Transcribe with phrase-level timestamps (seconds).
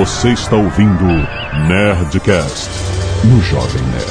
[0.00, 1.04] Você está ouvindo
[1.68, 2.70] Nerdcast
[3.22, 4.06] no Jovem Nerd.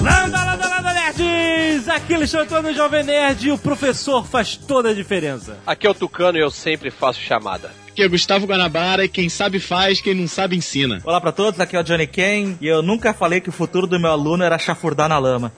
[0.00, 1.86] Landa, landa, landa, nerds!
[1.90, 5.58] Aqui eles estão no Jovem Nerd e o professor faz toda a diferença.
[5.66, 7.70] Aqui é o Tucano e eu sempre faço chamada.
[7.88, 11.02] Aqui é Gustavo Guanabara e quem sabe faz, quem não sabe ensina.
[11.04, 13.86] Olá pra todos, aqui é o Johnny Ken e eu nunca falei que o futuro
[13.86, 15.52] do meu aluno era chafurdar na lama.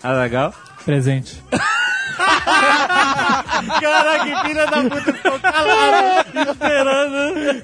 [0.00, 0.54] Ah, legal?
[0.84, 1.36] Presente.
[3.80, 7.62] Caraca, que filha da puta ficou calado, esperando.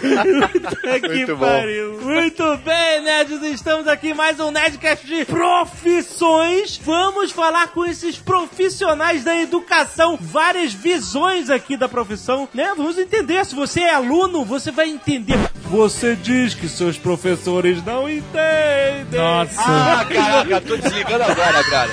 [0.00, 1.46] Puta que Muito bom.
[1.46, 2.00] pariu.
[2.00, 6.80] Muito bem, nerds, estamos aqui em mais um Nerdcast de profissões.
[6.84, 12.72] Vamos falar com esses profissionais da educação, várias visões aqui da profissão, né?
[12.76, 13.44] Vamos entender.
[13.44, 15.38] Se você é aluno, você vai entender.
[15.70, 19.20] Você diz que seus professores não entendem.
[19.20, 19.60] Nossa.
[19.60, 21.90] Ah, caraca, tô desligando agora, cara.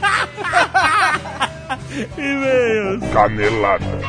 [2.18, 3.02] E-mails.
[3.12, 4.00] Canelada.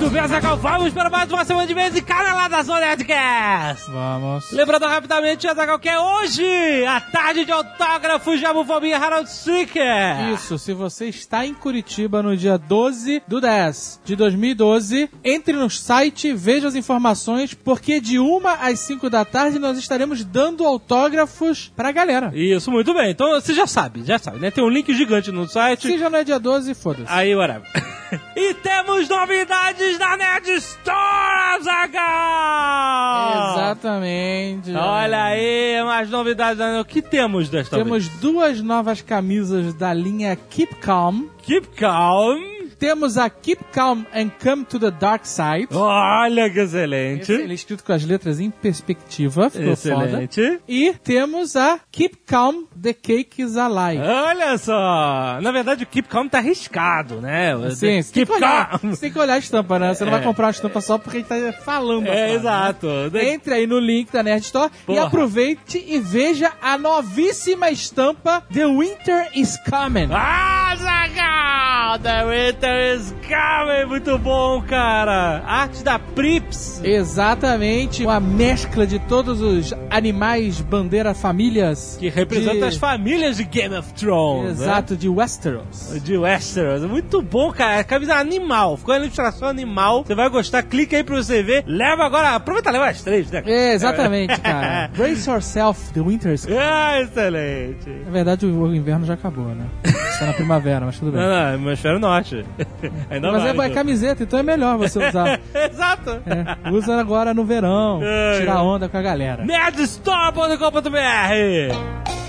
[0.00, 2.78] Muito bem, Zagal, vamos para mais uma semana de vez e cara lá da Zona
[2.78, 3.90] Nerdcast.
[3.90, 4.52] Vamos.
[4.52, 10.32] Lembrando rapidamente, Azagal, que é hoje a tarde de autógrafos de Amufobia Harold Seeker.
[10.32, 15.68] Isso, se você está em Curitiba no dia 12 do 10 de 2012, entre no
[15.68, 21.72] site, veja as informações, porque de 1 às 5 da tarde nós estaremos dando autógrafos
[21.74, 22.30] pra galera.
[22.32, 23.10] Isso, muito bem.
[23.10, 24.52] Então você já sabe, já sabe, né?
[24.52, 25.88] Tem um link gigante no site.
[25.88, 27.12] Se já não é dia 12, foda-se.
[27.12, 27.68] Aí, whatever.
[28.36, 33.52] e temos novidades da Nerd Store, Azagal!
[33.54, 34.72] Exatamente.
[34.74, 38.20] Olha aí, mais novidades da O que temos desta Temos vez?
[38.20, 41.26] duas novas camisas da linha Keep Calm.
[41.42, 42.57] Keep calm.
[42.78, 45.68] Temos a Keep Calm and Come to the Dark Side.
[45.72, 47.32] Olha que excelente.
[47.32, 50.04] Ele é escrito com as letras em perspectiva, ficou foda.
[50.04, 50.60] Excelente.
[50.68, 54.00] E temos a Keep Calm, The Cake is a Lie.
[54.00, 55.38] Olha só!
[55.40, 57.52] Na verdade, o Keep Calm tá arriscado, né?
[57.74, 58.90] Sim, Keep olhar, Calm!
[58.94, 59.94] você tem que olhar a estampa, né?
[59.94, 60.16] Você não É.
[60.16, 62.06] vai comprar uma estampa só porque a gente tá falando.
[62.06, 62.86] É, frase, exato.
[63.12, 63.28] né?
[63.32, 65.06] Entre aí no link da Nerd Store e Porra.
[65.06, 70.08] aproveite e veja a novíssima estampa The Winter is Coming.
[70.12, 71.98] Ah, Zagal!
[72.00, 73.86] The Winter is coming!
[73.88, 75.42] Muito bom, cara!
[75.44, 76.80] Arte da Prips!
[76.84, 81.96] Exatamente, uma mescla de todos os animais, bandeira, famílias.
[81.98, 82.64] Que representa de...
[82.64, 84.60] as famílias de Game of Thrones.
[84.60, 85.90] Exato, de Westeros.
[85.92, 86.00] Né?
[86.00, 86.84] De Westeros.
[86.84, 87.82] Muito bom, cara.
[87.82, 88.76] Camisa animal.
[88.76, 90.04] Ficou a ilustração animal.
[90.04, 90.62] Você vai gostar.
[90.62, 91.64] Clica aí pra você ver.
[91.66, 92.34] Leva agora.
[92.34, 93.42] Aproveita, leva as três, né?
[93.46, 94.88] É, exatamente, cara.
[94.96, 96.58] Brace yourself, The Winter is Coming.
[96.58, 97.88] Ah, excelente.
[98.04, 99.66] Na verdade, o o inverno já acabou, né?
[99.84, 101.20] Está na primavera, mas tudo bem.
[101.20, 102.44] Não, não, hemisfério norte.
[103.10, 105.38] Ainda Mas é, mais, é camiseta, então é melhor você usar.
[105.54, 106.22] Exato.
[106.26, 109.44] É, usa agora no verão, É, tirar onda com a galera.
[109.44, 112.27] Nerdstore.com.br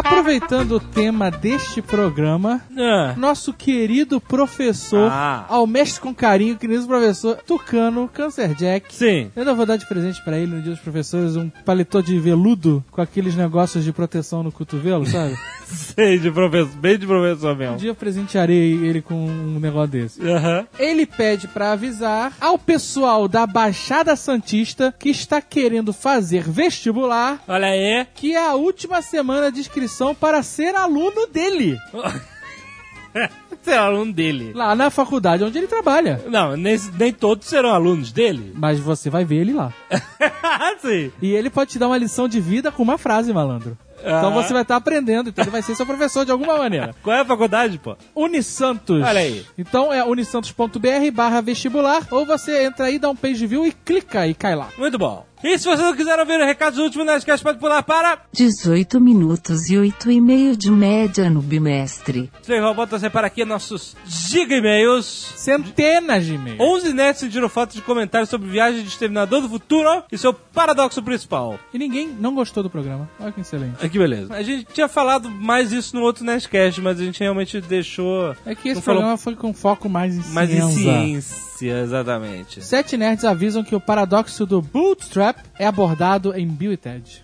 [0.00, 5.46] Aproveitando o tema deste programa, Ah, nosso querido professor, Ah.
[5.48, 8.94] ao mestre com carinho, querido professor Tucano Cancer Jack.
[8.94, 9.30] Sim.
[9.34, 12.18] Eu ainda vou dar de presente pra ele no dia dos professores um paletó de
[12.18, 15.34] veludo com aqueles negócios de proteção no cotovelo, sabe?
[15.66, 17.76] Sei de professor, bem de professor Um mesmo.
[17.78, 20.22] dia eu presentearei ele com um negócio desse.
[20.22, 20.66] Aham.
[20.78, 27.68] Ele pede pra avisar ao pessoal da Baixada Santista que está querendo fazer vestibular Olha
[27.68, 28.06] aí.
[28.14, 31.78] que é a última semana de inscrição para ser aluno dele,
[33.66, 34.52] é aluno dele.
[34.54, 36.22] lá na faculdade onde ele trabalha.
[36.28, 38.52] Não, nem, nem todos serão alunos dele.
[38.54, 39.72] Mas você vai ver ele lá.
[40.80, 41.10] Sim.
[41.20, 43.76] E ele pode te dar uma lição de vida com uma frase, malandro.
[44.00, 46.94] Então você vai estar aprendendo, então ele vai ser seu professor de alguma maneira.
[47.02, 47.96] Qual é a faculdade, pô?
[48.14, 49.02] Unisantos.
[49.02, 49.44] Olha aí.
[49.58, 54.26] Então é unisantos.br barra vestibular, ou você entra aí, dá um page view e clica
[54.26, 54.68] e cai lá.
[54.78, 55.26] Muito bom.
[55.46, 59.00] E se você não quiser ouvir o recado do último Nerdcast, pode pular para 18
[59.00, 62.32] minutos e 8 e meio de média no bimestre.
[62.44, 65.06] Play Robot, você para aqui nossos giga e-mails.
[65.36, 66.58] Centenas de e-mails.
[66.60, 71.00] 11 nerds sentiram fotos de comentários sobre viagem de Exterminador do Futuro e seu paradoxo
[71.00, 71.60] principal.
[71.72, 73.08] E ninguém não gostou do programa.
[73.20, 73.76] Olha que excelente.
[73.80, 74.34] Ah, que beleza.
[74.34, 78.34] A gente tinha falado mais isso no outro Nerdcast, mas a gente realmente deixou...
[78.44, 81.36] É que esse Não falou programa foi com foco mais em mais em ciência.
[81.58, 81.82] Ciência.
[81.82, 82.62] Exatamente.
[82.64, 87.22] Sete nerds avisam que o paradoxo do bootstrap é abordado em Bill e Ted.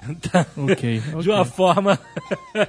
[0.56, 1.98] ok, De uma forma.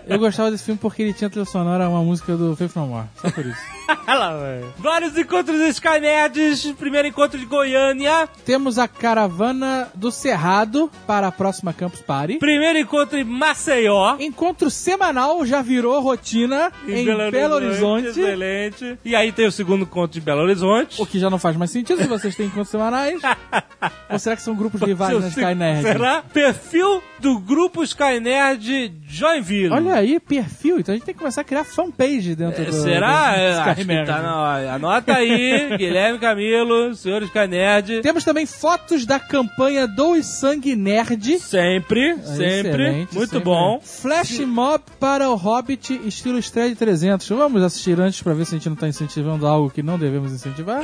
[0.08, 3.08] Eu gostava desse filme porque ele tinha trilha sonora uma música do Faith No More.
[3.22, 3.62] Só por isso.
[4.08, 4.34] Olha lá.
[4.78, 6.72] Vários encontros Skynerds.
[6.78, 8.28] Primeiro encontro de Goiânia.
[8.46, 12.38] Temos a caravana do Cerrado para a próxima Campus Party.
[12.38, 14.16] Primeiro encontro em Maceió.
[14.20, 18.08] Encontro semanal já virou rotina em, Belo, Horizonte.
[18.08, 18.98] Excelente.
[19.04, 21.02] E aí tem o segundo encontro de Belo Horizonte.
[21.02, 23.22] O que já não faz mais sentido se vocês têm encontros semanais.
[24.10, 25.82] Ou será que são grupos rivais na Sky Nerd?
[25.82, 26.22] Será?
[26.34, 29.70] Perfil do grupo Skynerd Joinville.
[29.74, 30.80] Olha aí, perfil.
[30.80, 33.32] Então a gente tem que começar a criar fanpage dentro É, do Será?
[33.66, 34.08] do Sky Nerd.
[34.08, 34.74] tá na hora.
[34.74, 38.02] Anota aí, Guilherme Camilo, senhor Skynerd.
[38.02, 41.40] Temos também fotos da campanha Doe Sangue Nerd.
[41.40, 42.84] Sempre, sempre.
[42.84, 43.46] Excelente, Muito sempre.
[43.46, 43.80] bom.
[43.82, 47.28] Flash Mob para o Hobbit, estilo estreia de 300.
[47.30, 50.32] Vamos assistir antes pra ver se a gente não tá incentivando algo que não devemos
[50.34, 50.82] incentivar?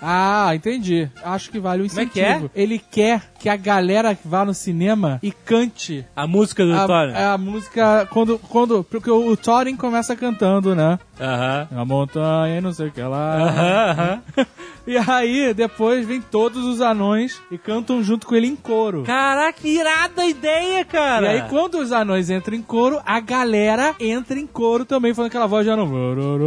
[0.00, 1.08] Ah, entendi.
[1.22, 2.12] Acho que vale o Como é incentivo.
[2.14, 2.25] que é?
[2.54, 7.12] Ele quer que a galera vá no cinema e cante A música do a, Tony.
[7.14, 8.84] a música quando, quando.
[8.84, 10.98] Porque o, o Thorin começa cantando, né?
[11.20, 11.68] Aham.
[11.76, 13.36] A montanha e não sei o que lá.
[13.36, 14.46] Aham, aham.
[14.86, 19.02] E aí, depois vem todos os anões e cantam junto com ele em coro.
[19.02, 21.26] Caraca, irada ideia, cara.
[21.26, 25.30] E aí, quando os anões entram em coro, a galera entra em coro também, falando
[25.30, 25.90] aquela voz de anão.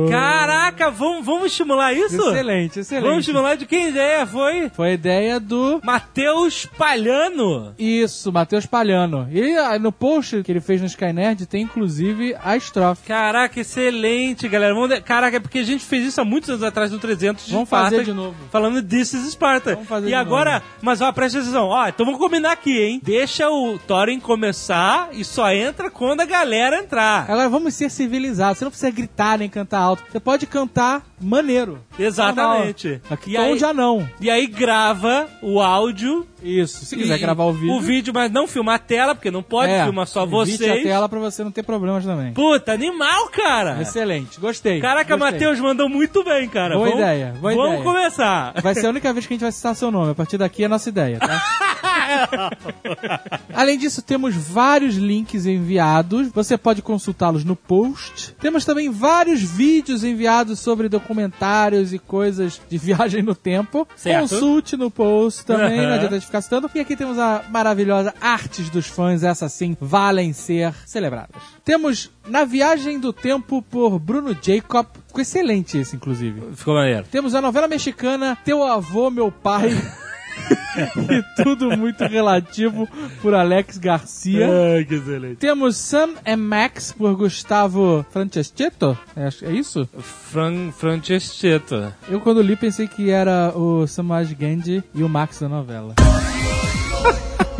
[0.09, 2.15] Caraca, vamos, vamos estimular isso?
[2.15, 3.03] Excelente, excelente.
[3.03, 4.69] Vamos estimular de quem ideia foi?
[4.69, 5.81] Foi a ideia do.
[5.83, 7.75] Matheus Palhano.
[7.77, 9.27] Isso, Matheus Palhano.
[9.29, 13.05] E ah, no post que ele fez no Skynerd tem inclusive a estrofe.
[13.05, 14.58] Caraca, excelente, galera.
[14.67, 17.45] Vamos de- Caraca, é porque a gente fez isso há muitos anos atrás no 300
[17.45, 18.35] de Vamos Esparta, fazer de novo.
[18.51, 19.73] Falando This is Sparta.
[19.73, 20.65] Vamos fazer e de agora, novo.
[20.81, 21.67] mas ó, presta atenção.
[21.67, 23.01] Ó, então vamos combinar aqui, hein?
[23.03, 27.23] Deixa o Thorin começar e só entra quando a galera entrar.
[27.29, 28.57] Agora vamos ser civilizados.
[28.59, 30.03] Você não precisa gritar nem cantar alto.
[30.11, 31.79] Você pode cantar maneiro.
[31.97, 32.87] Exatamente.
[32.87, 33.07] Normal.
[33.11, 34.09] Aqui E aí- de anão.
[34.21, 36.25] E aí grava o áudio.
[36.41, 36.85] Isso.
[36.85, 37.73] Se quiser e- gravar o vídeo.
[37.75, 40.61] O vídeo, mas não filmar a tela, porque não pode é, filmar só vocês.
[40.61, 42.31] a tela pra você não ter problemas também.
[42.33, 43.81] Puta, animal, cara.
[43.81, 44.39] Excelente.
[44.39, 44.79] Gostei.
[44.79, 45.17] Caraca.
[45.17, 46.75] Matheus mandou muito bem, cara.
[46.75, 47.83] Boa vamos, ideia, boa vamos ideia.
[47.83, 48.53] começar.
[48.61, 50.11] Vai ser a única vez que a gente vai citar seu nome.
[50.11, 52.49] A partir daqui é a nossa ideia, tá?
[53.53, 56.29] Além disso, temos vários links enviados.
[56.29, 58.33] Você pode consultá-los no post.
[58.39, 63.87] Temos também vários vídeos enviados sobre documentários e coisas de viagem no tempo.
[63.95, 64.29] Certo.
[64.29, 65.87] Consulte no post também, Aham.
[65.87, 66.69] não adianta de ficar citando.
[66.73, 71.41] E aqui temos a maravilhosa Artes dos Fãs, essa sim, valem ser celebradas.
[71.65, 74.85] Temos Na Viagem do Tempo por Bruno Jacob.
[75.07, 76.41] Ficou excelente esse, inclusive.
[76.55, 77.05] Ficou maneiro.
[77.11, 79.69] Temos a novela mexicana Teu Avô, Meu Pai.
[81.09, 82.87] e tudo muito relativo
[83.21, 84.47] por Alex Garcia.
[84.47, 85.35] Ai, que excelente.
[85.35, 88.97] Temos Sam and Max por Gustavo Franceschetto.
[89.15, 89.87] É, é isso?
[89.99, 91.93] Fran Francescetto.
[92.07, 95.95] Eu quando li pensei que era o Samaj Gandhi e o Max da novela.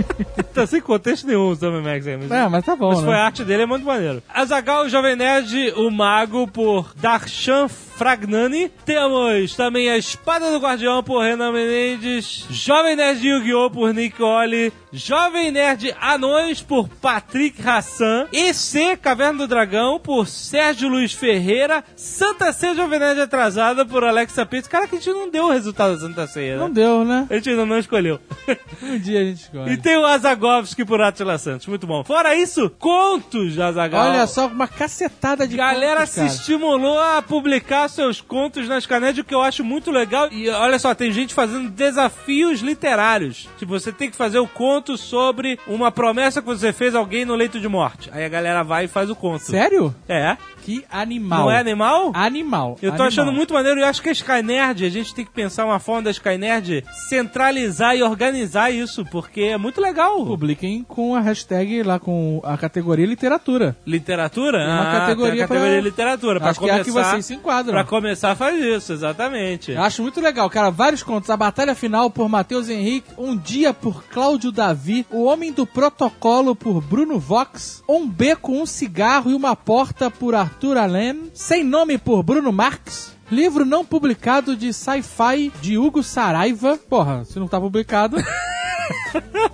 [0.54, 2.32] Tá sem contexto nenhum o Sam Max aí, mas...
[2.32, 3.22] É, mas tá bom, Mas foi a né?
[3.24, 4.22] arte dele, é muito maneiro.
[4.34, 8.72] Azagal, o Jovem Nerd, o Mago, por Darshan Fragnani.
[8.86, 12.46] Temos também a Espada do Guardião, por Renan Menezes.
[12.50, 13.70] Jovem Nerd Yu-Gi-Oh!
[13.70, 14.72] por Nicole.
[14.92, 18.28] Jovem Nerd Anões, por Patrick Hassan.
[18.32, 21.84] EC Caverna do Dragão, por Sérgio Luiz Ferreira.
[21.96, 24.68] Santa Ceia Jovem Nerd Atrasada, por Alexa Pitts.
[24.70, 26.62] Cara, que a gente não deu o resultado da Santa Ceia, né?
[26.62, 27.28] Não deu, né?
[27.30, 28.20] A gente ainda não escolheu.
[28.82, 29.74] Um dia a gente escolhe.
[29.74, 31.66] E tem o Azagovski por Atila Santos.
[31.66, 32.04] Muito bom.
[32.04, 34.12] Fora isso, contos, Azagal.
[34.12, 39.18] Olha só, uma cacetada de Galera contos, se estimulou a publicar seus contos nas canetas,
[39.18, 40.32] o que eu acho muito legal.
[40.32, 43.50] E olha só, tem gente fazendo desafios literários.
[43.58, 47.26] Tipo, você tem que fazer o conto sobre uma promessa que você fez a alguém
[47.26, 48.12] no leito de morte.
[48.14, 49.46] Aí a galera vai e faz o conto.
[49.46, 49.96] Sério?
[50.08, 50.38] É.
[50.70, 51.40] Que animal.
[51.46, 52.12] Não é animal?
[52.14, 52.70] Animal.
[52.80, 53.08] Eu tô animal.
[53.08, 56.04] achando muito maneiro e acho que a Skynerd, a gente tem que pensar uma forma
[56.04, 60.24] da Skynerd centralizar e organizar isso, porque é muito legal.
[60.24, 63.76] Publiquem com a hashtag lá com a categoria literatura.
[63.84, 64.60] Literatura?
[64.60, 66.40] Uma Ah, categoria categoria pra- literatura.
[66.40, 67.74] Pra Acho que é a que começar, vocês se enquadram.
[67.74, 69.72] Pra começar, faz isso, exatamente.
[69.72, 70.70] Eu acho muito legal, cara.
[70.70, 71.32] Vários contos.
[71.32, 73.10] A Batalha Final por Matheus Henrique.
[73.18, 75.04] Um Dia por Cláudio Davi.
[75.10, 77.84] O Homem do Protocolo por Bruno Vox.
[77.90, 81.32] Um Beco, um Cigarro e uma Porta por Arthur Allen.
[81.34, 83.19] Sem Nome por Bruno Marx.
[83.32, 86.78] Livro não publicado de sci-fi de Hugo Saraiva.
[86.90, 88.18] Porra, se não tá publicado.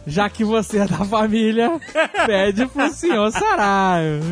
[0.07, 1.71] Já que você é da família,
[2.25, 4.23] pede pro senhor Saraiva.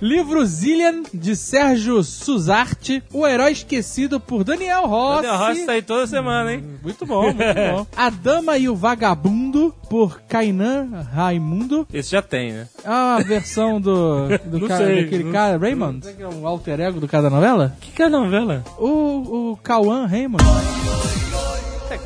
[0.00, 5.22] Livro Zillian, de Sérgio Suzarte, O Herói Esquecido, por Daniel Rossi.
[5.22, 6.64] Daniel Rossi tá aí toda semana, hein?
[6.82, 7.38] Muito bom, muito
[7.72, 7.86] bom.
[7.96, 11.86] A Dama e o Vagabundo, por Kainan Raimundo.
[11.92, 12.68] Esse já tem, né?
[12.84, 16.04] É uma versão do, do Não cara, sei, daquele não- cara, Raymond?
[16.04, 17.76] Será que é um alter ego do cara da novela?
[17.80, 18.62] Que que é a novela?
[18.78, 20.42] O, o Cauã Raymond.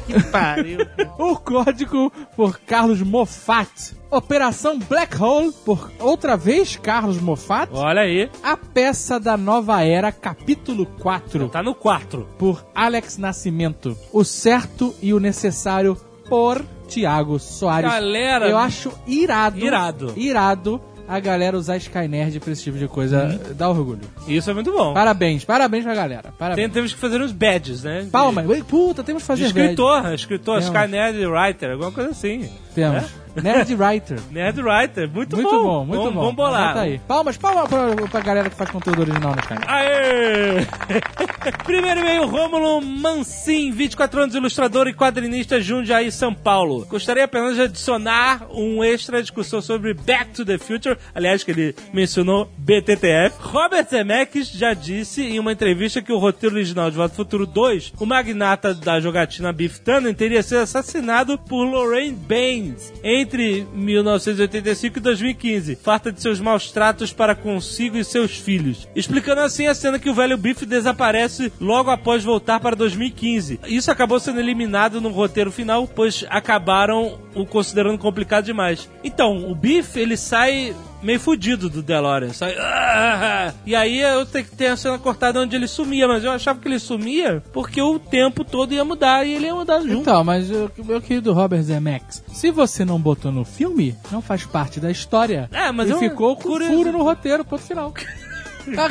[0.07, 0.79] Que pariu.
[1.19, 3.97] O código por Carlos Moffat.
[4.11, 7.71] Operação Black Hole por outra vez Carlos Moffat.
[7.73, 8.31] Olha aí.
[8.43, 12.29] A peça da nova era, capítulo 4, Tá no 4.
[12.39, 13.97] por Alex Nascimento.
[14.13, 15.97] O certo e o necessário
[16.29, 17.91] por Tiago Soares.
[17.91, 18.49] Galera.
[18.49, 19.59] Eu acho irado.
[19.59, 20.13] Irado.
[20.17, 23.39] Irado a galera usar Skynerd pra esse tipo de coisa.
[23.57, 24.01] Dá orgulho.
[24.27, 24.93] Isso é muito bom.
[24.95, 26.23] Parabéns, parabéns pra galera.
[26.25, 26.73] Tem, Parabéns.
[26.73, 28.03] temos que fazer uns badges, né?
[28.03, 28.43] De- Palma.
[28.43, 30.59] Ui, Puta, temos que De fazer escritor, escritor.
[30.61, 32.49] Sky Nerd Writer, alguma coisa assim.
[32.75, 33.05] Temos.
[33.43, 34.19] Nerd Writer.
[34.31, 36.21] Nerd Writer, muito, Muito bom, muito vamos, bom.
[36.21, 36.77] Vamos bolar.
[36.77, 36.99] Aí.
[37.07, 39.65] Palmas, palmas pra, pra galera que faz conteúdo original no Skynet.
[39.67, 40.67] Aê!
[41.65, 46.87] Primeiro e-mail, Rômulo Mancin, 24 anos, ilustrador e quadrinista, Jundiaí, São Paulo.
[46.89, 51.75] Gostaria apenas de adicionar um extra discussão sobre Back to the Future, aliás, que ele
[51.93, 53.37] mencionou BTTF.
[53.41, 57.47] Robert Zemeckis já disse em uma entrevista que o roteiro original de Volta ao Futuro
[57.47, 64.99] 2, o magnata da jogatina Biff Tannen teria sido assassinado por Lorraine Baines entre 1985
[64.99, 68.89] e 2015, farta de seus maus tratos para consigo e seus filhos.
[68.95, 73.61] Explicando assim a cena que o velho Biff desaparece logo após voltar para 2015.
[73.67, 78.89] Isso acabou sendo eliminado no roteiro final, pois acabaram o considerando complicado demais.
[79.03, 82.33] Então, o Biff, ele sai meio fudido do DeLorean.
[82.33, 82.55] Sai...
[82.59, 86.31] "Ah!" E aí eu tenho que ter a cena cortada onde ele sumia, mas eu
[86.31, 89.95] achava que ele sumia porque o tempo todo ia mudar e ele ia mudar junto.
[90.03, 94.45] Então, mas o meu querido Robert Zemeckis, se você não botou no filme, não faz
[94.45, 95.49] parte da história.
[95.53, 96.73] É, mas e eu- ficou com curioso.
[96.73, 97.93] furo no roteiro, ponto final.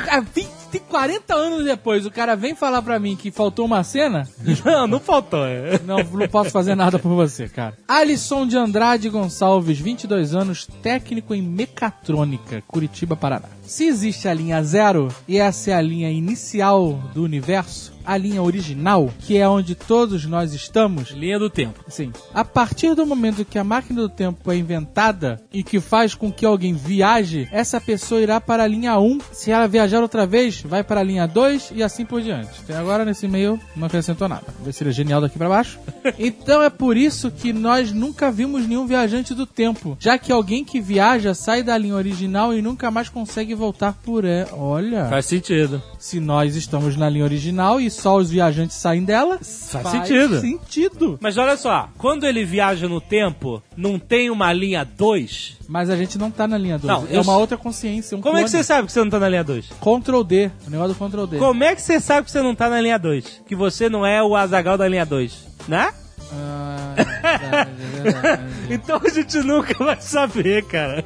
[0.09, 0.47] Há 20,
[0.79, 4.27] 40 anos depois, o cara vem falar pra mim que faltou uma cena,
[4.65, 5.45] Não, não faltou.
[5.45, 5.79] é.
[5.85, 7.77] não, não posso fazer nada por você, cara.
[7.87, 13.47] Alisson de Andrade Gonçalves, 22 anos, técnico em mecatrônica, Curitiba, Paraná.
[13.63, 18.43] Se existe a linha zero, e essa é a linha inicial do universo, a linha
[18.43, 21.83] original, que é onde todos nós estamos, Linha do tempo.
[21.87, 22.11] Sim.
[22.31, 26.31] A partir do momento que a máquina do tempo é inventada e que faz com
[26.31, 29.19] que alguém viaje, essa pessoa irá para a linha 1.
[29.31, 32.61] Se ela viajar outra vez, vai para a linha 2 e assim por diante.
[32.63, 34.43] Até agora, nesse meio, não acrescentou nada.
[34.47, 35.79] Vamos ver se ele é genial daqui para baixo.
[36.19, 39.97] então é por isso que nós nunca vimos nenhum viajante do tempo.
[39.99, 44.25] Já que alguém que viaja sai da linha original e nunca mais consegue voltar por
[44.25, 44.49] ela.
[44.53, 45.81] Olha, Faz sentido.
[45.99, 50.39] se nós estamos na linha original e só os viajantes saem dela, faz, sentido.
[50.41, 51.17] sentido.
[51.21, 55.57] Mas olha só, quando ele viaja no tempo, não tem uma linha 2?
[55.67, 56.87] Mas a gente não tá na linha 2.
[56.87, 58.17] Não, é eu uma outra consciência.
[58.17, 58.63] Um Como é que clone.
[58.63, 59.65] você sabe que você não tá na linha 2?
[59.81, 60.51] Ctrl D.
[60.67, 61.37] O negócio do Ctrl D.
[61.37, 63.43] Como é que você sabe que você não tá na linha 2?
[63.47, 65.93] Que você não é o Azagal da linha 2, né?
[66.33, 68.43] Ah, é verdade, é verdade.
[68.69, 71.05] Então a gente nunca vai saber, cara.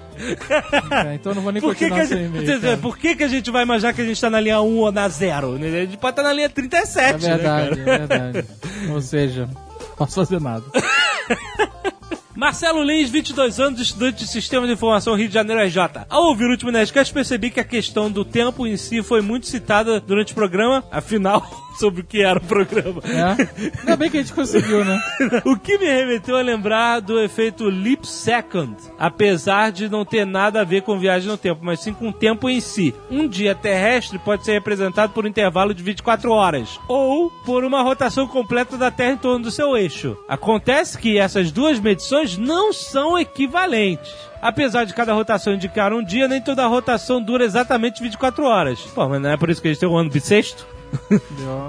[1.06, 2.62] É, então eu não vou nem Por que, que, sem gente, e-mail.
[2.62, 2.78] cara.
[2.78, 4.92] por que, que a gente vai imaginar que a gente tá na linha 1 ou
[4.92, 5.58] na 0?
[5.60, 5.68] né?
[5.68, 8.46] A gente pode estar na linha 37, É verdade, né, é verdade.
[8.90, 10.64] Ou seja, não posso fazer nada.
[12.40, 16.06] Marcelo Lins, 22 anos, estudante de Sistema de Informação Rio de Janeiro RJ.
[16.10, 19.46] Ao ouvir o último Nerdcast, percebi que a questão do tempo em si foi muito
[19.46, 21.46] citada durante o programa, afinal,
[21.80, 23.02] sobre o que era o programa.
[23.06, 23.80] É?
[23.80, 25.00] Ainda bem que a gente conseguiu, né?
[25.46, 30.62] o que me remeteu a lembrar do efeito leap second, apesar de não ter nada
[30.62, 32.94] a ver com viagem no tempo, mas sim com o tempo em si.
[33.10, 37.82] Um dia terrestre pode ser representado por um intervalo de 24 horas, ou por uma
[37.82, 40.18] rotação completa da Terra em torno do seu eixo.
[40.28, 44.14] Acontece que essas duas medições não são equivalentes.
[44.42, 48.80] Apesar de cada rotação indicar um dia, nem toda rotação dura exatamente 24 horas.
[48.96, 50.66] Pô, mas não é por isso que a gente tem um ano bissexto?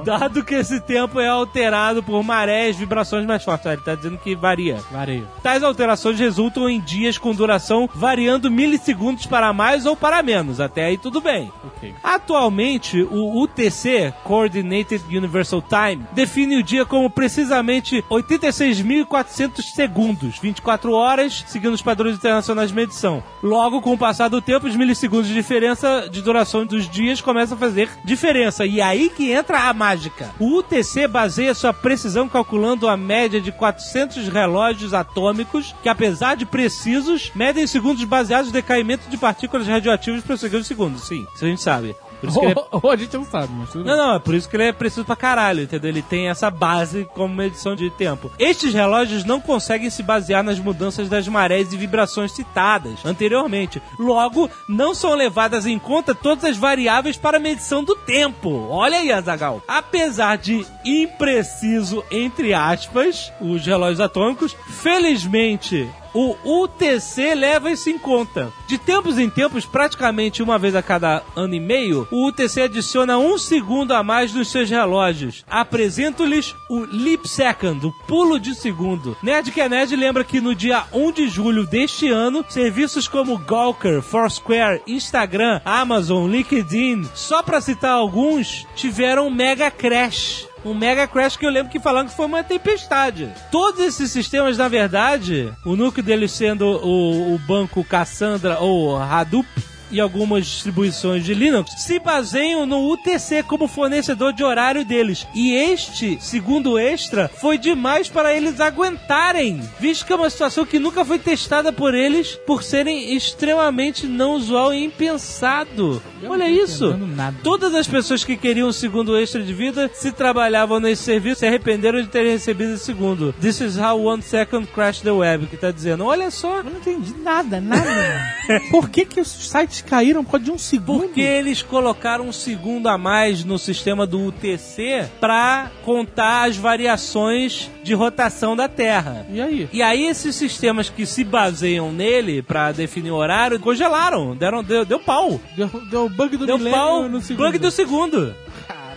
[0.04, 3.66] Dado que esse tempo é alterado por marés, vibrações mais fortes.
[3.66, 4.78] Ah, Ele está dizendo que varia.
[4.90, 5.26] Vareio.
[5.42, 10.60] Tais alterações resultam em dias com duração variando milissegundos para mais ou para menos.
[10.60, 11.52] Até aí tudo bem.
[11.64, 11.94] Ok.
[12.02, 21.44] Atualmente, o UTC, Coordinated Universal Time, define o dia como precisamente 86.400 segundos, 24 horas,
[21.46, 23.22] seguindo os padrões internacionais de medição.
[23.42, 27.56] Logo, com o passar do tempo, os milissegundos de diferença de duração dos dias começam
[27.56, 28.64] a fazer diferença.
[28.66, 30.30] E aí que entra a mágica.
[30.38, 36.46] O UTC baseia sua precisão calculando a média de 400 relógios atômicos que, apesar de
[36.46, 40.98] precisos, medem segundos baseados no decaimento de partículas radioativas por segundo segundo.
[40.98, 41.94] Sim, isso a gente sabe.
[42.20, 44.06] Por isso que ele é a gente não sabe, mas tudo Não, bem.
[44.06, 45.88] não, é por isso que ele é preciso pra caralho, entendeu?
[45.90, 48.30] Ele tem essa base como medição de tempo.
[48.38, 53.80] Estes relógios não conseguem se basear nas mudanças das marés e vibrações citadas anteriormente.
[53.98, 58.68] Logo, não são levadas em conta todas as variáveis para a medição do tempo.
[58.68, 59.62] Olha aí, Azagal.
[59.66, 68.52] Apesar de impreciso, entre aspas, os relógios atômicos, felizmente o UTC leva isso em conta.
[68.66, 73.18] De tempos em tempos, praticamente uma vez a cada ano e meio, o UTC adiciona
[73.18, 75.44] um segundo a mais nos seus relógios.
[75.48, 79.16] Apresento-lhes o Leap Second, o pulo de segundo.
[79.22, 83.38] Nerd que é Nerd lembra que no dia 1 de julho deste ano, serviços como
[83.38, 90.49] Gawker, Foursquare, Instagram, Amazon, LinkedIn, só para citar alguns, tiveram um mega crash.
[90.64, 93.30] Um mega crash que eu lembro que falaram que foi uma tempestade.
[93.50, 99.48] Todos esses sistemas, na verdade, o núcleo deles sendo o, o banco Cassandra ou Hadoop,
[99.90, 105.26] e algumas distribuições de Linux se baseiam no UTC como fornecedor de horário deles.
[105.34, 110.78] E este, segundo Extra, foi demais para eles aguentarem, visto que é uma situação que
[110.78, 116.02] nunca foi testada por eles por serem extremamente não usual e impensado.
[116.22, 116.94] Eu Olha isso.
[117.42, 121.46] Todas as pessoas que queriam um segundo extra de vida, se trabalhavam nesse serviço, se
[121.46, 123.32] arrependeram de terem recebido esse segundo.
[123.40, 126.58] This is how one second crashed the web, que tá dizendo, olha só.
[126.58, 127.90] Eu não entendi nada, nada.
[128.70, 131.00] Por que, que os sites caíram por causa de um segundo?
[131.04, 137.70] Porque eles colocaram um segundo a mais no sistema do UTC pra contar as variações
[137.82, 139.26] de rotação da Terra.
[139.30, 139.68] E aí?
[139.72, 144.84] E aí esses sistemas que se baseiam nele pra definir o horário congelaram, deram deu,
[144.84, 145.40] deu pau.
[145.56, 147.46] Deu, deu bug do Deu pau, no segundo.
[147.46, 148.34] bug do segundo.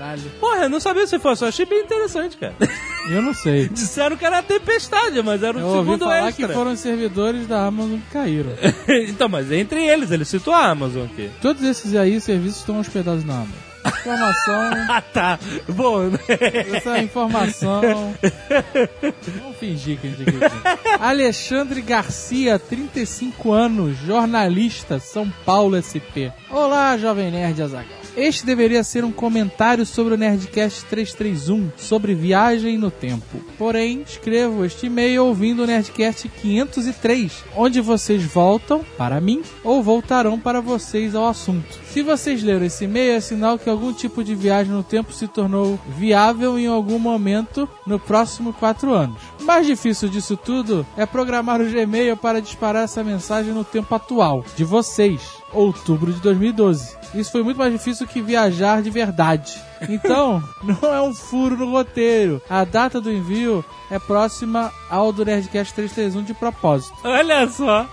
[0.03, 0.21] Caralho.
[0.39, 2.53] Porra, eu não sabia se fosse, eu achei bem interessante, cara.
[3.09, 3.69] Eu não sei.
[3.71, 6.47] Disseram que era tempestade, mas era o Eu ouvi segundo falar extra.
[6.47, 8.51] que foram os servidores da Amazon que caíram.
[9.07, 11.31] então, mas entre eles, ele citou a Amazon aqui.
[11.41, 13.53] Todos esses aí serviços estão hospedados na Amazon.
[13.85, 15.39] Informação, Ah, tá.
[15.69, 16.19] Bom, né?
[16.73, 17.81] essa informação.
[19.41, 21.01] Vamos fingir que a gente.
[21.01, 26.31] Alexandre Garcia, 35 anos, jornalista, São Paulo SP.
[26.49, 28.02] Olá, Jovem Nerd Azaghal.
[28.15, 33.43] Este deveria ser um comentário sobre o Nerdcast 331, sobre viagem no tempo.
[33.57, 40.39] Porém, escrevo este e-mail ouvindo o Nerdcast 503, onde vocês voltam para mim ou voltarão
[40.39, 41.82] para vocês ao assunto.
[41.93, 45.27] Se vocês leram esse e-mail, é sinal que algum tipo de viagem no tempo se
[45.27, 49.21] tornou viável em algum momento no próximo quatro anos.
[49.39, 53.93] O mais difícil disso tudo é programar o Gmail para disparar essa mensagem no tempo
[53.93, 55.21] atual, de vocês,
[55.53, 56.97] outubro de 2012.
[57.13, 59.61] Isso foi muito mais difícil que viajar de verdade.
[59.87, 62.41] Então, não é um furo no roteiro.
[62.49, 66.95] A data do envio é próxima ao do Nerdcast 331 de propósito.
[67.03, 67.85] Olha só.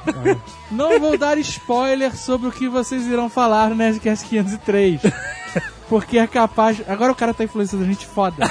[0.71, 5.01] Não vou dar spoiler sobre o que vocês irão falar no Nerdcast 503.
[5.89, 6.81] Porque é capaz.
[6.87, 8.37] Agora o cara tá influenciando a gente foda.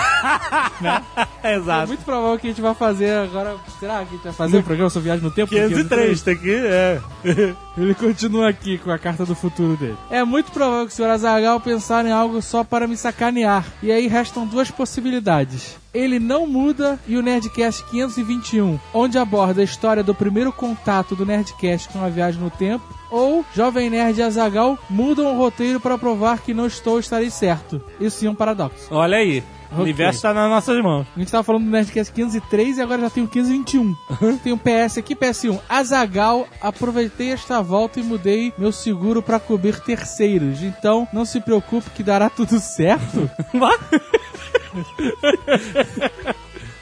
[1.41, 1.88] É Exato.
[1.88, 3.56] muito provável que a gente vai fazer agora.
[3.80, 5.49] Será que a gente vai fazer um programa sobre viagem no tempo?
[5.52, 7.02] 503, tá aqui, é.
[7.78, 9.97] Ele continua aqui com a carta do futuro dele.
[10.10, 11.12] É muito provável que o Sr.
[11.12, 13.65] Azagal pensar em algo só para me sacanear.
[13.82, 15.78] E aí restam duas possibilidades.
[15.93, 21.25] Ele não muda e o Nerdcast 521, onde aborda a história do primeiro contato do
[21.25, 25.97] Nerdcast com a viagem no tempo, ou Jovem Nerd e Azagal mudam o roteiro para
[25.97, 27.82] provar que não estou ou estarei certo.
[27.99, 28.88] Isso sim é um paradoxo.
[28.91, 29.43] Olha aí.
[29.71, 31.05] O universo tá nas nossas mãos.
[31.15, 33.95] A gente tava falando do Nerdcast 503 e agora já tem o 521.
[34.43, 35.60] tem um PS aqui, PS1.
[35.69, 40.63] Azagal, aproveitei esta volta e mudei meu seguro pra cobrir terceiros.
[40.63, 43.29] Então, não se preocupe que dará tudo certo.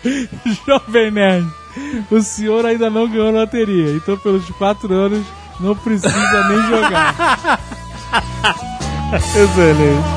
[0.65, 1.47] Jovem Nerd,
[2.09, 3.91] o senhor ainda não ganhou loteria.
[3.91, 5.25] Então, pelos quatro anos,
[5.59, 7.59] não precisa nem jogar.
[9.13, 10.16] Excelente.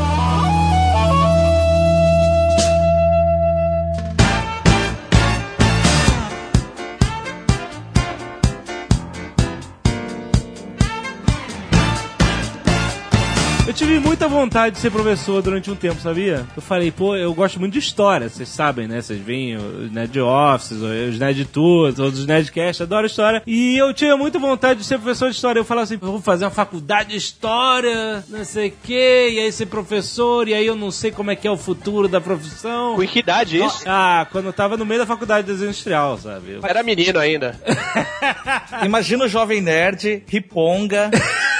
[14.40, 16.46] Vontade de ser professor durante um tempo, sabia?
[16.56, 19.00] Eu falei, pô, eu gosto muito de história, vocês sabem, né?
[19.02, 23.42] Vocês veem os Nerd Offices, os Nerd Tours, os Nerdcast, adoro história.
[23.46, 25.60] E eu tinha muita vontade de ser professor de história.
[25.60, 29.38] Eu falava assim, eu vou fazer uma faculdade de história, não sei o quê, e
[29.40, 32.20] aí ser professor, e aí eu não sei como é que é o futuro da
[32.20, 32.96] profissão.
[32.96, 33.82] Com que idade isso?
[33.86, 36.52] Ah, quando eu tava no meio da faculdade de desenho industrial, sabe?
[36.52, 37.60] Eu- Era menino ainda.
[38.84, 41.10] Imagina o jovem nerd, riponga,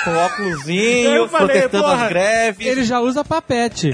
[0.05, 2.67] com óculosinho, Eu falei, protetando porra, as greves.
[2.67, 3.91] Ele já usa papete.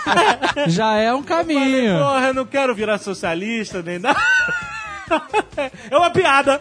[0.68, 1.98] já é um caminho.
[1.98, 4.20] Porra, eu não quero virar socialista nem nada.
[5.90, 6.60] É uma piada.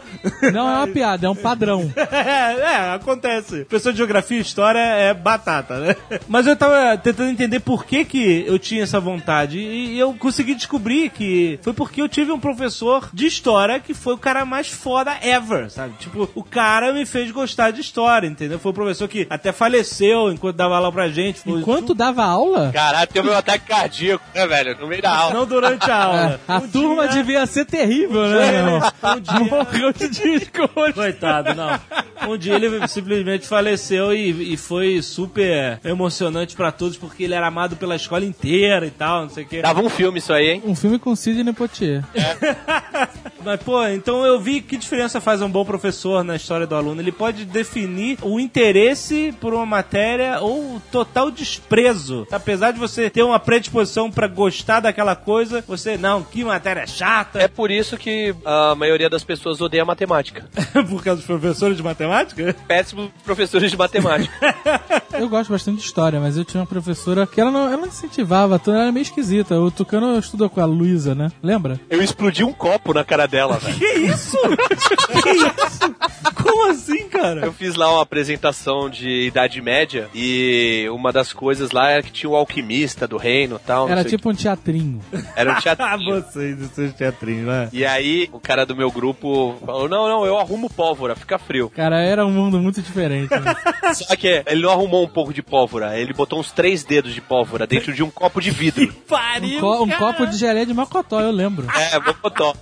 [0.54, 1.92] Não é uma piada, é um padrão.
[2.14, 3.66] É, é, acontece.
[3.66, 5.96] Professor de geografia e história é batata, né?
[6.28, 10.54] Mas eu tava tentando entender por que, que eu tinha essa vontade e eu consegui
[10.56, 14.68] descobrir que foi porque eu tive um professor de história que foi o cara mais
[14.70, 15.94] foda ever, sabe?
[16.00, 18.60] Tipo, o cara me fez gostar de história, entendeu?
[18.60, 21.40] Foi o professor que até faleceu enquanto dava aula pra gente.
[21.42, 24.78] Foi Enquanto dava aula, Caralho, teve um ataque cardíaco, né, velho?
[24.80, 25.34] No meio da aula.
[25.34, 26.40] Não durante a aula.
[26.48, 28.92] a Um turma dia- devia ser terrível, né, irmão?
[29.04, 29.40] Um dia...
[29.40, 30.94] Morreu de desgosto.
[30.94, 31.80] Coitado, não.
[32.28, 37.48] Um dia ele simplesmente faleceu e, e foi super emocionante pra todos porque ele era
[37.48, 39.62] amado pela escola inteira e tal, não sei o quê.
[39.62, 40.64] Dava um filme isso aí, hein?
[40.66, 42.04] Um filme com Sidney Poitier.
[43.44, 47.02] Mas, pô, então eu vi que diferença faz um bom professor na história do aluno.
[47.02, 52.26] Ele pode definir o interesse por uma matéria ou o total desprezo.
[52.32, 57.40] Apesar de você ter uma predisposição pra gostar daquela coisa, você, não, que matéria chata.
[57.40, 60.46] É por isso que a maioria das pessoas odeia matemática.
[60.90, 62.56] por causa dos professores de matemática?
[62.68, 64.34] Péssimos professores de matemática.
[65.14, 67.86] Eu gosto bastante de história, mas eu tinha uma professora que ela não, ela não
[67.88, 69.60] incentivava, então ela era meio esquisita.
[69.60, 71.32] O Tucano estudou com a Luísa, né?
[71.42, 71.80] Lembra?
[71.88, 73.78] Eu explodi um copo na cara dela, velho.
[73.78, 74.36] Que isso?
[75.22, 75.96] que isso?
[76.36, 77.46] Como assim, cara?
[77.46, 82.12] Eu fiz lá uma apresentação de Idade Média e uma das coisas lá era que
[82.12, 83.88] tinha o alquimista do reino e tal.
[83.88, 85.00] Era tipo um teatrinho.
[85.36, 86.22] Era um Ah, teatrinho.
[86.24, 87.70] vocês e seus teatrinhos, né?
[87.72, 91.70] E aí, o cara do meu grupo falou: Não, não, eu arrumo pólvora, fica frio.
[91.70, 93.30] Cara, era um mundo muito diferente.
[93.32, 93.56] né?
[93.94, 97.22] Só que ele não arrumou um pouco de pólvora, ele botou uns três dedos de
[97.22, 98.84] pólvora dentro de um copo de vidro.
[99.14, 101.68] Um, Pariu, co- um copo de geleia de macotó, eu lembro.
[101.76, 102.54] É, bocotó.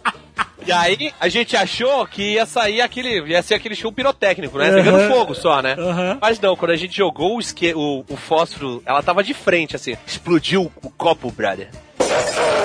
[0.65, 3.21] E aí, a gente achou que ia sair aquele.
[3.29, 4.69] ia ser aquele show pirotécnico, né?
[4.71, 5.09] Pegando Aham.
[5.09, 5.75] fogo só, né?
[5.77, 6.17] Aham.
[6.21, 7.73] Mas não, quando a gente jogou o, esque...
[7.73, 9.95] o, o fósforo, ela tava de frente, assim.
[10.05, 11.69] Explodiu o copo, brother.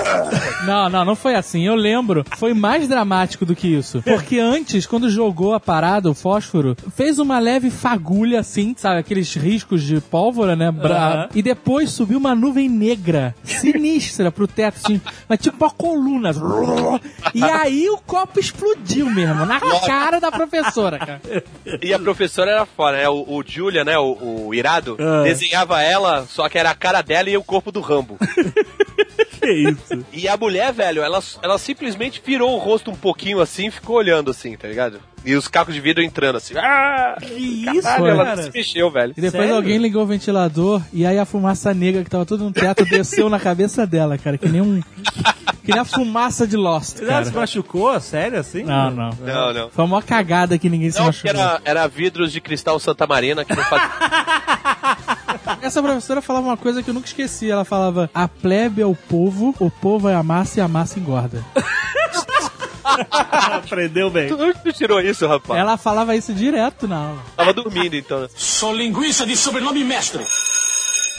[0.67, 1.65] Não, não, não foi assim.
[1.65, 2.25] Eu lembro.
[2.39, 4.03] Foi mais dramático do que isso.
[4.03, 8.99] Porque antes, quando jogou a parada, o fósforo, fez uma leve fagulha assim, sabe?
[8.99, 10.73] Aqueles riscos de pólvora, né?
[10.73, 11.29] Bra-.
[11.35, 15.01] E depois subiu uma nuvem negra, sinistra pro teto, assim.
[15.29, 16.31] Mas tipo uma coluna.
[17.35, 21.21] E aí o copo explodiu mesmo, na cara da professora, cara.
[21.81, 23.09] E a professora era foda, né?
[23.09, 23.97] O, o Julia, né?
[23.99, 25.23] O, o irado, Ah.
[25.23, 28.17] desenhava ela, só que era a cara dela e o corpo do Rambo.
[29.47, 30.05] Que isso?
[30.13, 33.97] E a mulher, velho, ela, ela simplesmente virou o rosto um pouquinho assim e ficou
[33.97, 34.99] olhando assim, tá ligado?
[35.25, 36.55] E os cacos de vidro entrando assim.
[36.57, 37.17] Ah!
[37.21, 38.37] Que isso, Caralho, ela cara?
[38.37, 39.13] não se mexeu, velho.
[39.17, 39.57] E depois Sério?
[39.57, 43.29] alguém ligou o ventilador e aí a fumaça negra que tava todo no teto desceu
[43.29, 44.39] na cabeça dela, cara.
[44.39, 44.81] Que nem um.
[45.65, 47.41] Que nem a fumaça de Lost, Ela se cara.
[47.41, 47.99] machucou?
[48.01, 48.63] Sério assim?
[48.63, 49.11] Não, não.
[49.21, 49.71] Não, não.
[49.71, 51.45] Foi uma cagada que ninguém se Não, porque machucou.
[51.45, 53.91] era, era vidros de cristal Santa Marina que não fazia.
[55.63, 57.51] Essa professora falava uma coisa que eu nunca esqueci.
[57.51, 60.99] Ela falava: a plebe é o povo, o povo é a massa e a massa
[60.99, 61.45] engorda.
[63.53, 64.29] Aprendeu bem.
[64.29, 65.59] Tu, onde tu tirou isso, rapaz?
[65.59, 67.23] Ela falava isso direto na aula.
[67.37, 68.21] Tava dormindo, então.
[68.21, 68.29] né?
[68.35, 70.25] Sou linguiça de sobrenome mestre.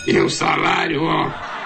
[0.07, 1.56] E o salário, ó.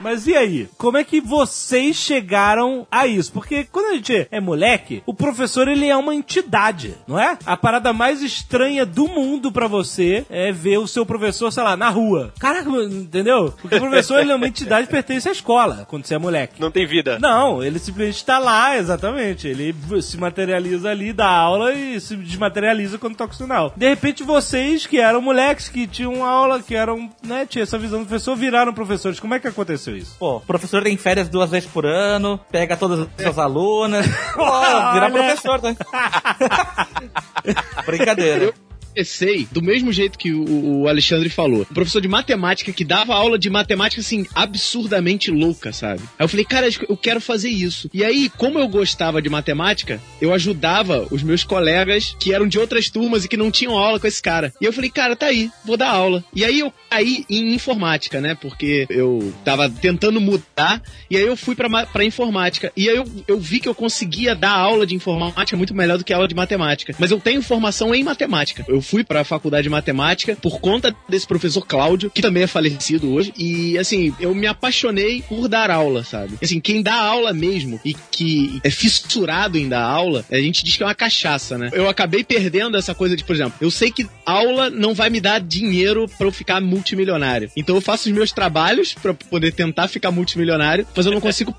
[0.00, 0.68] Mas e aí?
[0.76, 3.32] Como é que vocês chegaram a isso?
[3.32, 7.36] Porque quando a gente é moleque, o professor ele é uma entidade, não é?
[7.44, 11.76] A parada mais estranha do mundo pra você é ver o seu professor, sei lá,
[11.76, 12.32] na rua.
[12.38, 13.52] Caraca, entendeu?
[13.60, 16.60] Porque o professor ele é uma entidade que pertence à escola, quando você é moleque.
[16.60, 17.18] Não tem vida.
[17.18, 19.48] Não, ele simplesmente está lá, exatamente.
[19.48, 23.72] Ele se materializa ali, dá aula e se desmaterializa quando toca o sinal.
[23.76, 28.00] De repente, vocês que eram moleques, que tinham aula, que eram, né, tinha essa visão
[28.00, 29.18] do professor, viraram professores.
[29.18, 30.16] Como é que aconteceu isso?
[30.18, 34.06] Pô, o professor tem férias duas vezes por ano, pega todas as suas alunas.
[34.34, 35.74] Pô, vira professor, tá?
[37.86, 38.52] Brincadeira.
[38.88, 41.66] Comecei do mesmo jeito que o, o Alexandre falou.
[41.70, 46.02] Um professor de matemática que dava aula de matemática, assim, absurdamente louca, sabe?
[46.18, 47.88] Aí eu falei, cara, eu quero fazer isso.
[47.92, 52.58] E aí, como eu gostava de matemática, eu ajudava os meus colegas que eram de
[52.58, 54.52] outras turmas e que não tinham aula com esse cara.
[54.60, 56.24] E eu falei, cara, tá aí, vou dar aula.
[56.34, 58.34] E aí eu caí em informática, né?
[58.34, 62.72] Porque eu tava tentando mudar, e aí eu fui pra, pra informática.
[62.76, 66.04] E aí eu, eu vi que eu conseguia dar aula de informática muito melhor do
[66.04, 66.94] que aula de matemática.
[66.98, 68.64] Mas eu tenho formação em matemática.
[68.68, 73.12] Eu fui pra faculdade de matemática por conta desse professor Cláudio, que também é falecido
[73.12, 73.32] hoje.
[73.36, 76.38] E assim, eu me apaixonei por dar aula, sabe?
[76.42, 80.76] Assim, quem dá aula mesmo e que é fissurado em dar aula, a gente diz
[80.76, 81.70] que é uma cachaça, né?
[81.72, 85.20] Eu acabei perdendo essa coisa de, por exemplo, eu sei que aula não vai me
[85.20, 87.50] dar dinheiro pra eu ficar multimilionário.
[87.56, 91.54] Então eu faço os meus trabalhos pra poder tentar ficar multimilionário, mas eu não consigo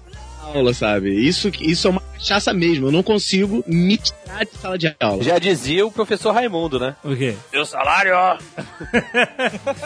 [0.53, 1.09] aula, sabe?
[1.09, 2.87] Isso, isso é uma cachaça mesmo.
[2.87, 5.23] Eu não consigo me tirar de sala de aula.
[5.23, 6.95] Já dizia o professor Raimundo, né?
[7.03, 7.35] O quê?
[7.51, 8.37] Meu salário, ó.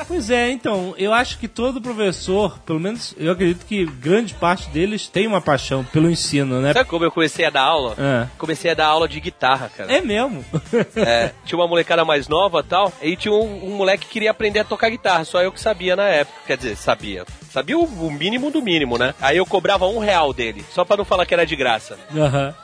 [0.08, 4.70] Pois é, então, eu acho que todo professor, pelo menos eu acredito que grande parte
[4.70, 6.74] deles tem uma paixão pelo ensino, né?
[6.74, 7.96] Sabe como eu comecei a dar aula?
[7.98, 8.28] É.
[8.38, 9.92] Comecei a dar aula de guitarra, cara.
[9.92, 10.44] É mesmo?
[10.96, 14.32] É, tinha uma molecada mais nova e tal, e tinha um, um moleque que queria
[14.32, 16.40] aprender a tocar guitarra, só eu que sabia na época.
[16.46, 17.26] Quer dizer, sabia.
[17.50, 19.14] Sabia o, o mínimo do mínimo, né?
[19.22, 21.98] Aí eu cobrava um real dele, só pra não falar que era de graça.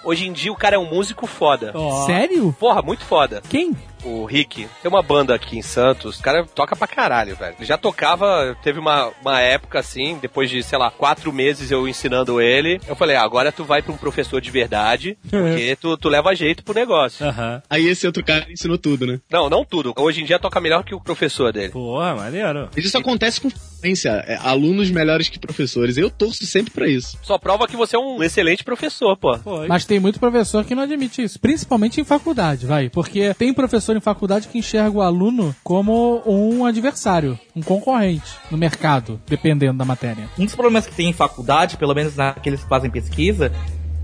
[0.03, 1.71] Hoje em dia o cara é um músico foda.
[1.73, 2.05] Ó.
[2.05, 2.53] Sério?
[2.59, 3.41] Porra, muito foda.
[3.49, 3.75] Quem?
[4.03, 7.55] O Rick tem uma banda aqui em Santos, o cara toca pra caralho, velho.
[7.57, 11.87] Ele já tocava, teve uma, uma época assim, depois de, sei lá, quatro meses eu
[11.87, 12.79] ensinando ele.
[12.87, 16.35] Eu falei, ah, agora tu vai pra um professor de verdade, porque tu, tu leva
[16.35, 17.25] jeito pro negócio.
[17.25, 17.61] Aham.
[17.69, 19.19] Aí esse outro cara ensinou tudo, né?
[19.29, 19.93] Não, não tudo.
[19.97, 21.69] Hoje em dia toca melhor que o professor dele.
[21.69, 22.69] Porra, maneiro.
[22.75, 24.23] Mas Isso acontece com frequência.
[24.27, 25.97] É, alunos melhores que professores.
[25.97, 27.17] Eu torço sempre pra isso.
[27.23, 29.37] Só prova que você é um excelente professor, pô.
[29.37, 29.67] Foi.
[29.67, 32.89] Mas tem muito professor que não admite isso, principalmente em faculdade, vai.
[32.89, 38.57] Porque tem professor em faculdade que enxerga o aluno como um adversário, um concorrente no
[38.57, 40.29] mercado, dependendo da matéria.
[40.37, 43.51] Um dos problemas que tem em faculdade, pelo menos naqueles que fazem pesquisa,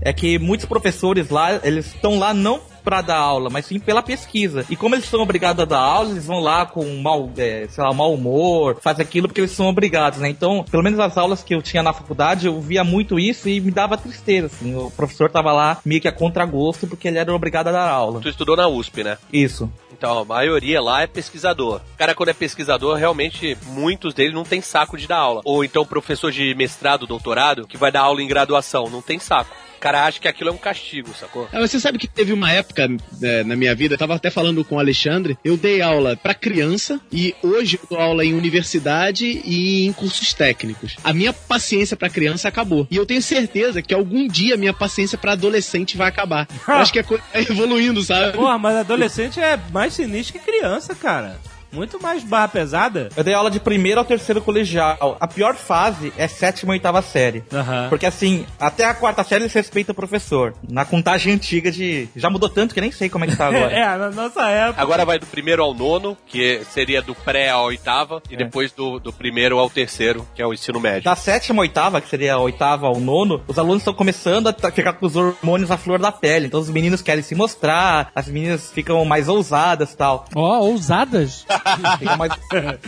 [0.00, 4.00] é que muitos professores lá, eles estão lá não para dar aula, mas sim pela
[4.00, 4.64] pesquisa.
[4.70, 7.82] E como eles são obrigados a dar aula, eles vão lá com mau, é, sei
[7.82, 10.28] lá, mau humor, faz aquilo porque eles são obrigados, né?
[10.28, 13.60] Então, pelo menos as aulas que eu tinha na faculdade, eu via muito isso e
[13.60, 14.76] me dava tristeza, assim.
[14.76, 18.20] O professor tava lá meio que a contragosto porque ele era obrigado a dar aula.
[18.20, 19.18] Tu estudou na USP, né?
[19.32, 19.68] Isso.
[19.92, 21.80] Então, a maioria lá é pesquisador.
[21.94, 25.40] O cara, quando é pesquisador, realmente, muitos deles não tem saco de dar aula.
[25.44, 29.56] Ou então, professor de mestrado, doutorado, que vai dar aula em graduação, não tem saco.
[29.86, 31.48] O cara acha que aquilo é um castigo, sacou?
[31.52, 32.88] Ah, Você sabe que teve uma época
[33.22, 36.34] é, na minha vida, eu tava até falando com o Alexandre, eu dei aula pra
[36.34, 40.96] criança e hoje eu dou aula em universidade e em cursos técnicos.
[41.04, 42.88] A minha paciência pra criança acabou.
[42.90, 46.48] E eu tenho certeza que algum dia a minha paciência pra adolescente vai acabar.
[46.66, 48.32] Eu acho que a coisa tá evoluindo, sabe?
[48.36, 51.38] Porra, mas adolescente é mais sinistro que criança, cara.
[51.72, 53.08] Muito mais barra pesada.
[53.16, 55.16] Eu dei aula de primeiro ao terceiro colegial.
[55.20, 57.44] A pior fase é sétima e oitava série.
[57.52, 57.88] Aham.
[57.88, 60.54] Porque assim, até a quarta série eles respeitam o professor.
[60.68, 62.08] Na contagem antiga de.
[62.16, 63.66] Já mudou tanto que nem sei como é que tá agora.
[63.76, 64.80] É, na nossa época.
[64.80, 68.98] Agora vai do primeiro ao nono, que seria do pré à oitava, e depois do,
[68.98, 71.02] do primeiro ao terceiro, que é o ensino médio.
[71.02, 74.70] Da sétima à oitava, que seria a oitava ao nono, os alunos estão começando a
[74.70, 76.46] ficar com os hormônios à flor da pele.
[76.46, 80.24] Então os meninos querem se mostrar, as meninas ficam mais ousadas e tal.
[80.34, 81.44] Ó, ousadas.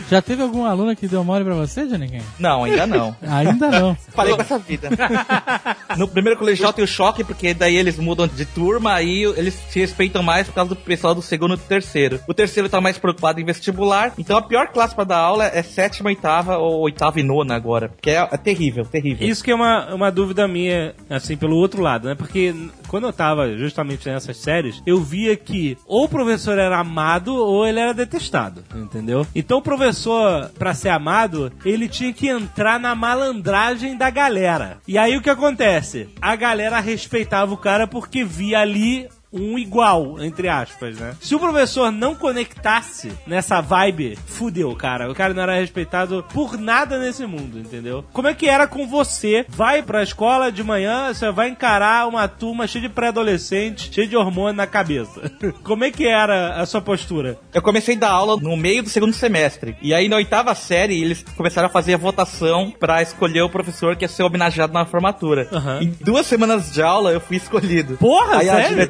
[0.09, 2.21] Já teve algum aluno que deu mole pra você, Johnny?
[2.39, 3.15] Não, ainda não.
[3.21, 3.97] Ainda não.
[4.15, 4.89] Parei com essa vida.
[5.97, 9.79] No primeiro colegial tem o choque, porque daí eles mudam de turma, aí eles se
[9.79, 12.19] respeitam mais por causa do pessoal do segundo e do terceiro.
[12.27, 15.61] O terceiro tá mais preocupado em vestibular, então a pior classe pra dar aula é
[15.61, 17.91] sétima, oitava ou oitava e nona agora.
[18.01, 19.27] Que é, é terrível, terrível.
[19.27, 22.15] Isso que é uma, uma dúvida minha, assim, pelo outro lado, né?
[22.15, 22.53] Porque
[22.87, 27.65] quando eu tava justamente nessas séries, eu via que ou o professor era amado ou
[27.65, 29.25] ele era detestado, entendeu?
[29.33, 34.77] Então o professor, pra ser amado, ele tinha que entrar na malandragem da galera.
[34.87, 36.09] E aí o que acontece?
[36.21, 41.15] A galera respeitava o cara porque via ali um igual, entre aspas, né?
[41.21, 45.09] Se o professor não conectasse nessa vibe, fudeu, cara.
[45.09, 48.03] O cara não era respeitado por nada nesse mundo, entendeu?
[48.11, 49.45] Como é que era com você?
[49.47, 54.17] Vai pra escola de manhã, você vai encarar uma turma cheia de pré-adolescente, cheia de
[54.17, 55.31] hormônio na cabeça.
[55.63, 57.37] Como é que era a sua postura?
[57.53, 59.75] Eu comecei a dar aula no meio do segundo semestre.
[59.81, 63.95] E aí na oitava série eles começaram a fazer a votação pra escolher o professor
[63.95, 65.47] que ia ser homenageado na formatura.
[65.51, 65.81] Aham.
[65.81, 67.97] Em duas semanas de aula eu fui escolhido.
[67.97, 68.89] Porra, aí sério?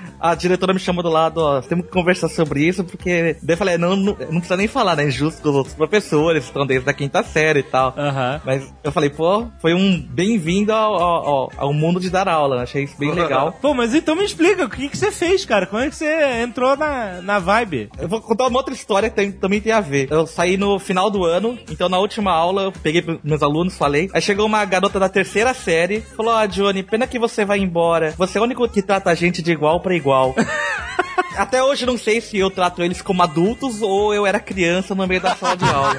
[0.21, 3.35] A diretora me chamou do lado, ó, temos que conversar sobre isso, porque.
[3.41, 5.03] Daí eu falei, não, não, não precisa nem falar, né?
[5.03, 7.93] É injusto com os outros professores, estão desde a quinta série e tal.
[7.97, 8.41] Aham.
[8.45, 12.61] Mas eu falei, pô, foi um bem-vindo ao, ao, ao- mundo de dar aula.
[12.61, 13.53] Achei isso bem legal.
[13.61, 15.65] Pô, mas então me explica, o que, que você fez, cara?
[15.65, 17.89] Como é que você entrou na, na vibe?
[17.97, 20.07] Eu vou contar uma outra história que tem- também tem a ver.
[20.11, 23.75] Eu saí no final do ano, então na última aula eu peguei pros meus alunos,
[23.77, 24.09] falei.
[24.13, 28.13] Aí chegou uma garota da terceira série, falou: Ah, Johnny, pena que você vai embora.
[28.17, 30.35] Você é o único que trata a gente de igual pra igual igual.
[31.37, 35.07] Até hoje não sei se eu trato eles como adultos ou eu era criança no
[35.07, 35.95] meio da sala de aula.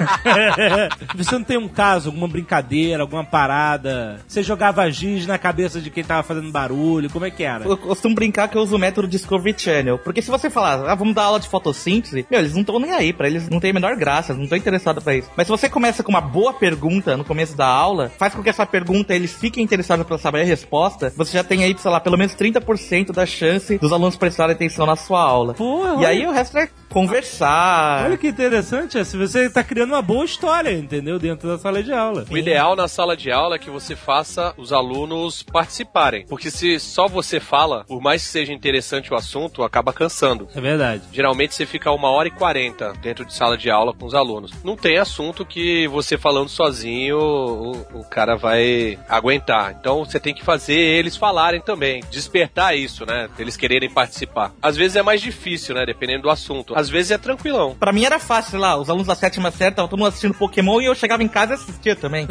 [1.15, 4.21] Você não tem um caso, alguma brincadeira, alguma parada?
[4.27, 7.09] Você jogava giz na cabeça de quem tava fazendo barulho?
[7.09, 7.65] Como é que era?
[7.65, 9.97] Eu costumo brincar que eu uso o método Discovery Channel.
[9.97, 12.91] Porque se você falar, ah, vamos dar aula de fotossíntese, meu, eles não estão nem
[12.91, 15.29] aí, pra eles não tem a menor graça, não estão interessados pra isso.
[15.35, 18.49] Mas se você começa com uma boa pergunta no começo da aula, faz com que
[18.49, 21.99] essa pergunta eles fiquem interessados pra saber a resposta, você já tem aí, sei lá,
[21.99, 25.53] pelo menos 30% da chance dos alunos prestarem atenção na sua aula.
[25.53, 28.05] Porra, e aí o resto é conversar.
[28.05, 31.17] Olha que interessante, é, se você tá criando uma boa história, entendeu?
[31.17, 32.25] Dentro da sala de aula.
[32.29, 36.25] O ideal na sala de aula é que você faça os alunos participarem.
[36.27, 40.47] Porque se só você fala, por mais que seja interessante o assunto, acaba cansando.
[40.53, 41.03] É verdade.
[41.11, 44.51] Geralmente você fica uma hora e quarenta dentro de sala de aula com os alunos.
[44.63, 49.75] Não tem assunto que você falando sozinho o, o cara vai aguentar.
[49.79, 52.03] Então você tem que fazer eles falarem também.
[52.11, 53.29] Despertar isso, né?
[53.39, 54.51] Eles quererem participar.
[54.61, 55.85] Às vezes é mais difícil, né?
[55.85, 56.73] Dependendo do assunto.
[56.75, 57.75] Às vezes é tranquilão.
[57.79, 60.33] Pra mim era fácil, sei lá, os alunos da sétima série estavam todo mundo assistindo
[60.33, 62.27] Pokémon e eu chegava em casa e assistia também.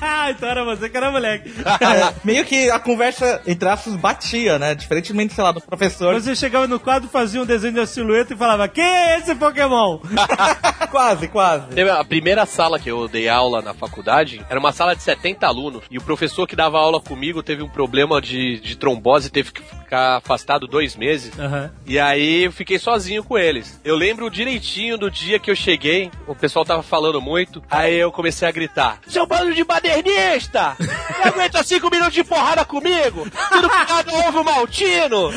[0.00, 1.52] Ah, então era você que era moleque.
[1.82, 4.74] É, meio que a conversa, entre aspas, batia, né?
[4.74, 6.14] Diferentemente, sei lá, do professor.
[6.14, 9.98] Você chegava no quadro, fazia um desenho de silhueta e falava: Quem é esse Pokémon?
[10.90, 11.66] quase, quase.
[11.90, 15.84] A primeira sala que eu dei aula na faculdade, era uma sala de 70 alunos.
[15.90, 19.62] E o professor que dava aula comigo teve um problema de, de trombose, teve que
[19.62, 21.38] ficar afastado dois meses.
[21.38, 21.70] Aham.
[21.86, 23.80] E aí eu fiquei sozinho com eles.
[23.84, 28.12] Eu lembro direitinho do dia que eu cheguei, o pessoal tava falando muito, aí eu
[28.12, 30.76] comecei a gritar: Seu bando de badernista!
[31.22, 33.26] Aguenta cinco minutos de porrada comigo?
[33.50, 35.30] Tudo ficado ovo maltino!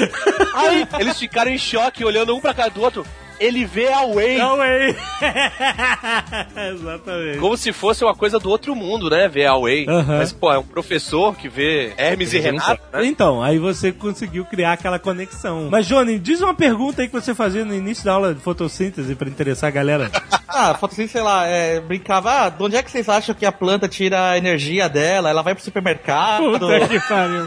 [0.54, 3.06] Aí eles ficaram em choque, olhando um pra cara do outro.
[3.40, 4.38] Ele vê a Whey.
[4.38, 4.96] Não, é.
[6.74, 7.38] Exatamente.
[7.40, 9.28] Como se fosse uma coisa do outro mundo, né?
[9.28, 9.86] Ver a Whey.
[9.88, 10.18] Aham.
[10.18, 13.06] Mas, pô, é um professor que vê Hermes e Renato, né?
[13.06, 15.68] Então, aí você conseguiu criar aquela conexão.
[15.70, 19.16] Mas, Johnny, diz uma pergunta aí que você fazia no início da aula de fotossíntese
[19.16, 20.12] pra interessar a galera.
[20.48, 23.52] Ah, fotossíntese, sei lá, é, brincava, ah, de onde é que vocês acham que a
[23.52, 25.30] planta tira a energia dela?
[25.30, 26.44] Ela vai pro supermercado?
[26.44, 27.44] Puta que pariu.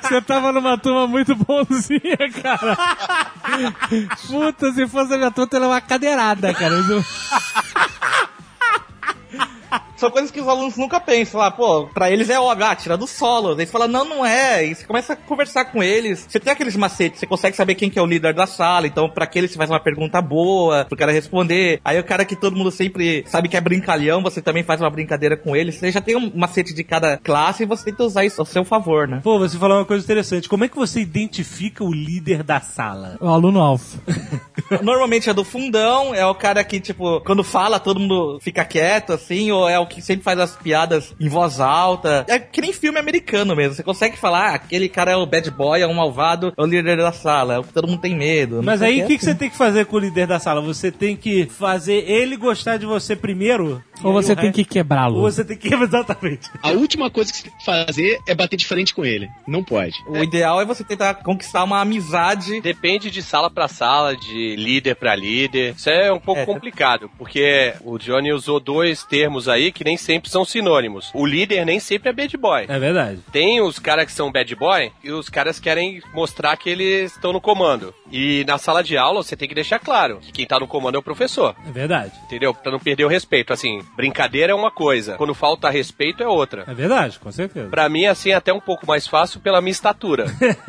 [0.00, 2.78] Você tava numa turma muito bonzinha, cara.
[4.28, 6.74] Puta, se fosse a minha ela é uma cadeirada, cara.
[9.96, 12.98] São coisas que os alunos nunca pensam lá, pô, pra eles é óbvio, ah, tira
[12.98, 13.54] do solo.
[13.54, 14.66] Daí você fala, não, não é.
[14.66, 16.26] E você começa a conversar com eles.
[16.28, 18.86] Você tem aqueles macetes, você consegue saber quem que é o líder da sala.
[18.86, 21.80] Então, pra aquele você faz uma pergunta boa, pro cara responder.
[21.82, 24.90] Aí o cara que todo mundo sempre sabe que é brincalhão, você também faz uma
[24.90, 25.72] brincadeira com ele.
[25.72, 28.64] Você já tem um macete de cada classe e você tenta usar isso ao seu
[28.64, 29.20] favor, né?
[29.24, 30.48] Pô, você falou uma coisa interessante.
[30.48, 33.16] Como é que você identifica o líder da sala?
[33.18, 33.98] O aluno alfa.
[34.82, 39.12] Normalmente é do fundão, é o cara que, tipo, quando fala, todo mundo fica quieto,
[39.12, 42.24] assim, ou é o que sempre faz as piadas em voz alta.
[42.28, 43.74] É que nem filme americano mesmo.
[43.74, 46.66] Você consegue falar, ah, aquele cara é o bad boy, é um malvado, é o
[46.66, 48.62] líder da sala, é o que todo mundo tem medo.
[48.62, 50.60] Mas aí, o é que, que você tem que fazer com o líder da sala?
[50.60, 53.82] Você tem que fazer ele gostar de você primeiro?
[54.02, 55.16] Ou você tem que quebrá-lo.
[55.16, 55.72] Ou você tem que...
[55.86, 56.50] Exatamente.
[56.62, 59.28] A última coisa que você tem que fazer é bater de frente com ele.
[59.46, 59.94] Não pode.
[60.08, 62.60] O ideal é você tentar conquistar uma amizade.
[62.60, 65.74] Depende de sala pra sala, de líder pra líder.
[65.76, 66.46] Isso é um pouco É.
[66.46, 71.10] complicado, porque o Johnny usou dois termos aí que nem sempre são sinônimos.
[71.14, 72.64] O líder nem sempre é bad boy.
[72.68, 73.20] É verdade.
[73.30, 77.32] Tem os caras que são bad boy e os caras querem mostrar que eles estão
[77.32, 77.94] no comando.
[78.10, 80.96] E na sala de aula você tem que deixar claro que quem tá no comando
[80.96, 81.54] é o professor.
[81.66, 82.12] É verdade.
[82.24, 82.54] Entendeu?
[82.54, 83.52] Pra não perder o respeito.
[83.52, 86.64] Assim, brincadeira é uma coisa, quando falta respeito é outra.
[86.66, 87.68] É verdade, com certeza.
[87.68, 90.26] Pra mim, assim, é até um pouco mais fácil pela minha estatura.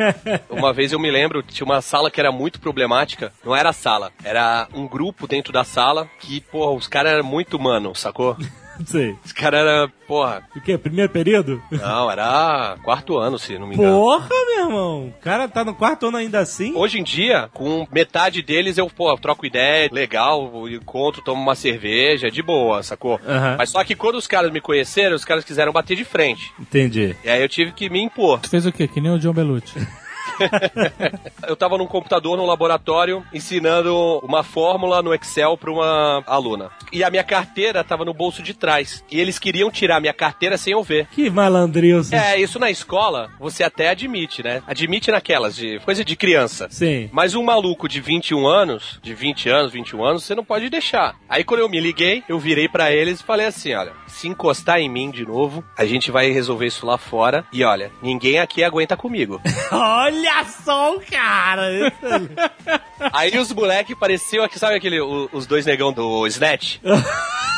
[0.50, 3.32] uma vez eu me lembro, tinha uma sala que era muito problemática.
[3.46, 7.58] Não era sala, era um grupo dentro da sala que, porra, os caras eram muito
[7.60, 8.36] mano, sacou?
[8.80, 9.16] Não sei.
[9.26, 10.78] Os caras eram, porra, O quê?
[10.78, 11.62] Primeiro período?
[11.72, 13.92] não, era quarto ano, se não me engano.
[13.98, 15.08] Porra, meu irmão.
[15.08, 16.74] O cara tá no quarto ano ainda assim?
[16.76, 22.30] Hoje em dia, com metade deles, eu, pô, troco ideia, legal, encontro, tomo uma cerveja,
[22.30, 23.20] de boa, sacou?
[23.28, 23.56] Aham.
[23.58, 26.52] Mas só que quando os caras me conheceram, os caras quiseram bater de frente.
[26.60, 27.16] Entendi.
[27.24, 28.40] E aí eu tive que me impor.
[28.42, 28.88] Tu fez o quê?
[28.88, 29.74] Que nem o John Belucci.
[31.48, 36.70] Eu tava num computador, num laboratório, ensinando uma fórmula no Excel pra uma aluna.
[36.92, 39.04] E a minha carteira tava no bolso de trás.
[39.12, 41.08] E eles queriam tirar minha carteira sem eu ver.
[41.12, 42.16] Que malandrilson.
[42.16, 44.62] É, isso na escola você até admite, né?
[44.68, 46.68] Admite naquelas, de coisa de criança.
[46.70, 47.10] Sim.
[47.12, 51.16] Mas um maluco de 21 anos, de 20 anos, 21 anos, você não pode deixar.
[51.30, 54.80] Aí quando eu me liguei, eu virei pra eles e falei assim, olha, se encostar
[54.80, 57.46] em mim de novo, a gente vai resolver isso lá fora.
[57.52, 59.42] E olha, ninguém aqui aguenta comigo.
[59.72, 61.92] Olha só o cara.
[63.14, 66.78] Aí os moleques pareciam aqui, sabe aquele, os dois negão do Snatch?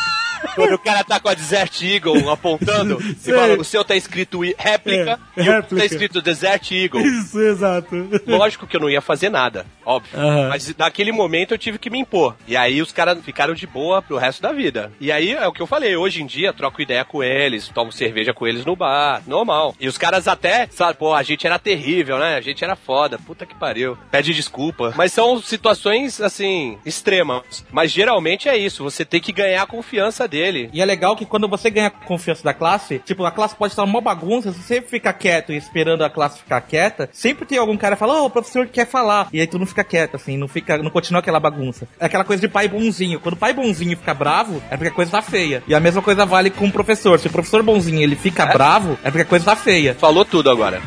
[0.56, 4.40] Quando o cara tá com a Desert Eagle apontando, e fala, o seu tá escrito
[4.58, 5.76] réplica É, e o réplica.
[5.78, 7.02] tá escrito Desert Eagle.
[7.02, 8.10] Isso, exato.
[8.28, 10.18] Lógico que eu não ia fazer nada, óbvio.
[10.20, 10.50] Aham.
[10.50, 12.36] Mas naquele momento eu tive que me impor.
[12.48, 14.92] E aí os caras ficaram de boa pro resto da vida.
[15.00, 17.92] E aí é o que eu falei, hoje em dia troco ideia com eles, tomo
[17.92, 19.76] cerveja com eles no bar, normal.
[19.80, 22.36] E os caras até, sabe, pô, a gente era terrível, né?
[22.36, 23.98] A gente era foda, puta que pariu.
[24.12, 24.94] Pede desculpa.
[24.96, 27.66] Mas são situações, assim, extremas.
[27.72, 30.70] Mas geralmente é isso, você tem que ganhar a confiança dele.
[30.72, 33.74] E é legal que quando você ganha a confiança da classe, tipo, a classe pode
[33.74, 37.58] estar uma bagunça, se você fica quieto e esperando a classe ficar quieta, sempre tem
[37.58, 39.28] algum cara que fala, oh, o professor quer falar.
[39.34, 41.88] E aí tu não fica quieto, assim, não fica, não continua aquela bagunça.
[42.00, 43.20] É aquela coisa de pai bonzinho.
[43.20, 45.64] Quando o pai bonzinho fica bravo, é porque a coisa tá feia.
[45.68, 47.20] E a mesma coisa vale com o professor.
[47.20, 49.96] Se o professor bonzinho ele fica bravo, é porque a coisa tá feia.
[49.96, 50.82] Falou tudo agora.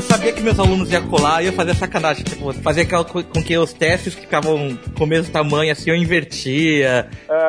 [0.00, 2.24] Eu sabia que meus alunos iam colar e eu fazia sacanagem.
[2.24, 7.06] Tipo, fazia aquela com que os testes ficavam com o mesmo tamanho, assim, eu invertia,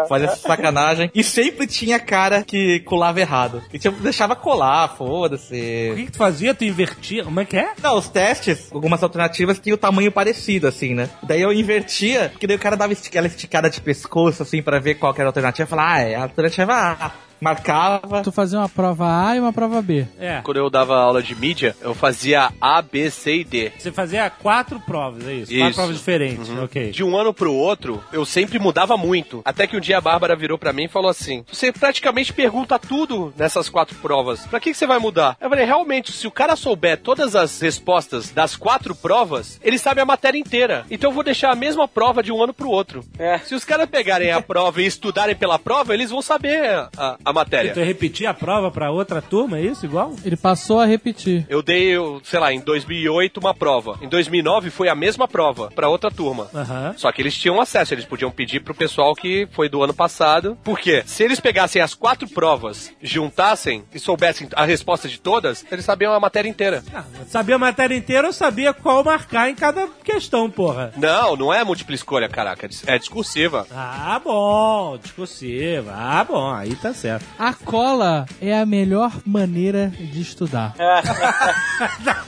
[0.09, 1.09] fazia essa sacanagem.
[1.15, 3.63] E sempre tinha cara que colava errado.
[3.71, 5.93] E tipo, deixava colar, O foda-se.
[5.95, 6.53] que, que tu fazia?
[6.53, 7.23] Tu invertia?
[7.23, 7.69] Como é que é?
[7.81, 11.09] Não, os testes, algumas alternativas tinham o tamanho parecido, assim, né?
[11.23, 14.95] Daí eu invertia, porque daí o cara dava aquela esticada de pescoço, assim, pra ver
[14.95, 15.69] qual que era a alternativa.
[15.69, 17.11] Falava, ah, é a alternativa A.
[17.41, 18.21] Marcava.
[18.21, 20.07] Tu fazia uma prova A e uma prova B.
[20.19, 20.41] É.
[20.43, 23.71] Quando eu dava aula de mídia, eu fazia A, B, C e D.
[23.77, 25.51] Você fazia quatro provas, é isso?
[25.51, 25.61] Isso.
[25.61, 26.91] Quatro provas diferentes, ok.
[26.91, 29.41] De um ano pro outro, eu sempre mudava muito.
[29.43, 32.77] Até que um dia a Bárbara virou pra mim e falou assim: Você praticamente pergunta
[32.77, 34.45] tudo nessas quatro provas.
[34.45, 35.35] Pra que, que você vai mudar?
[35.41, 39.99] Eu falei: Realmente, se o cara souber todas as respostas das quatro provas, ele sabe
[39.99, 40.85] a matéria inteira.
[40.91, 43.03] Então eu vou deixar a mesma prova de um ano pro outro.
[43.17, 43.39] É.
[43.39, 47.30] Se os caras pegarem a prova e estudarem pela prova, eles vão saber a, a
[47.34, 47.73] matéria.
[47.73, 49.86] Tu ia repetir a prova pra outra turma, é isso?
[49.86, 50.13] Igual?
[50.23, 51.45] Ele passou a repetir.
[51.49, 53.97] Eu dei, eu, sei lá, em 2008 uma prova.
[54.01, 56.49] Em 2009 foi a mesma prova pra outra turma.
[56.53, 56.93] Aham.
[56.97, 60.57] Só que eles tinham acesso, eles podiam pedir pro pessoal que foi do ano passado.
[60.63, 61.03] Por quê?
[61.05, 66.13] Se eles pegassem as quatro provas, juntassem e soubessem a resposta de todas, eles sabiam
[66.13, 66.84] a matéria inteira.
[66.93, 70.91] Ah, sabia a matéria inteira, eu sabia qual marcar em cada questão, porra.
[70.97, 72.69] Não, não é múltipla escolha, caraca.
[72.86, 73.65] É discursiva.
[73.71, 75.93] Ah, bom, discursiva.
[75.95, 77.20] Ah, bom, aí tá certo.
[77.38, 80.76] A cola é a melhor maneira de estudar.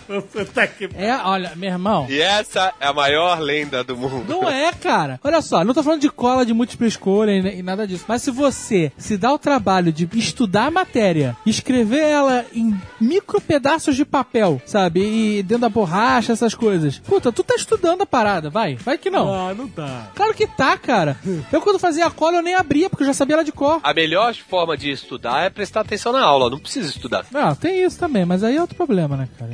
[0.78, 2.08] Que É, olha, meu irmão.
[2.10, 4.26] E essa é a maior lenda do mundo.
[4.28, 5.20] Não é, cara.
[5.24, 8.06] Olha só, não tô falando de cola de múltipla escolha e, e nada disso.
[8.08, 13.40] Mas se você se dá o trabalho de estudar a matéria, escrever ela em micro
[13.42, 15.02] pedaços de papel, sabe?
[15.02, 17.00] E dentro da borracha, essas coisas.
[17.00, 18.76] Puta, tu tá estudando a parada, vai.
[18.76, 19.34] Vai que não.
[19.34, 20.12] Ah, não tá.
[20.16, 21.18] Claro que tá, cara.
[21.52, 23.80] Eu quando fazia a cola eu nem abria, porque eu já sabia ela de cor.
[23.84, 27.26] A melhor forma de estudar é prestar atenção na aula, não precisa estudar.
[27.32, 29.52] Não, tem isso também, mas aí é outro problema, né, cara?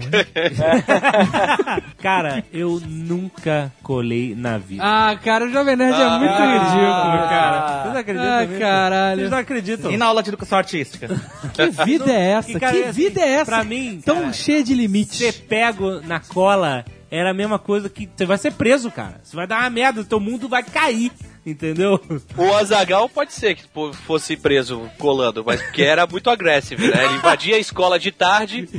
[2.01, 4.83] cara, eu nunca colei na vida.
[4.83, 7.83] ah, cara, o Jovem Nerd é muito ridículo, cara.
[7.83, 8.45] Vocês acreditam Ah?
[8.45, 9.29] Vocês caralho.
[9.29, 9.91] não acreditam?
[9.91, 11.07] E na aula de educação artística?
[11.53, 12.59] Que vida é essa?
[12.59, 13.45] Cara, que assim, vida é essa?
[13.45, 15.17] pra mim, Tão cara, cheia de limites.
[15.17, 19.19] Ser pego na cola era a mesma coisa que você vai ser preso, cara.
[19.23, 21.11] Você vai dar uma merda, teu mundo vai cair.
[21.49, 21.99] Entendeu?
[22.37, 23.63] O Azagal pode ser que
[24.05, 27.05] fosse preso colando, mas porque era muito agressivo, né?
[27.05, 28.69] Ele invadia a escola de tarde,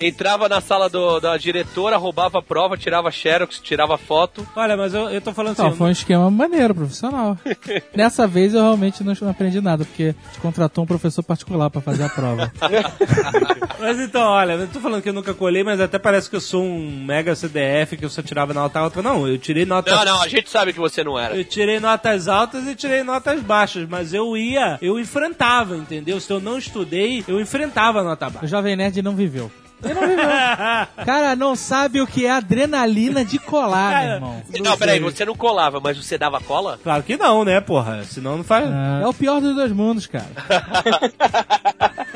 [0.00, 4.46] entrava na sala do- da diretora, roubava a prova, tirava xerox, tirava foto.
[4.56, 5.76] Olha, mas eu, eu tô falando Não, assim.
[5.76, 7.38] foi um esquema maneiro, profissional.
[7.94, 12.04] Nessa vez eu realmente não, não aprendi nada, porque contratou um professor particular pra fazer
[12.04, 12.52] a prova.
[13.78, 16.40] Mas então, olha, eu tô falando que eu nunca colei, mas até parece que eu
[16.40, 19.02] sou um mega CDF que eu só tirava nota alta.
[19.02, 19.94] Não, eu tirei nota.
[19.94, 21.36] Não, não, a gente sabe que você não era.
[21.36, 26.18] Eu tirei notas altas e tirei notas baixas, mas eu ia, eu enfrentava, entendeu?
[26.20, 28.46] Se eu não estudei, eu enfrentava a nota O baixa.
[28.46, 29.50] Jovem Nerd não viveu.
[29.82, 30.24] Ele não viveu.
[31.04, 34.42] Cara, não sabe o que é adrenalina de colar, Cara, meu irmão.
[34.60, 36.78] Não, peraí, você não colava, mas você dava cola?
[36.82, 38.02] Claro que não, né, porra?
[38.04, 38.66] Senão não faz.
[38.66, 40.26] É, é o pior dos dois mundos, cara.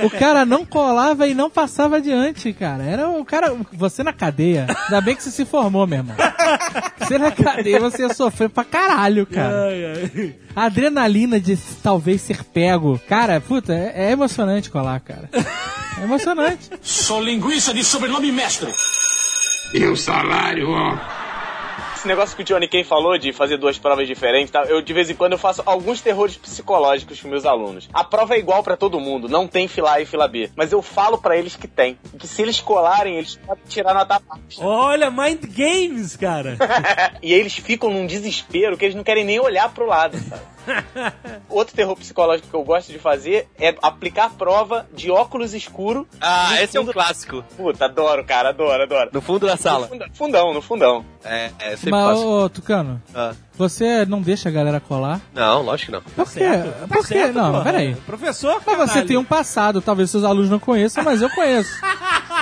[0.02, 2.82] o cara não colava e não passava adiante, cara.
[2.82, 3.54] Era o cara.
[3.72, 4.66] Você na cadeia.
[4.84, 6.16] Ainda bem que você se formou, meu irmão.
[6.98, 9.66] Você na cadeia, você ia sofrer pra caralho, cara.
[9.66, 10.34] Ai, ai.
[10.54, 13.00] A adrenalina de talvez ser pego.
[13.08, 15.28] Cara, puta, é, é emocionante colar, cara.
[16.01, 16.70] É emocionante.
[16.80, 18.72] Sou linguiça de sobrenome mestre.
[19.74, 20.96] E o salário, ó.
[21.94, 24.62] Esse negócio que o Johnny Kane falou de fazer duas provas diferentes, tá?
[24.62, 27.90] eu de vez em quando eu faço alguns terrores psicológicos com meus alunos.
[27.92, 30.72] A prova é igual pra todo mundo, não tem fila A e fila B, mas
[30.72, 34.18] eu falo pra eles que tem, e que se eles colarem, eles podem tirar nota
[34.18, 34.64] baixa.
[34.64, 36.57] Olha, Mind Games, cara.
[37.22, 40.40] e eles ficam num desespero que eles não querem nem olhar pro lado, sabe?
[41.48, 46.06] Outro terror psicológico que eu gosto de fazer é aplicar prova de óculos escuro.
[46.20, 47.44] Ah, no esse é um fundo- clássico.
[47.56, 49.11] Puta, adoro, cara, adoro, adoro.
[49.12, 49.88] No fundo da No sala.
[49.88, 51.04] funda- fundão, no fundão.
[51.24, 52.28] É, é sempre Mas, fácil.
[52.28, 53.32] ô, Tucano, Ah.
[53.54, 55.20] você não deixa a galera colar?
[55.34, 56.02] Não, lógico que não.
[56.02, 56.38] Por quê?
[56.40, 57.14] Certo, tá Por quê?
[57.14, 57.64] certo, Não, porra.
[57.64, 57.94] peraí.
[57.94, 59.06] Professor, Mas você caralho.
[59.08, 61.72] tem um passado, talvez seus alunos não conheçam, mas eu conheço.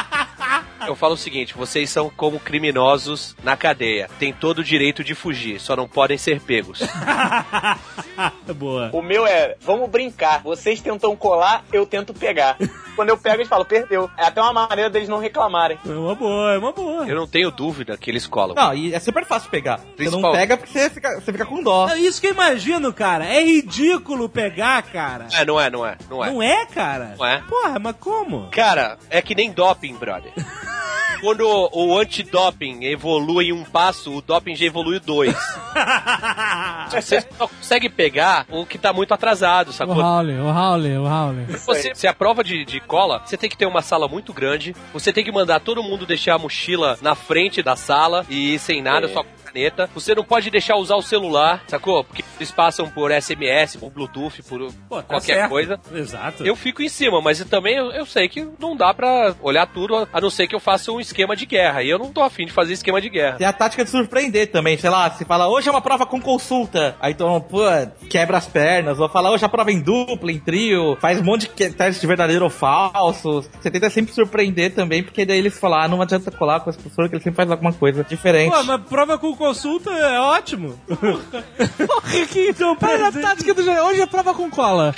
[0.87, 4.09] Eu falo o seguinte, vocês são como criminosos na cadeia.
[4.19, 6.81] Tem todo o direito de fugir, só não podem ser pegos.
[8.57, 8.91] Boa.
[8.93, 10.43] O meu é, vamos brincar.
[10.43, 12.57] Vocês tentam colar, eu tento pegar.
[12.97, 14.11] Quando eu pego, eles falam, perdeu.
[14.17, 15.79] É até uma maneira deles não reclamarem.
[15.87, 17.07] É uma boa, é uma boa.
[17.07, 18.57] Eu não tenho dúvida que eles colam.
[18.57, 19.77] Não, e é super fácil pegar.
[19.79, 21.89] Você não Principal- pega porque você fica, você fica com dó.
[21.89, 23.25] É isso que eu imagino, cara.
[23.25, 25.29] É ridículo pegar, cara.
[25.33, 26.31] É, não é, não é, não é.
[26.31, 27.15] Não é, cara?
[27.17, 27.41] Não é.
[27.49, 28.49] Porra, mas como?
[28.51, 30.33] Cara, é que nem doping, brother.
[31.21, 35.37] Quando o, o antidoping evolui um passo, o doping já evolui dois.
[36.91, 39.97] Você só consegue pegar o que tá muito atrasado, O sacou?
[40.01, 41.45] Howley, o Howley, o Howley.
[41.67, 44.75] Você, se a prova de, de cola, você tem que ter uma sala muito grande,
[44.93, 48.59] você tem que mandar todo mundo deixar a mochila na frente da sala e ir
[48.59, 49.13] sem nada, É.
[49.13, 49.89] só caneta.
[49.95, 52.05] Você não pode deixar usar o celular, sacou?
[52.05, 55.49] Porque eles passam por SMS, por Bluetooth, por Pô, tá qualquer certo.
[55.51, 55.81] coisa.
[55.93, 56.45] Exato.
[56.45, 60.09] Eu fico em cima, mas também eu, eu sei que não dá pra olhar tudo,
[60.13, 61.83] a não ser que eu faça um esquema de guerra.
[61.83, 63.37] E eu não tô afim de fazer esquema de guerra.
[63.37, 66.21] Tem a tática de surpreender também, sei lá, se fala, hoje é uma prova com
[66.21, 66.97] consulta.
[67.01, 67.63] Aí então, pô,
[68.09, 71.25] quebra as pernas, ou fala, hoje a prova é em dupla, em trio, faz um
[71.25, 73.43] monte de teste de verdadeiro ou falso.
[73.61, 76.79] Você tenta sempre surpreender também, porque daí eles falam, ah, não adianta colar com esse
[76.79, 78.53] professor que ele sempre faz alguma coisa diferente.
[78.53, 80.79] Pô, mas prova com consulta é ótimo.
[80.89, 84.95] Porra, que então Mas a tática do hoje é prova com cola.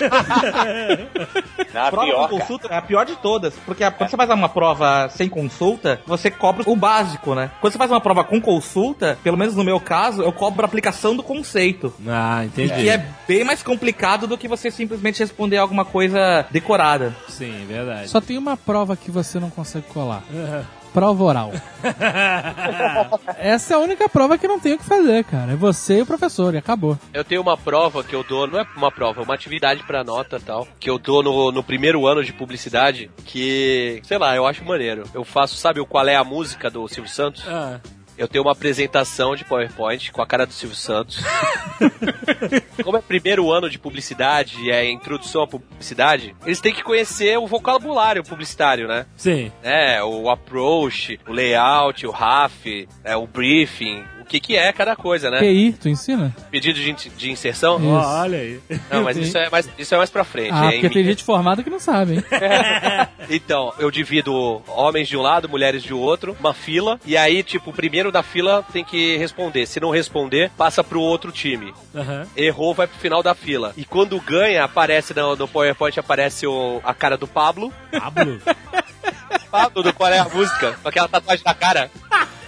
[1.74, 2.40] Na prova pior, com cara.
[2.40, 6.00] consulta é a pior de todas, porque a- quando você faz uma prova sem consulta,
[6.06, 7.50] você cobra o básico, né?
[7.60, 10.66] Quando você faz uma prova com consulta, pelo menos no meu caso, eu cobro a
[10.66, 11.92] aplicação do conceito.
[12.08, 12.72] Ah, entendi.
[12.74, 17.14] Que é bem mais complicado do que você simplesmente responder alguma coisa decorada.
[17.28, 18.08] Sim, verdade.
[18.08, 20.22] Só tem uma prova que você não consegue colar.
[20.92, 21.52] Prova oral.
[23.38, 25.52] Essa é a única prova que não tem o que fazer, cara.
[25.52, 26.98] É você e o professor, e acabou.
[27.14, 30.02] Eu tenho uma prova que eu dou, não é uma prova, é uma atividade pra
[30.02, 34.34] nota e tal, que eu dou no, no primeiro ano de publicidade, que, sei lá,
[34.34, 35.04] eu acho maneiro.
[35.14, 37.44] Eu faço, sabe o qual é a música do Silvio Santos?
[37.46, 37.80] Ah,
[38.20, 41.24] Eu tenho uma apresentação de PowerPoint com a cara do Silvio Santos.
[42.84, 47.38] Como é primeiro ano de publicidade e é introdução à publicidade, eles têm que conhecer
[47.38, 49.06] o vocabulário publicitário, né?
[49.16, 49.50] sim.
[49.62, 55.28] É, o approach, o layout, o RAF, é, o briefing, que que é cada coisa,
[55.30, 55.40] né?
[55.40, 56.34] QI, tu ensina?
[56.50, 57.76] Pedido de, de inserção?
[57.78, 57.88] Isso.
[58.08, 58.60] Olha aí.
[58.90, 60.52] Não, mas isso é mais, isso é mais pra frente.
[60.52, 62.24] Ah, é porque em- tem gente formada que não sabe, hein?
[63.28, 67.70] Então, eu divido homens de um lado, mulheres de outro, uma fila, e aí, tipo,
[67.70, 69.66] o primeiro da fila tem que responder.
[69.66, 71.72] Se não responder, passa pro outro time.
[71.94, 72.26] Aham.
[72.36, 73.72] Errou, vai pro final da fila.
[73.76, 77.72] E quando ganha, aparece no, no PowerPoint, aparece o, a cara do Pablo.
[77.92, 78.40] Pablo.
[79.50, 80.76] Pablo, do qual é a música?
[80.82, 81.90] Com aquela tatuagem na cara.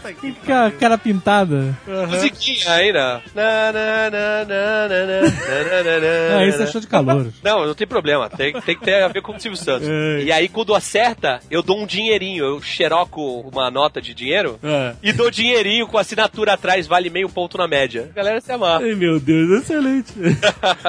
[0.02, 1.76] Puta que cara, cara pintada.
[1.86, 2.06] Uhum.
[2.08, 3.22] Musiquinha aí, né?
[3.34, 7.32] Na, na, na, na, na, na, é, isso é show de calor.
[7.42, 8.28] Não, não tem problema.
[8.28, 9.88] Tem, tem que ter a ver com o Silvio Santos.
[9.88, 10.22] É.
[10.22, 12.44] E aí, quando acerta, eu dou um dinheirinho.
[12.44, 14.94] Eu xeroco uma nota de dinheiro é.
[15.02, 18.10] e dou dinheirinho com assinatura atrás, vale meio ponto na média.
[18.10, 18.82] A galera se amarra.
[18.82, 20.12] Ai, meu Deus, excelente.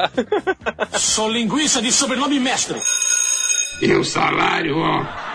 [0.97, 2.79] Sou linguiça de sobrenome mestre.
[3.81, 5.32] E o salário, ó.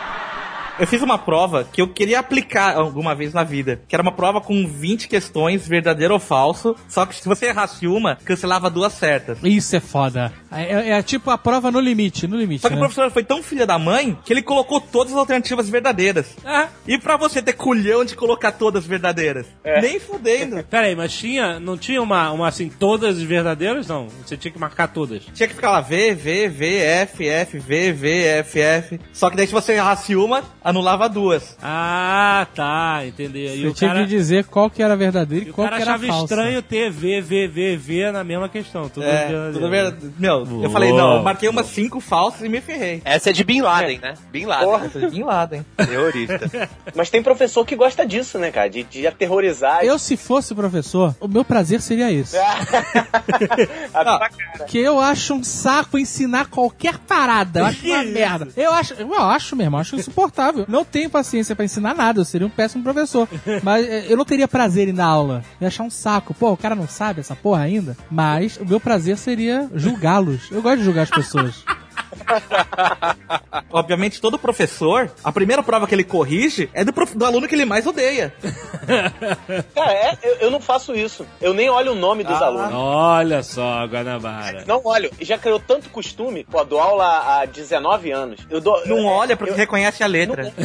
[0.79, 4.13] Eu fiz uma prova que eu queria aplicar alguma vez na vida, que era uma
[4.13, 8.93] prova com 20 questões, verdadeiro ou falso, só que se você errasse uma, cancelava duas
[8.93, 9.39] certas.
[9.43, 10.33] Isso é foda.
[10.51, 12.63] É, é tipo a prova no limite, no limite.
[12.63, 12.81] Só que né?
[12.81, 16.37] o professor foi tão filha da mãe que ele colocou todas as alternativas verdadeiras.
[16.45, 19.47] Ah, E pra você ter culhão de colocar todas verdadeiras?
[19.83, 20.63] Nem fudendo.
[20.71, 23.89] pera aí, mas tinha, não tinha uma, uma assim, todas verdadeiras?
[23.89, 25.25] Não, você tinha que marcar todas.
[25.35, 29.01] Tinha que ficar lá V, V, V, F, F, V, V, F, F.
[29.13, 31.57] Só que daí se você errasse uma, anulava duas.
[31.63, 33.39] Ah, tá, entendi.
[33.47, 35.67] E Você o tinha cara, que dizer qual que era verdadeiro e e o qual
[35.67, 36.25] cara que era achava falso.
[36.25, 38.89] estranho ter V, V, V, V na mesma questão.
[38.89, 39.53] Tudo É, verdadeiro.
[39.55, 40.11] tudo verdade.
[40.19, 43.01] Meu, eu falei, não, eu marquei umas cinco falsas e me ferrei.
[43.05, 44.15] Essa é de Bin Laden, né?
[44.31, 44.67] Bin Laden.
[44.69, 44.87] Porra.
[44.87, 45.67] Essa é de lado, hein?
[45.77, 46.69] Terrorista.
[46.95, 48.69] Mas tem professor que gosta disso, né, cara?
[48.69, 49.85] De, de aterrorizar.
[49.85, 52.37] Eu, se fosse professor, o meu prazer seria esse.
[52.39, 54.65] A tua cara.
[54.67, 57.61] Que eu acho um saco ensinar qualquer parada.
[57.61, 58.49] Eu acho uma merda.
[58.57, 60.58] Eu acho, eu acho mesmo, eu acho insuportável.
[60.69, 63.29] Não tenho paciência pra ensinar nada, eu seria um péssimo professor.
[63.63, 65.45] Mas eh, eu não teria prazer em dar aula.
[65.61, 66.35] Eu ia achar um saco.
[66.35, 67.97] Pô, o cara não sabe essa porra ainda.
[68.11, 70.51] Mas o meu prazer seria julgá-los.
[70.51, 71.65] Eu gosto de julgar as pessoas.
[73.71, 77.55] Obviamente, todo professor, a primeira prova que ele corrige é do, prof- do aluno que
[77.55, 78.33] ele mais odeia.
[79.75, 81.27] Cara, é, eu, eu não faço isso.
[81.41, 82.73] Eu nem olho o nome dos alunos.
[82.75, 84.65] Olha só, Guanabara.
[84.67, 85.11] Não olho.
[85.21, 86.45] Já criou tanto costume.
[86.45, 88.41] Pô, dou aula há 19 anos.
[88.51, 90.53] Eu dou, Não é, olha porque eu- reconhece a letra.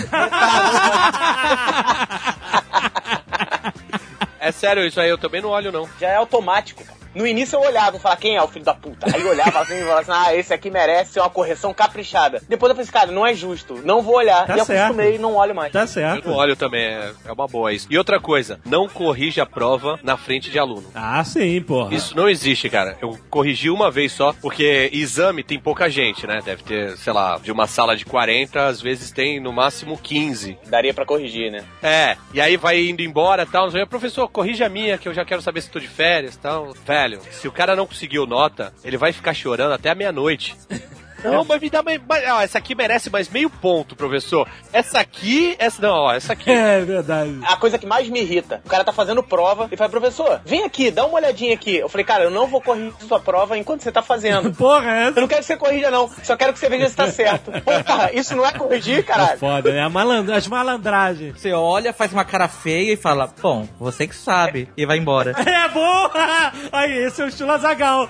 [4.40, 5.88] É sério, isso aí eu também não olho, não.
[6.00, 7.00] Já é automático, cara.
[7.16, 9.08] No início eu olhava e falava, quem é o filho da puta?
[9.14, 12.42] Aí eu olhava assim e falava assim, ah, esse aqui merece uma correção caprichada.
[12.48, 14.46] Depois eu falei assim, cara, não é justo, não vou olhar.
[14.48, 14.82] Tá e eu certo.
[14.84, 15.72] acostumei e não olho mais.
[15.72, 16.28] Tá Eu certo.
[16.28, 17.88] não olho também, é, é uma boa isso.
[17.90, 20.86] E outra coisa, não corrija a prova na frente de aluno.
[20.96, 21.94] Ah, sim, porra.
[21.94, 22.98] Isso não existe, cara.
[23.02, 26.40] Eu corrigi uma vez só, porque exame tem pouca gente, né?
[26.44, 30.58] Deve ter, sei lá, de uma sala de 40, às vezes tem no máximo 15.
[30.68, 31.64] Daria pra corrigir, né?
[31.82, 33.70] É, e aí vai indo embora e tal.
[33.90, 36.74] Professor, corrija a minha, que eu já quero saber se tô de férias e tal.
[37.04, 40.56] Velho, se o cara não conseguiu nota, ele vai ficar chorando até a meia-noite.
[41.24, 42.02] Não, mas me dá mais.
[42.08, 44.48] mais- ó, essa aqui merece mais meio ponto, professor.
[44.72, 45.56] Essa aqui.
[45.60, 46.52] Essa, não, ó, essa aqui.
[46.64, 47.40] É verdade.
[47.44, 50.64] A coisa que mais me irrita, o cara tá fazendo prova e fala, professor, vem
[50.64, 51.76] aqui, dá uma olhadinha aqui.
[51.78, 54.52] Eu falei, cara, eu não vou corrigir sua prova enquanto você tá fazendo.
[54.56, 56.10] Porra, é Eu não quero que você corrija, não.
[56.24, 57.52] Só quero que você veja se tá certo.
[57.62, 59.38] Porra, isso não é corrigir, caralho.
[59.40, 59.82] foda, né?
[59.82, 61.40] A malandra, as malandragens.
[61.40, 65.32] Você olha, faz uma cara feia e fala, bom, você que sabe, e vai embora.
[65.38, 66.10] É bom!
[66.72, 68.08] Aí, esse é o estilo Azagal.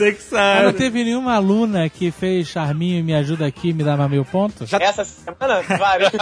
[0.00, 0.78] Você que Mas não sabe.
[0.78, 4.72] teve nenhuma aluna que fez charminho e me ajuda aqui me dá mais mil pontos?
[4.72, 6.10] Essa semana, vários.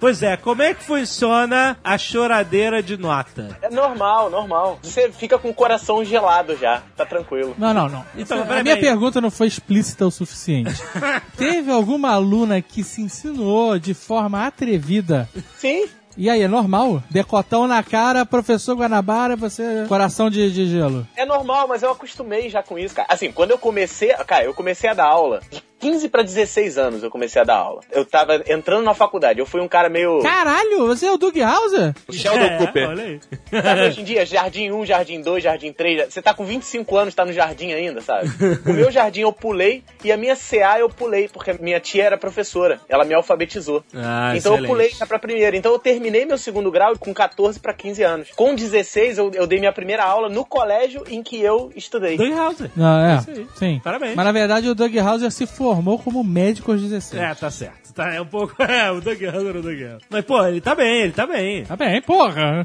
[0.00, 3.56] Pois é, como é que funciona a choradeira de nota?
[3.62, 4.78] É normal, normal.
[4.82, 7.54] Você fica com o coração gelado já, tá tranquilo.
[7.58, 8.04] Não, não, não.
[8.16, 8.90] Então, a peraí, minha peraí.
[8.90, 10.80] pergunta não foi explícita o suficiente.
[11.36, 15.28] Teve alguma aluna que se insinuou de forma atrevida?
[15.56, 15.86] Sim,
[16.20, 17.00] E aí, é normal?
[17.08, 19.84] Decotão na cara, professor Guanabara, você.
[19.88, 21.06] Coração de, de gelo.
[21.16, 23.06] é normal, mas eu acostumei já com isso, cara.
[23.08, 25.40] Assim, quando eu comecei, cara, eu comecei a dar aula.
[25.48, 27.82] De 15 pra 16 anos eu comecei a dar aula.
[27.92, 30.20] Eu tava entrando na faculdade, eu fui um cara meio.
[30.24, 31.94] Caralho, você é o Doug Hauser?
[32.10, 32.88] Sheldon É, Cooper.
[32.88, 33.20] olha aí.
[33.62, 36.12] Sabe, hoje em dia, jardim 1, jardim 2, jardim 3.
[36.12, 38.28] Você tá com 25 anos, tá no jardim ainda, sabe?
[38.66, 42.18] O meu jardim eu pulei e a minha CA eu pulei, porque minha tia era
[42.18, 42.80] professora.
[42.88, 43.84] Ela me alfabetizou.
[43.94, 44.66] Ah, então eu excelente.
[44.66, 45.56] pulei já pra primeira.
[45.56, 48.28] Então eu terminei meu segundo grau com 14 pra 15 anos.
[48.34, 52.16] Com 16, eu, eu dei minha primeira aula no colégio em que eu estudei.
[52.16, 52.70] Doug Hauser.
[52.76, 53.16] Não, é.
[53.16, 53.46] Isso aí.
[53.56, 53.80] Sim.
[53.82, 54.14] Parabéns.
[54.14, 57.22] Mas na verdade o Doug Hauser se formou como médico aos 16.
[57.22, 57.87] É, tá certo.
[57.98, 58.54] Tá, é um pouco.
[58.62, 59.98] É, o Doug Hauser, o Doug Hauser.
[60.08, 61.64] Mas, pô, ele tá bem, ele tá bem.
[61.64, 62.64] Tá bem, porra.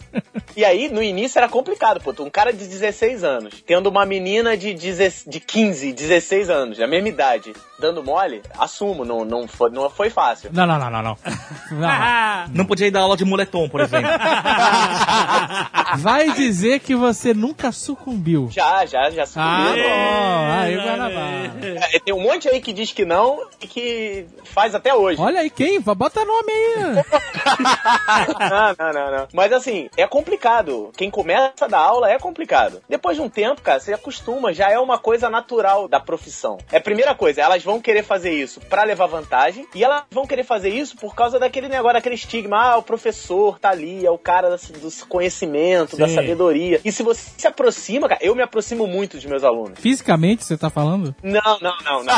[0.55, 2.13] E aí, no início era complicado, pô.
[2.23, 6.85] Um cara de 16 anos, tendo uma menina de, 10 de 15, 16 anos, da
[6.87, 10.51] mesma idade, dando mole, assumo, não, não, foi, não foi fácil.
[10.53, 11.17] Não, não, não, não, não.
[11.71, 12.47] Não.
[12.53, 14.09] Não podia ir dar aula de moletom, por exemplo.
[15.97, 18.49] Vai dizer que você nunca sucumbiu.
[18.51, 19.83] Já, já, já Ah, sucumbiu.
[19.83, 20.51] bom.
[20.51, 21.53] Aí, Guanabara.
[21.93, 25.19] É, tem um monte aí que diz que não e que faz até hoje.
[25.23, 25.79] Olha aí quem?
[25.79, 26.75] Bota nome aí.
[28.49, 29.27] não, não, não, não.
[29.33, 30.91] Mas assim, é complicado.
[30.97, 32.81] Quem começa a dar aula é complicado.
[32.89, 36.57] Depois de um tempo, cara, você acostuma, já é uma coisa natural da profissão.
[36.69, 40.27] É a primeira coisa, elas vão querer fazer isso pra levar vantagem e elas vão
[40.27, 44.11] querer fazer isso por causa daquele negócio, daquele estigma, ah, o professor tá ali, é
[44.11, 46.15] o cara do conhecimento, da Sim.
[46.15, 46.81] sabedoria.
[46.83, 49.79] E se você se aproxima, cara, eu me aproximo muito dos meus alunos.
[49.79, 51.15] Fisicamente, você tá falando?
[51.23, 52.13] Não, não, não, não.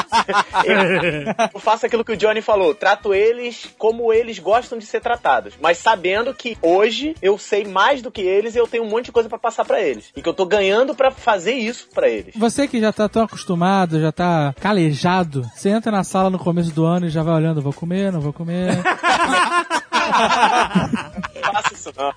[0.64, 2.74] Eu, eu faço aquilo que o Johnny falou.
[2.74, 5.54] Trato eles como eles gostam de ser tratados.
[5.62, 9.06] Mas sabendo que hoje eu sei mais do que eles e eu tenho um monte
[9.06, 10.12] de coisa pra passar pra eles.
[10.16, 12.34] E que eu tô ganhando pra fazer isso pra eles.
[12.36, 16.72] Você que já tá tão acostumado, já tá calejado, você entra na sala no começo
[16.72, 18.70] do ano e já vai olhando, vou comer, não vou comer.
[21.56, 22.14] Não faço isso não.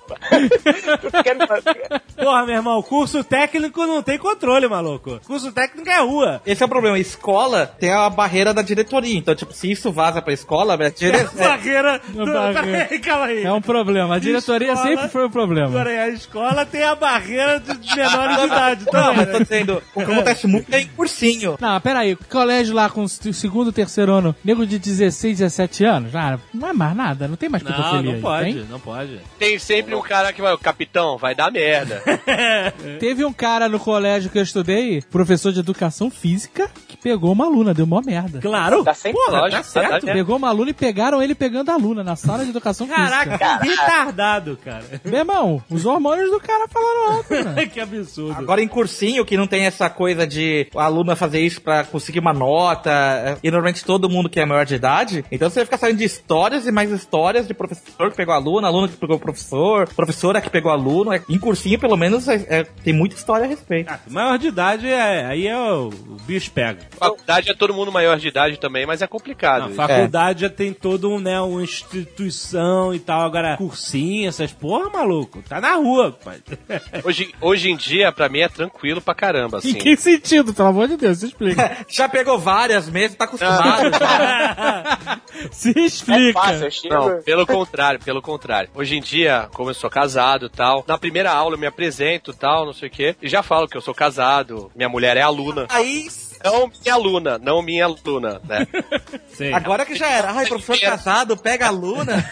[2.15, 5.19] Porra, meu irmão, curso técnico não tem controle, maluco.
[5.25, 6.41] Curso técnico é rua.
[6.45, 6.99] Esse é o problema.
[6.99, 9.17] Escola tem a barreira da diretoria.
[9.17, 11.17] Então, tipo, se isso vaza pra escola, a dire...
[11.17, 12.01] é, Barreira.
[12.09, 12.85] do- barreira.
[12.85, 13.43] Peraí, calma aí.
[13.43, 14.15] É um problema.
[14.15, 15.67] A diretoria Escola- sempre foi um problema.
[15.69, 18.85] Agora, a escola tem a barreira de menores de idade.
[18.85, 19.33] Não, também, mas né?
[19.33, 21.57] tô dizendo, o que acontece muito é em cursinho.
[21.59, 26.37] Não, peraí, colégio lá com o segundo, terceiro ano, nego de 16, 17 anos, ah,
[26.53, 28.65] não é mais nada, não tem mais Não, pedofilia não aí, pode, tem?
[28.69, 29.19] não pode.
[29.37, 32.03] Tem sempre um cara que vai, capitão, vai dar merda.
[32.99, 36.69] Teve um cara no colégio que eu estudei, professor de educação física,
[37.01, 38.39] pegou uma aluna, deu mó merda.
[38.39, 38.83] Claro.
[38.83, 40.05] Tá sempre Porra, lógico, tá certo.
[40.05, 43.37] tá- Pegou uma aluna e pegaram ele pegando a aluna na sala de educação Caraca,
[43.37, 43.59] física.
[43.61, 44.83] que retardado, cara.
[45.03, 47.65] Meu irmão, os hormônios do cara falaram alto, né?
[47.65, 48.35] que absurdo.
[48.37, 52.19] Agora em cursinho, que não tem essa coisa de o aluno fazer isso pra conseguir
[52.19, 55.65] uma nota, é, e normalmente todo mundo que é maior de idade, então você vai
[55.65, 59.19] ficar sabendo de histórias e mais histórias de professor que pegou aluno, aluno que pegou
[59.19, 61.13] professor, professora que pegou aluno.
[61.13, 63.91] É, Em cursinho, pelo menos, é- é- tem muita história a respeito.
[63.91, 66.79] Ah, maior de idade, é, aí é o, o bicho pega.
[66.97, 69.67] Faculdade é todo mundo maior de idade também, mas é complicado.
[69.67, 69.75] Isso.
[69.75, 73.21] faculdade já tem todo um, né, uma instituição e tal.
[73.21, 75.41] Agora, cursinho, essas porra, maluco.
[75.47, 76.39] Tá na rua, pai.
[77.03, 79.69] Hoje, hoje em dia, pra mim, é tranquilo pra caramba, assim.
[79.71, 81.77] Em que sentido, pelo amor de Deus, se explica.
[81.87, 83.89] Já pegou várias mesmo, tá acostumado.
[85.51, 86.39] se É explica.
[86.39, 86.93] fácil, eu chego...
[86.95, 88.69] Não, pelo contrário, pelo contrário.
[88.75, 92.31] Hoje em dia, como eu sou casado e tal, na primeira aula eu me apresento
[92.31, 95.17] e tal, não sei o quê, e já falo que eu sou casado, minha mulher
[95.17, 95.65] é aluna.
[95.69, 96.07] Aí,
[96.43, 98.67] Não minha aluna, não minha aluna, né?
[99.29, 99.53] Sim.
[99.53, 100.31] agora que já era.
[100.31, 102.25] Ai, professor casado, pega aluna.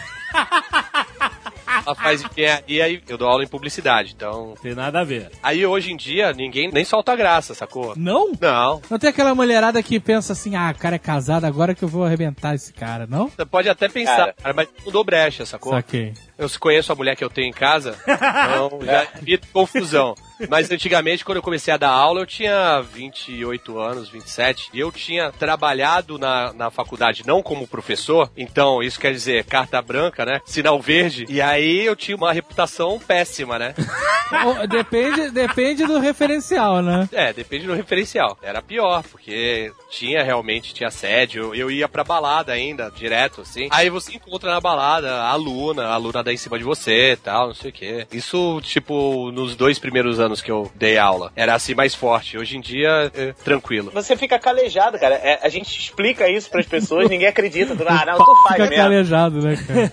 [1.86, 4.54] Ela faz engenharia e eu dou aula em publicidade, então...
[4.62, 5.30] Tem nada a ver.
[5.42, 7.94] Aí hoje em dia, ninguém nem solta graça, sacou?
[7.96, 8.32] Não?
[8.40, 8.80] Não.
[8.90, 11.88] Não tem aquela mulherada que pensa assim, ah, o cara é casado, agora que eu
[11.88, 13.28] vou arrebentar esse cara, não?
[13.28, 14.34] Você pode até pensar, Cara.
[14.34, 15.72] cara, mas não dou brecha, sacou?
[15.72, 16.14] Saquei.
[16.38, 20.14] Eu conheço a mulher que eu tenho em casa, então já evito confusão.
[20.48, 24.92] Mas antigamente, quando eu comecei a dar aula, eu tinha 28 anos, 27, e eu
[24.92, 30.40] tinha trabalhado na, na faculdade não como professor, então isso quer dizer carta branca, né?
[30.44, 33.74] Sinal verde, e aí eu tinha uma reputação péssima, né?
[34.68, 37.08] Depende, depende do referencial, né?
[37.12, 38.36] É, depende do referencial.
[38.42, 41.54] Era pior, porque tinha realmente, tinha assédio.
[41.54, 43.68] Eu ia pra balada ainda, direto, assim.
[43.70, 47.48] Aí você encontra na balada a aluna, a aluna em cima de você e tal,
[47.48, 48.06] não sei o quê.
[48.12, 51.32] Isso, tipo, nos dois primeiros anos que eu dei aula.
[51.36, 52.36] Era assim mais forte.
[52.38, 53.90] Hoje em dia, é tranquilo.
[53.94, 55.14] Você fica calejado, cara.
[55.16, 57.76] É, a gente explica isso pras pessoas, ninguém acredita.
[57.86, 58.76] Ah, não, tu faz Fica mesmo.
[58.84, 59.90] calejado, né, cara?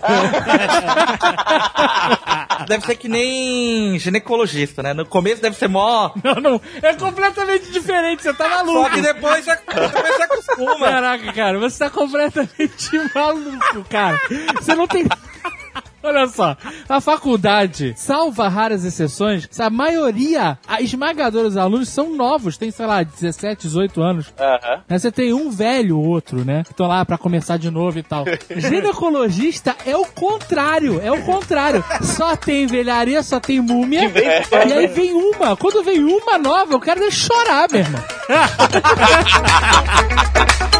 [2.68, 4.92] Deve ser que nem ginecologista, né?
[4.94, 6.10] No começo deve ser mó.
[6.22, 8.82] Não, não, é completamente diferente, você tá maluco.
[8.82, 10.78] Só que depois já, depois já acostuma.
[10.78, 14.18] Caraca, cara, você tá completamente maluco, cara.
[14.56, 15.04] Você não tem.
[16.06, 16.56] Olha só,
[16.88, 22.86] a faculdade, salva raras exceções, a maioria, a esmagadora dos alunos são novos, tem, sei
[22.86, 24.32] lá, 17, 18 anos.
[24.38, 24.82] Aham.
[24.88, 26.62] Né, Você tem um velho, outro, né?
[26.62, 28.24] Que estão lá pra começar de novo e tal.
[28.56, 31.84] Ginecologista é o contrário, é o contrário.
[32.02, 34.02] Só tem velharia, só tem múmia.
[34.68, 35.56] E aí vem uma.
[35.56, 38.00] Quando vem uma nova, eu quero chorar, meu irmão.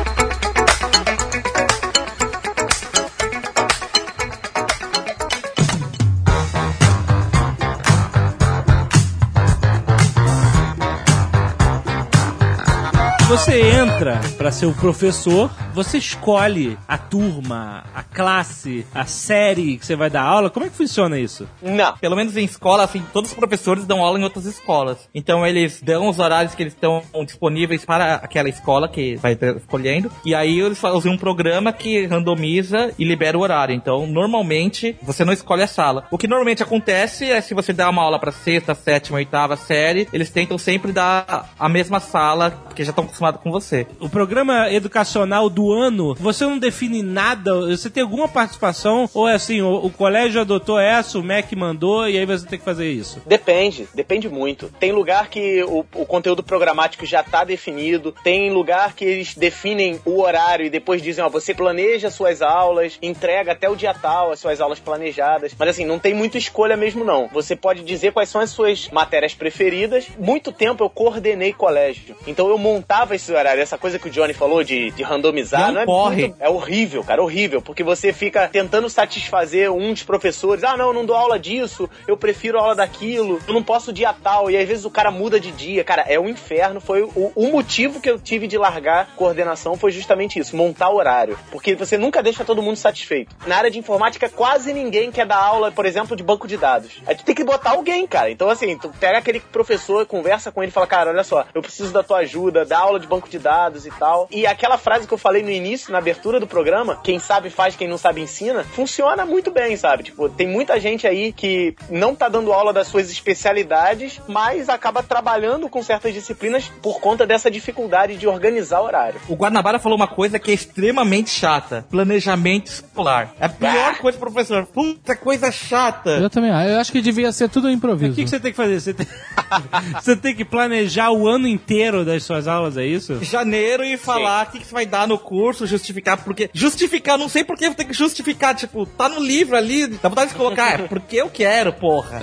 [13.29, 19.85] Você entra pra ser o professor, você escolhe a turma, a classe, a série que
[19.85, 20.49] você vai dar aula.
[20.49, 21.47] Como é que funciona isso?
[21.61, 21.97] Não.
[21.97, 25.09] Pelo menos em escola, assim, todos os professores dão aula em outras escolas.
[25.13, 30.09] Então eles dão os horários que eles estão disponíveis para aquela escola que vai escolhendo.
[30.25, 33.75] E aí eles fazem um programa que randomiza e libera o horário.
[33.75, 36.07] Então, normalmente, você não escolhe a sala.
[36.13, 40.09] O que normalmente acontece é se você dá uma aula para sexta, sétima, oitava série,
[40.13, 43.87] eles tentam sempre dar a mesma sala, porque já estão acostumados com você.
[43.99, 47.55] O programa educacional do ano, você não define nada?
[47.67, 49.09] Você tem alguma participação?
[49.15, 52.59] Ou é assim, o, o colégio adotou essa, o MEC mandou e aí você tem
[52.59, 53.23] que fazer isso?
[53.27, 54.71] Depende, depende muito.
[54.79, 60.01] Tem lugar que o, o conteúdo programático já está definido, tem lugar que eles definem
[60.05, 64.33] o horário e depois dizem, ó, você planeja suas aulas, entrega até o dia tal
[64.33, 65.55] as suas aulas planejadas.
[65.59, 67.29] Mas assim, não tem muita escolha mesmo não.
[67.33, 70.07] Você pode dizer quais são as suas matérias preferidas.
[70.19, 72.17] Muito tempo eu coordenei colégio.
[72.27, 73.63] Então eu montava esse horário.
[73.63, 76.23] Essa coisa que o Johnny falou de, de randomizar, é um não é porre.
[76.23, 80.65] muito é horrível, cara, horrível, porque você fica tentando satisfazer uns professores.
[80.65, 84.13] Ah, não, eu não dou aula disso, eu prefiro aula daquilo, eu não posso dia
[84.13, 85.85] tal, e às vezes o cara muda de dia.
[85.85, 86.81] Cara, é um inferno.
[86.81, 91.39] Foi o, o motivo que eu tive de largar coordenação foi justamente isso, montar horário.
[91.51, 93.35] Porque você nunca deixa todo mundo satisfeito.
[93.47, 97.01] Na área de informática, quase ninguém quer dar aula, por exemplo, de banco de dados.
[97.07, 98.31] Aí tu tem que botar alguém, cara.
[98.31, 101.63] Então, assim, tu pega aquele professor, conversa com ele e fala, cara, olha só, eu
[101.63, 104.29] preciso da tua ajuda, dá aula de banco de dados e tal.
[104.31, 107.77] E aquela frase que eu falei no início, na abertura do programa, quem sabe faz,
[107.77, 110.05] quem não sabe ensina, funciona muito bem, sabe?
[110.05, 115.03] Tipo, tem muita gente aí que não tá dando aula das suas especialidades, mas acaba
[115.03, 119.21] trabalhando com certas disciplinas por conta dessa dificuldade de organizar horário.
[119.29, 123.33] O Guanabara falou uma coisa que é extremamente chata: planejamento escolar.
[123.39, 124.67] É a pior coisa pro professor.
[124.67, 126.11] Puta coisa chata.
[126.11, 126.69] Eu também, acho.
[126.69, 128.15] eu acho que devia ser tudo O improviso.
[128.15, 128.81] que, que você tem que fazer?
[128.81, 129.07] Você tem...
[130.01, 133.23] você tem que planejar o ano inteiro das suas aulas, é isso?
[133.23, 136.51] Janeiro e falar o que, que você vai dar no curso justificar porque.
[136.53, 138.55] Justificar, não sei por que tem que justificar.
[138.55, 140.81] Tipo, tá no livro ali, dá vontade de colocar.
[140.81, 142.21] É porque eu quero, porra.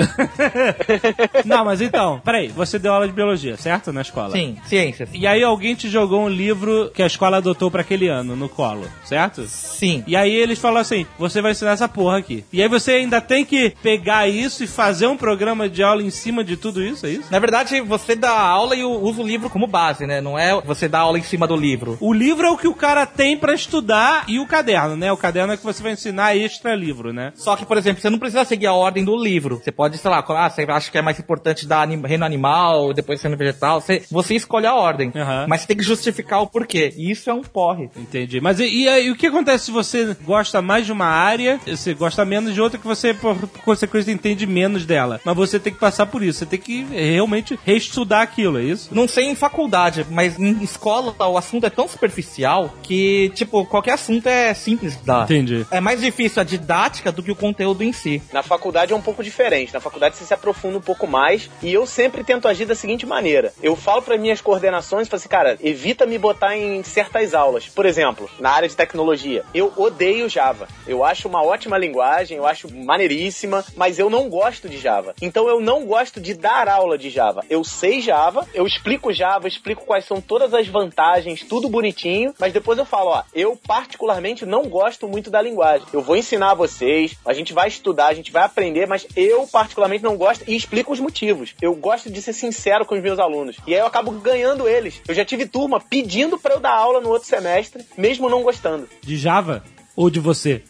[1.46, 3.92] Não, mas então, peraí, você deu aula de biologia, certo?
[3.92, 4.32] Na escola?
[4.32, 5.10] Sim, ciências.
[5.14, 8.48] E aí alguém te jogou um livro que a escola adotou pra aquele ano no
[8.48, 9.46] colo, certo?
[9.48, 10.04] Sim.
[10.08, 12.44] E aí eles falaram assim: você vai ensinar essa porra aqui.
[12.52, 16.10] E aí você ainda tem que pegar isso e fazer um programa de aula em
[16.10, 17.32] cima de tudo isso, é isso?
[17.32, 20.22] Na verdade, você dá aula e usa o livro como base, né?
[20.22, 21.98] Não é você dar aula em cima do livro.
[22.00, 25.12] O livro é o que o cara tem pra estudar e o caderno, né?
[25.12, 27.32] O caderno é que você vai ensinar extra livro, né?
[27.36, 29.60] Só que, por exemplo, você não precisa seguir a ordem do livro.
[29.64, 32.94] Você pode, sei lá, ah, você acha que é mais importante dar anim- reino animal,
[32.94, 33.82] depois reino vegetal.
[33.82, 35.12] Você, você escolhe a ordem.
[35.16, 35.46] Aham.
[35.48, 36.94] Mas você tem que justificar o porquê.
[36.98, 37.90] E isso é um porre.
[37.98, 38.40] Entendi.
[38.42, 41.94] Mas e, e aí, o que acontece se você gosta mais de uma área, você
[41.94, 45.20] gosta menos de outra que você, por, por consequência, entende menos dela?
[45.24, 46.40] Mas você tem que passar por isso.
[46.40, 48.90] Você tem que realmente reestudar aquilo, é isso?
[48.94, 53.94] Não sei em faculdade, mas em escola o assunto é tão superficial que, tipo, qualquer
[53.94, 55.24] assunto é simples de dar.
[55.24, 55.66] Entendi.
[55.72, 58.22] É mais difícil a didática do que o conteúdo em si.
[58.32, 59.74] Na faculdade é um pouco diferente.
[59.74, 61.50] Na faculdade você se aprofunda um pouco mais.
[61.62, 65.30] E eu sempre tento agir da seguinte maneira: eu falo para minhas coordenações, falo assim,
[65.30, 67.68] cara, evita me botar em certas aulas.
[67.68, 70.68] Por exemplo, na área de tecnologia, eu odeio Java.
[70.88, 75.16] Eu acho uma ótima linguagem, eu acho maneiríssima, mas eu não gosto de Java.
[75.22, 77.44] Então eu não gosto de dar aula de Java.
[77.50, 82.52] Eu sei Java, eu explico Java, explico quais são todas as vantagens, tudo bonitinho, mas
[82.52, 85.86] depois eu falo, ó, eu particularmente não gosto muito da linguagem.
[85.94, 90.04] Eu vou ensinar vocês, a gente vai estudar, a gente vai aprender, mas eu particularmente
[90.04, 91.54] não gosto e explico os motivos.
[91.62, 93.58] Eu gosto de ser sincero com os meus alunos.
[93.68, 95.00] E aí eu acabo ganhando eles.
[95.08, 98.90] Eu já tive turma pedindo para eu dar aula no outro semestre, mesmo não gostando.
[99.04, 99.64] De Java
[99.96, 100.64] ou de você?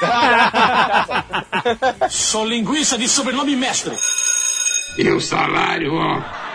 [2.08, 3.96] Sou linguiça de sobrenome mestre.
[4.96, 6.51] E o salário, ó.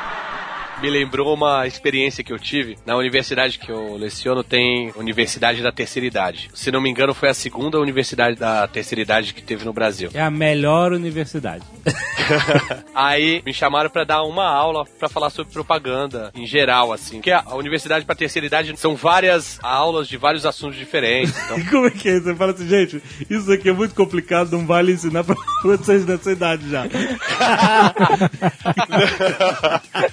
[0.82, 5.71] Me lembrou uma experiência que eu tive na universidade que eu leciono, tem Universidade da
[5.71, 6.51] Terceira Idade.
[6.53, 10.11] Se não me engano, foi a segunda universidade da terceira idade que teve no Brasil.
[10.13, 11.63] É a melhor universidade.
[12.93, 17.15] Aí me chamaram pra dar uma aula pra falar sobre propaganda em geral, assim.
[17.15, 21.36] Porque a universidade pra terceira idade são várias aulas de vários assuntos diferentes.
[21.47, 22.19] Então, Como é que é?
[22.19, 26.32] Você fala assim, gente, isso aqui é muito complicado, não vale ensinar pra vocês dessa
[26.32, 26.84] idade já.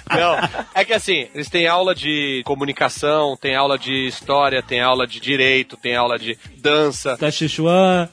[0.09, 5.07] não, é que assim, eles têm aula de comunicação, tem aula de história, tem aula
[5.07, 8.09] de direito, tem aula de dança, Tá Sichuan,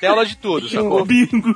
[0.00, 1.04] tem aula de tudo, sacou?
[1.04, 1.54] bingo.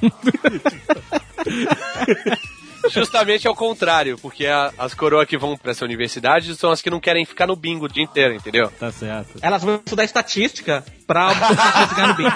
[2.88, 6.88] Justamente ao contrário, porque a- as coroas que vão pra essa universidade são as que
[6.90, 8.70] não querem ficar no bingo o dia inteiro, entendeu?
[8.78, 9.38] Tá certo.
[9.42, 11.30] Elas vão estudar estatística pra
[11.88, 12.30] chegar no bingo.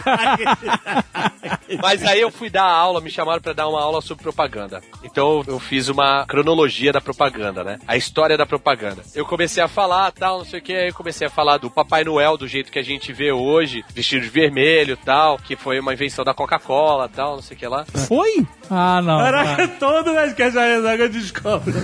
[1.83, 4.83] Mas aí eu fui dar aula, me chamaram pra dar uma aula sobre propaganda.
[5.03, 7.79] Então eu fiz uma cronologia da propaganda, né?
[7.87, 9.03] A história da propaganda.
[9.15, 11.71] Eu comecei a falar, tal, não sei o que, aí eu comecei a falar do
[11.71, 15.79] Papai Noel do jeito que a gente vê hoje, vestido de vermelho, tal, que foi
[15.81, 17.85] uma invenção da Coca-Cola, tal, não sei o que lá.
[18.09, 18.47] Foi?
[18.71, 19.19] Ah, não.
[19.19, 21.75] Caraca, todo Nerdcast a Rezaga descobre.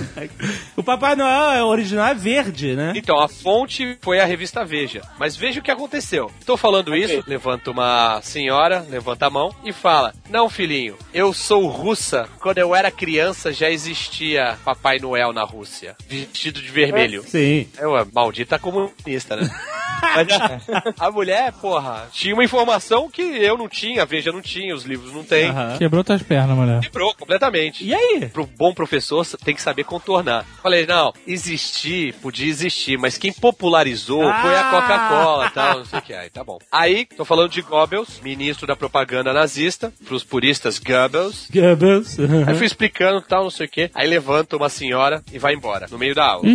[0.75, 2.93] O Papai Noel é original é verde, né?
[2.95, 5.01] Então, a fonte foi a revista Veja.
[5.17, 6.29] Mas veja o que aconteceu.
[6.39, 11.67] Estou falando isso, levanta uma senhora, levanta a mão e fala: Não, filhinho, eu sou
[11.67, 12.27] russa.
[12.39, 17.23] Quando eu era criança já existia Papai Noel na Rússia, vestido de vermelho.
[17.25, 17.67] Sim.
[17.79, 19.49] Eu, a maldita comunista, né?
[20.01, 24.41] Mas a, a mulher, porra, tinha uma informação que eu não tinha, a Veja não
[24.41, 25.49] tinha, os livros não tem.
[25.49, 25.77] Aham.
[25.77, 26.81] Quebrou tuas pernas, mulher.
[26.81, 27.85] Quebrou completamente.
[27.85, 28.29] E aí?
[28.41, 30.45] Pro bom professor tem que saber contornar.
[30.63, 34.71] Falei, não, existir, podia existir, mas quem popularizou foi a Ah!
[34.71, 36.13] Coca-Cola e tal, não sei o que.
[36.13, 36.57] Aí, tá bom.
[36.71, 41.49] Aí, tô falando de Goebbels, ministro da propaganda nazista, pros puristas Goebbels.
[41.53, 42.17] Goebbels.
[42.47, 43.91] Aí fui explicando tal, não sei o que.
[43.93, 46.47] Aí levanta uma senhora e vai embora, no meio da aula.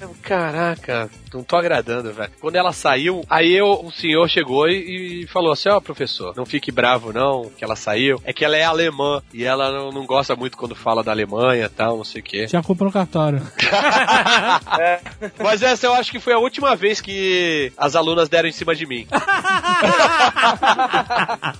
[0.00, 2.30] Eu, Caraca, não tô agradando, velho.
[2.40, 6.46] Quando ela saiu, aí eu, o senhor chegou e, e falou assim: Ó, professor, não
[6.46, 8.20] fique bravo não, que ela saiu.
[8.24, 11.31] É que ela é alemã e ela não, não gosta muito quando fala da Alemanha
[11.54, 12.46] e tal, não sei o quê.
[12.46, 13.42] Já comprou no cartório.
[15.42, 18.74] Mas essa eu acho que foi a última vez que as alunas deram em cima
[18.74, 19.06] de mim.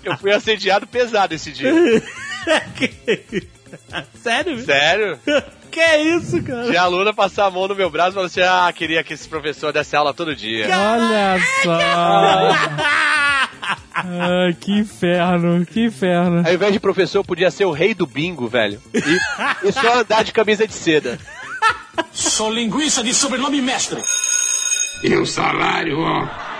[0.05, 1.73] eu fui assediado pesado esse dia.
[4.23, 4.65] Sério?
[4.65, 5.19] Sério?
[5.71, 6.67] Que é isso, cara?
[6.67, 9.27] Tinha aluna passar a mão no meu braço e falou assim: Ah, queria que esse
[9.27, 10.67] professor desse aula todo dia.
[10.67, 11.79] Olha só.
[13.95, 16.43] Ai, que inferno, que inferno.
[16.47, 18.81] Ao invés de professor, podia ser o rei do bingo, velho.
[18.95, 21.19] E, e só andar de camisa de seda.
[22.13, 24.03] Sou linguiça de sobrenome mestre.
[25.03, 26.52] E o salário, ó.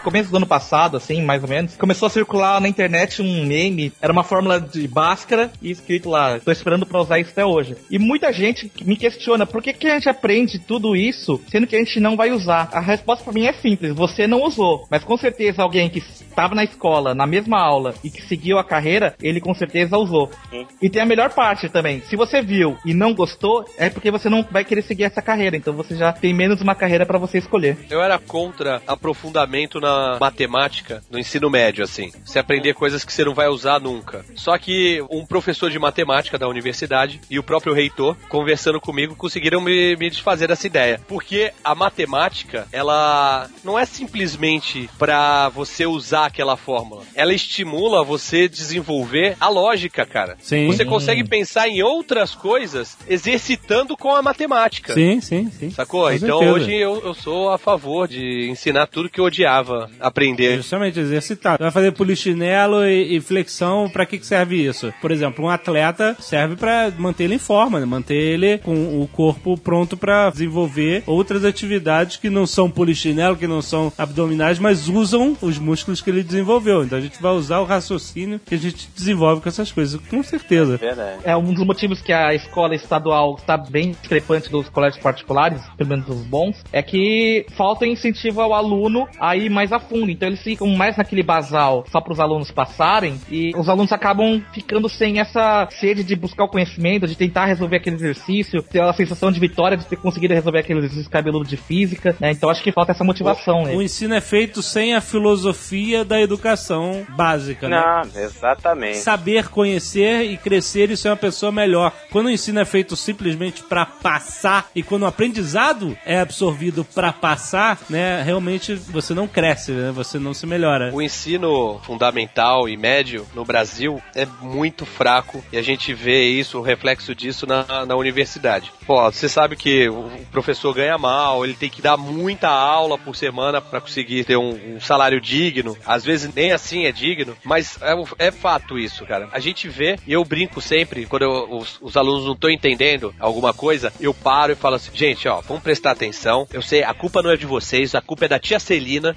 [0.00, 3.92] Começo do ano passado, assim, mais ou menos, começou a circular na internet um meme,
[4.00, 7.76] era uma fórmula de Bhaskara e escrito lá, tô esperando pra usar isso até hoje.
[7.90, 11.76] E muita gente me questiona, por que, que a gente aprende tudo isso, sendo que
[11.76, 12.68] a gente não vai usar?
[12.72, 16.54] A resposta pra mim é simples, você não usou, mas com certeza alguém que estava
[16.54, 20.30] na escola, na mesma aula, e que seguiu a carreira, ele com certeza usou.
[20.50, 20.66] Sim.
[20.80, 24.28] E tem a melhor parte também, se você viu e não gostou, é porque você
[24.28, 27.38] não vai querer seguir essa carreira, então você já tem menos uma carreira pra você
[27.38, 27.76] escolher.
[27.90, 29.89] Eu era contra aprofundamento na
[30.20, 32.12] matemática no ensino médio, assim.
[32.24, 34.24] Você aprender coisas que você não vai usar nunca.
[34.34, 39.60] Só que um professor de matemática da universidade e o próprio reitor, conversando comigo, conseguiram
[39.60, 41.00] me, me desfazer dessa ideia.
[41.08, 47.02] Porque a matemática, ela não é simplesmente pra você usar aquela fórmula.
[47.14, 50.36] Ela estimula você desenvolver a lógica, cara.
[50.40, 50.66] Sim.
[50.66, 54.94] Você consegue pensar em outras coisas exercitando com a matemática.
[54.94, 55.70] Sim, sim, sim.
[55.70, 56.02] Sacou?
[56.02, 56.52] Com então certeza.
[56.52, 60.56] hoje eu, eu sou a favor de ensinar tudo que eu odiava aprender.
[60.56, 61.58] Justamente, exercitar.
[61.58, 64.92] Vai fazer polichinelo e, e flexão, pra que, que serve isso?
[65.00, 67.86] Por exemplo, um atleta serve pra manter ele em forma, né?
[67.86, 73.46] manter ele com o corpo pronto pra desenvolver outras atividades que não são polichinelo, que
[73.46, 76.84] não são abdominais, mas usam os músculos que ele desenvolveu.
[76.84, 80.22] Então a gente vai usar o raciocínio que a gente desenvolve com essas coisas, com
[80.22, 80.76] certeza.
[80.76, 81.20] Verdade.
[81.24, 85.90] É um dos motivos que a escola estadual está bem discrepante dos colégios particulares, pelo
[85.90, 90.10] menos os bons, é que falta incentivo ao aluno a ir mais a fundo.
[90.10, 94.42] Então eles ficam mais naquele basal só para os alunos passarem e os alunos acabam
[94.52, 98.92] ficando sem essa sede de buscar o conhecimento, de tentar resolver aquele exercício, ter a
[98.92, 102.30] sensação de vitória de ter conseguido resolver aquele exercício cabeludo de física, né?
[102.30, 103.74] Então acho que falta essa motivação, né?
[103.74, 107.80] O ensino é feito sem a filosofia da educação básica, né?
[107.80, 108.98] Não, exatamente.
[108.98, 111.92] Saber conhecer e crescer e ser uma pessoa melhor.
[112.10, 117.12] Quando o ensino é feito simplesmente pra passar e quando o aprendizado é absorvido pra
[117.12, 119.90] passar, né, realmente você não cresce, né?
[119.92, 120.90] Você não se melhora.
[120.92, 126.58] O ensino fundamental e médio no Brasil é muito fraco e a gente vê isso,
[126.58, 128.72] o reflexo disso na, na universidade.
[128.86, 133.14] Pô, você sabe que o professor ganha mal, ele tem que dar muita aula por
[133.16, 135.76] semana para conseguir ter um, um salário digno.
[135.86, 139.28] Às vezes nem assim é digno, mas é, é fato isso, cara.
[139.32, 143.14] A gente vê, e eu brinco sempre, quando eu- os, os alunos não estão entendendo
[143.18, 146.46] alguma coisa, eu paro e falo assim, gente, ó, vamos prestar atenção.
[146.52, 149.16] Eu sei, a culpa não é de vocês, a culpa é da tia Celina.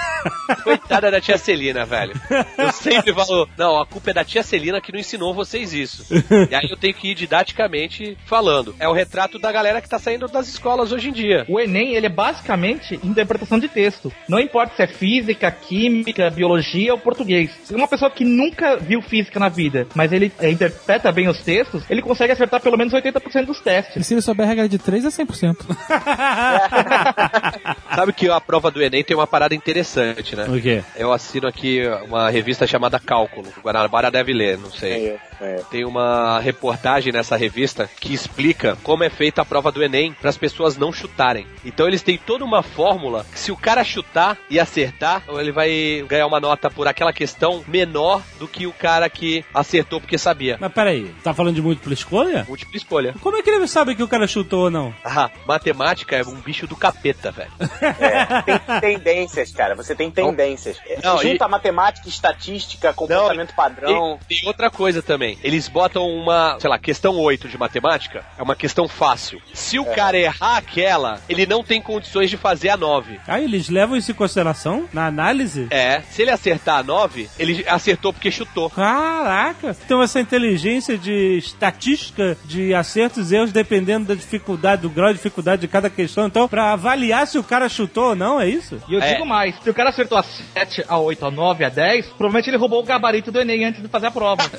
[0.63, 2.13] Coitada da tia Celina, velho.
[2.57, 6.05] Eu sempre falo, não, a culpa é da tia Celina que não ensinou vocês isso.
[6.49, 8.75] E aí eu tenho que ir didaticamente falando.
[8.79, 11.45] É o retrato da galera que tá saindo das escolas hoje em dia.
[11.47, 14.11] O Enem, ele é basicamente interpretação de texto.
[14.27, 17.51] Não importa se é física, química, biologia ou português.
[17.63, 21.39] Se uma pessoa que nunca viu física na vida, mas ele é, interpreta bem os
[21.41, 24.07] textos, ele consegue acertar pelo menos 80% dos E testes.
[24.07, 25.57] se ele souber a regra de 3 é 100%.
[27.95, 30.45] Sabe que a prova do Enem tem uma parada interessante, né?
[30.47, 30.83] O quê?
[30.95, 33.47] Eu assino aqui uma revista chamada Cálculo.
[33.57, 35.07] O Guanabara deve ler, não sei.
[35.07, 35.61] É, é.
[35.69, 40.29] Tem uma reportagem nessa revista que explica como é feita a prova do Enem para
[40.29, 41.47] as pessoas não chutarem.
[41.65, 46.03] Então eles têm toda uma fórmula que se o cara chutar e acertar, ele vai
[46.07, 50.57] ganhar uma nota por aquela questão menor do que o cara que acertou porque sabia.
[50.59, 52.45] Mas peraí, tá falando de múltipla escolha?
[52.47, 53.15] Múltipla escolha.
[53.21, 54.93] Como é que ele sabe que o cara chutou ou não?
[55.03, 57.51] Ah, matemática é um bicho do capeta, velho.
[57.99, 59.75] É, tem tendências, cara.
[59.75, 60.77] Você tem tendências.
[61.03, 64.17] Não, Junta e- matemática, estatística, comportamento padrão.
[64.29, 65.37] E tem outra coisa também.
[65.43, 69.41] Eles botam uma, sei lá, questão 8 de matemática, é uma questão fácil.
[69.53, 73.19] Se o cara errar aquela, ele não tem condições de fazer a 9.
[73.27, 75.67] Ah, eles levam isso em consideração na análise?
[75.69, 78.69] É, se ele acertar a 9, ele acertou porque chutou.
[78.69, 79.75] Caraca!
[79.85, 85.15] Então essa inteligência de estatística de acertos e erros dependendo da dificuldade, do grau de
[85.15, 86.27] dificuldade de cada questão.
[86.27, 88.81] Então, pra avaliar se o cara chutou ou não, é isso?
[88.87, 89.13] E eu É.
[89.13, 92.49] digo mais, se o cara acertou a 7, a 8, a 9, a 10, provavelmente
[92.49, 94.41] ele roubou o gabarito do Enem antes de fazer a prova.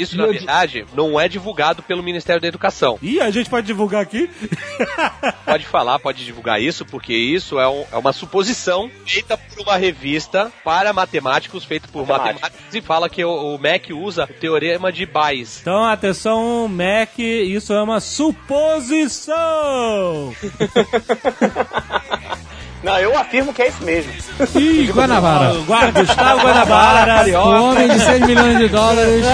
[0.00, 2.98] Isso, na verdade, não é divulgado pelo Ministério da Educação.
[3.02, 4.30] Ih, a gente pode divulgar aqui?
[5.44, 9.76] Pode falar, pode divulgar isso, porque isso é, um- é uma suposição feita por uma
[9.76, 12.40] revista para matemáticos, feita por Matemáticos.
[12.42, 15.60] matemáticos, e fala que o, o MEC usa o teorema de Bayes.
[15.60, 19.34] Então, atenção, Mac, isso é uma suposição!
[22.84, 24.12] Não, eu afirmo que é isso mesmo.
[24.56, 25.54] Ih, Guanabara.
[25.66, 29.24] Gua- Gustavo Guanabara, O homem de 6 milhões de dólares.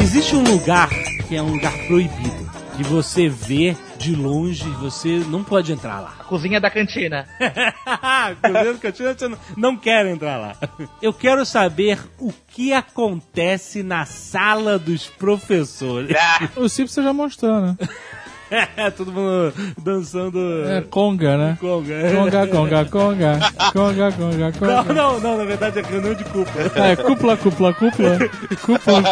[0.00, 0.88] Existe um lugar
[1.28, 6.16] que é um lugar proibido de você ver de longe, você não pode entrar lá.
[6.18, 7.24] A cozinha da cantina.
[8.42, 10.56] Cozinha da cantina, você não, não quer entrar lá.
[11.00, 16.16] Eu quero saber o que acontece na sala dos professores.
[16.56, 17.76] O Simpson já mostrou, né?
[18.76, 20.38] É, todo mundo dançando.
[20.68, 21.58] É conga, né?
[21.60, 21.94] Conga.
[22.14, 23.38] Conga, conga, conga.
[23.72, 24.92] Conga, conga, Não, conga.
[24.92, 26.64] não, não, na verdade é reunião de cúpula.
[26.74, 28.18] É, cúpula, cúpula, cúpula.
[28.60, 29.02] Cúpula.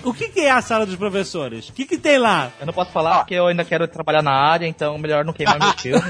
[0.02, 1.68] O que, que é a sala dos professores?
[1.68, 2.50] O que, que tem lá?
[2.58, 5.58] Eu não posso falar porque eu ainda quero trabalhar na área, então melhor não queimar
[5.58, 6.02] meu filme.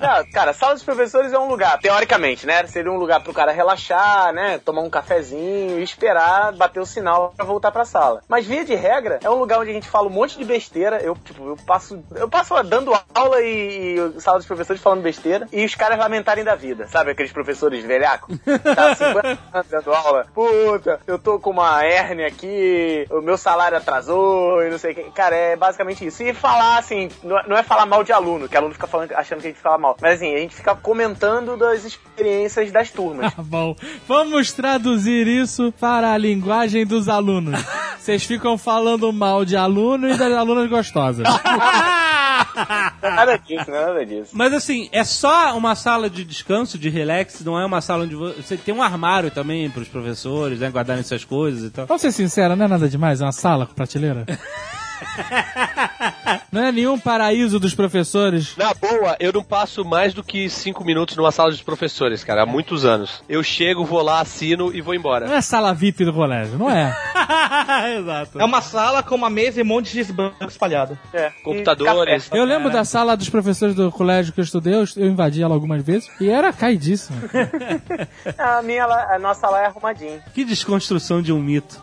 [0.00, 2.64] Não, cara, sala dos professores é um lugar, teoricamente, né?
[2.66, 4.58] Seria um lugar pro cara relaxar, né?
[4.58, 8.22] Tomar um cafezinho e esperar bater o sinal pra voltar pra sala.
[8.28, 10.83] Mas via de regra, é um lugar onde a gente fala um monte de besteira.
[11.02, 12.02] Eu, tipo, eu passo.
[12.14, 16.44] Eu passo dando aula e, e sala dos professores falando besteira e os caras lamentarem
[16.44, 16.86] da vida.
[16.88, 18.36] Sabe aqueles professores velhacos?
[18.40, 20.26] Tá 50 anos dando aula.
[20.34, 24.94] Puta, eu tô com uma hérnia aqui, o meu salário atrasou e não sei o
[24.94, 25.02] que.
[25.12, 26.22] Cara, é basicamente isso.
[26.22, 29.12] E falar assim, não é- não é falar mal de aluno, que aluno fica falando,
[29.12, 29.96] achando que a gente fala mal.
[30.00, 33.34] Mas assim, a gente fica comentando das experiências das turmas.
[33.34, 33.74] Tá bom.
[34.06, 37.60] Vamos traduzir isso para a linguagem dos alunos.
[37.98, 41.24] Vocês ficam falando mal de aluno e das alunas gostosas.
[43.02, 44.30] nada disso, não é nada disso.
[44.32, 48.14] Mas assim, é só uma sala de descanso, de relax, não é uma sala onde
[48.14, 51.86] vo- você tem um armário também pros professores, né, guardarem suas coisas e tal.
[51.86, 54.24] Vamos ser sinceros, não é nada demais, é uma sala com prateleira.
[56.50, 58.56] Não é nenhum paraíso dos professores.
[58.56, 62.42] Na boa, eu não passo mais do que cinco minutos numa sala dos professores, cara,
[62.42, 63.24] há muitos anos.
[63.28, 65.26] Eu chego, vou lá, assino e vou embora.
[65.26, 66.96] Não é sala VIP do colégio, não é?
[67.98, 68.40] Exato.
[68.40, 70.98] É uma sala com uma mesa e um monte de banco espalhado.
[71.12, 71.30] É.
[71.42, 72.30] Computadores.
[72.32, 75.82] Eu lembro da sala dos professores do colégio que eu estudei, eu, invadi ela algumas
[75.82, 77.18] vezes e era caidíssima.
[78.38, 80.22] A minha, a nossa lá é arrumadinha.
[80.34, 81.82] Que desconstrução de um mito.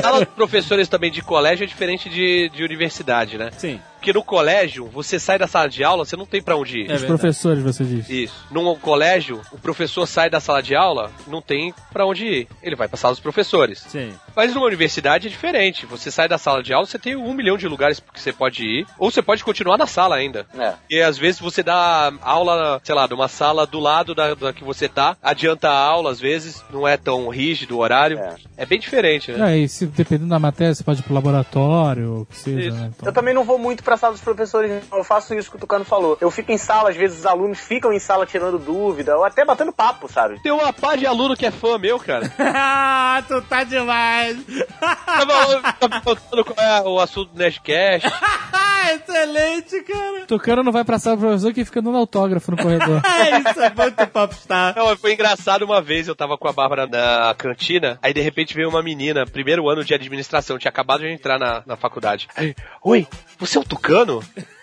[0.00, 3.50] Sala dos professores também de colégio é diferente de, de universidade, né?
[3.52, 3.80] Sim.
[3.98, 6.90] Porque no colégio, você sai da sala de aula, você não tem pra onde ir.
[6.90, 7.06] É Os verdade.
[7.06, 8.08] professores, você diz.
[8.08, 8.46] Isso.
[8.50, 12.48] Num colégio, o professor sai da sala de aula, não tem pra onde ir.
[12.62, 13.84] Ele vai pra sala dos professores.
[13.88, 14.12] Sim.
[14.36, 15.84] Mas numa universidade é diferente.
[15.86, 18.64] Você sai da sala de aula, você tem um milhão de lugares que você pode
[18.64, 18.86] ir.
[18.98, 20.46] Ou você pode continuar na sala ainda.
[20.56, 20.74] É.
[20.88, 24.52] E às vezes você dá aula, sei lá, de uma sala do lado da, da
[24.52, 28.18] que você tá, adianta a aula, às vezes, não é tão rígido o horário.
[28.18, 28.36] É.
[28.58, 29.54] É, bem diferente, né?
[29.54, 32.76] É, e se, dependendo da matéria, você pode ir pro laboratório, o que seja, Isso.
[32.76, 32.90] né?
[32.94, 35.58] Então, Eu também não vou muito pra sala dos professores, eu faço isso que o
[35.58, 36.18] Tucano falou.
[36.20, 39.46] Eu fico em sala, às vezes os alunos ficam em sala tirando dúvida, ou até
[39.46, 40.38] batendo papo, sabe?
[40.42, 42.30] Tem uma pá de aluno que é fã meu, cara.
[42.60, 44.36] Ah, tu tá demais.
[44.78, 48.08] Tava tava perguntando qual é o assunto do Nerdcast.
[48.92, 50.26] Excelente, cara.
[50.26, 53.00] Tucano não vai pra sala do professor que fica dando autógrafo no corredor.
[53.18, 54.74] É isso, é muito popstar.
[54.76, 58.54] Não, foi engraçado uma vez, eu tava com a Bárbara na cantina, aí de repente
[58.54, 62.28] veio uma menina, primeiro ano de administração, tinha acabado de entrar na, na faculdade.
[62.36, 63.06] Aí, oi,
[63.38, 63.77] você é o Tucano?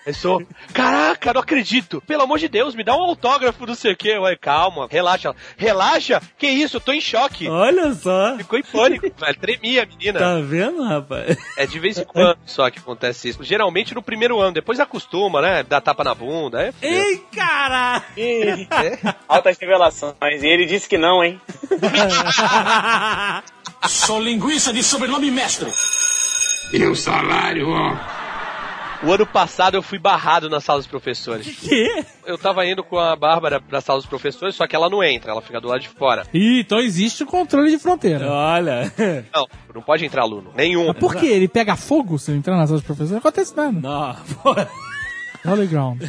[0.06, 2.00] Eu sou, caraca, não acredito.
[2.00, 4.14] Pelo amor de Deus, me dá um autógrafo, não sei o quê.
[4.14, 5.30] Falei, calma, relaxa.
[5.30, 6.22] Ela, Relaxa?
[6.38, 7.50] Que isso, eu tô em choque.
[7.50, 8.38] Olha só.
[8.38, 9.40] Ficou em pânico, velho.
[9.40, 10.20] Tremia a menina.
[10.20, 11.36] Tá vendo, rapaz?
[11.58, 13.44] É de vez em quando só que acontece isso.
[13.44, 15.64] Geralmente no primeiro ano, depois acostuma, né?
[15.64, 16.62] Dá tapa na bunda.
[16.62, 16.72] É.
[16.88, 18.04] Ei, cara!
[19.28, 20.14] Altas revelações.
[20.22, 21.42] E ele disse que não, hein?
[23.90, 25.74] Sou linguiça de sobrenome mestre.
[26.72, 28.25] E o salário, ó.
[29.04, 31.46] O ano passado eu fui barrado na sala dos professores.
[31.48, 32.06] Que?
[32.26, 35.32] Eu tava indo com a Bárbara pra sala dos professores, só que ela não entra,
[35.32, 36.26] ela fica do lado de fora.
[36.34, 38.32] Ih, então existe o controle de fronteira.
[38.32, 38.92] Olha.
[39.34, 40.52] Não, não pode entrar aluno.
[40.56, 40.88] Nenhum.
[40.88, 41.28] Mas por que?
[41.28, 43.12] Ele pega fogo se eu entrar na sala dos professores?
[43.12, 43.80] Não acontece nada.
[43.80, 44.56] Não, pô.
[45.50, 46.02] Holy ground.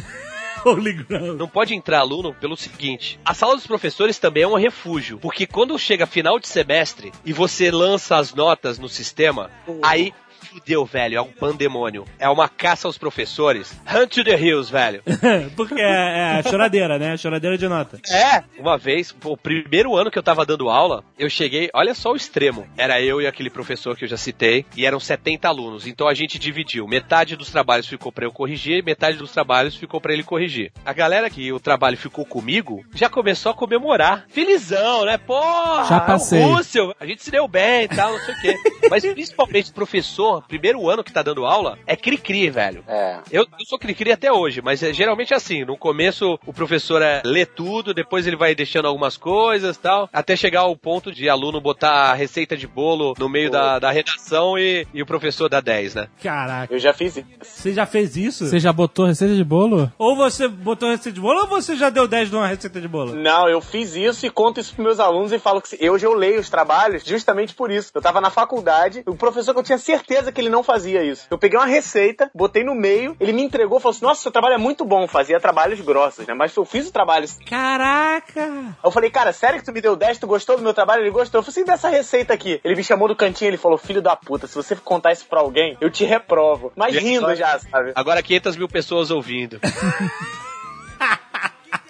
[0.65, 1.37] Holy ground.
[1.37, 5.19] Não pode entrar aluno pelo seguinte: a sala dos professores também é um refúgio.
[5.19, 9.51] Porque quando chega final de semestre e você lança as notas no sistema,
[9.83, 10.13] aí
[10.57, 11.17] fudeu, velho.
[11.17, 12.05] É um pandemônio.
[12.19, 13.79] É uma caça aos professores.
[13.87, 15.01] Hunt to the hills, velho.
[15.55, 17.15] Porque é, é choradeira, né?
[17.17, 17.99] Choradeira de nota.
[18.09, 22.11] É, uma vez, o primeiro ano que eu tava dando aula, eu cheguei, olha só
[22.11, 22.67] o extremo.
[22.77, 25.87] Era eu e aquele professor que eu já citei, e eram 70 alunos.
[25.87, 26.87] Então a gente dividiu.
[26.87, 30.71] Metade dos trabalhos ficou pra eu corrigir, metade dos trabalhos ficou pra ele corrigir.
[30.85, 34.25] A galera que o trabalho ficou comigo já começou a comemorar.
[34.29, 35.17] Felizão, né?
[35.17, 36.41] Porra, Já passei.
[36.41, 38.55] é o Russell, a gente se deu bem e tal, não sei o quê.
[38.89, 42.83] Mas principalmente o professor, primeiro ano que tá dando aula, é cri-cri, velho.
[42.87, 43.19] É.
[43.31, 45.65] Eu, eu sou cri-cri até hoje, mas é geralmente assim.
[45.65, 50.09] No começo o professor é, lê tudo, depois ele vai deixando algumas coisas e tal,
[50.11, 53.91] até chegar ao ponto de aluno botar a receita de bolo no meio da, da
[53.91, 56.07] redação e, e o professor dá 10, né?
[56.21, 56.73] Caraca.
[56.73, 57.27] Eu já fiz isso.
[57.41, 58.45] Você já fez isso?
[58.45, 59.91] Você já botou receita de bolo?
[59.97, 63.15] Ou você botou receita de bolo ou você já deu 10 numa receita de bolo?
[63.15, 66.13] Não, eu fiz isso e conto isso pros meus alunos e falo que hoje eu
[66.13, 67.91] leio os trabalhos justamente por isso.
[67.93, 71.03] Eu tava na faculdade, o professor que eu tinha certeza certeza que ele não fazia
[71.03, 71.27] isso.
[71.29, 74.55] Eu peguei uma receita, botei no meio, ele me entregou, falou assim: Nossa, seu trabalho
[74.55, 75.07] é muito bom.
[75.07, 76.33] Fazia trabalhos grossos, né?
[76.33, 77.27] Mas eu fiz o trabalho.
[77.45, 78.75] Caraca!
[78.83, 80.19] Eu falei, cara, sério que tu me deu 10?
[80.19, 81.03] Tu gostou do meu trabalho?
[81.03, 81.39] Ele gostou.
[81.39, 82.59] Eu falei assim, dessa receita aqui.
[82.63, 85.39] Ele me chamou do cantinho, ele falou, filho da puta, se você contar isso pra
[85.39, 86.71] alguém, eu te reprovo.
[86.75, 87.91] Mas E rindo já, sabe?
[87.95, 89.59] Agora 500 mil pessoas ouvindo.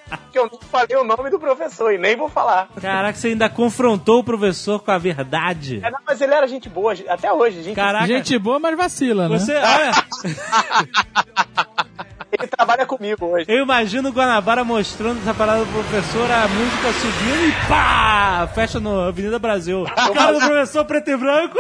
[0.28, 2.70] Porque eu não falei o nome do professor e nem vou falar.
[2.82, 5.82] Caraca, você ainda confrontou o professor com a verdade.
[5.84, 7.76] É, não, mas ele era gente boa, até hoje, gente.
[7.76, 9.38] Caraca, Gente boa, mas vacila, né?
[9.38, 9.92] você, olha,
[12.48, 13.46] Ele trabalha comigo hoje.
[13.50, 18.48] eu imagino o Guanabara mostrando essa parada do professor, a música subindo e pá!
[18.56, 19.84] Fecha no Avenida Brasil.
[20.08, 21.60] O cara do professor preto e branco.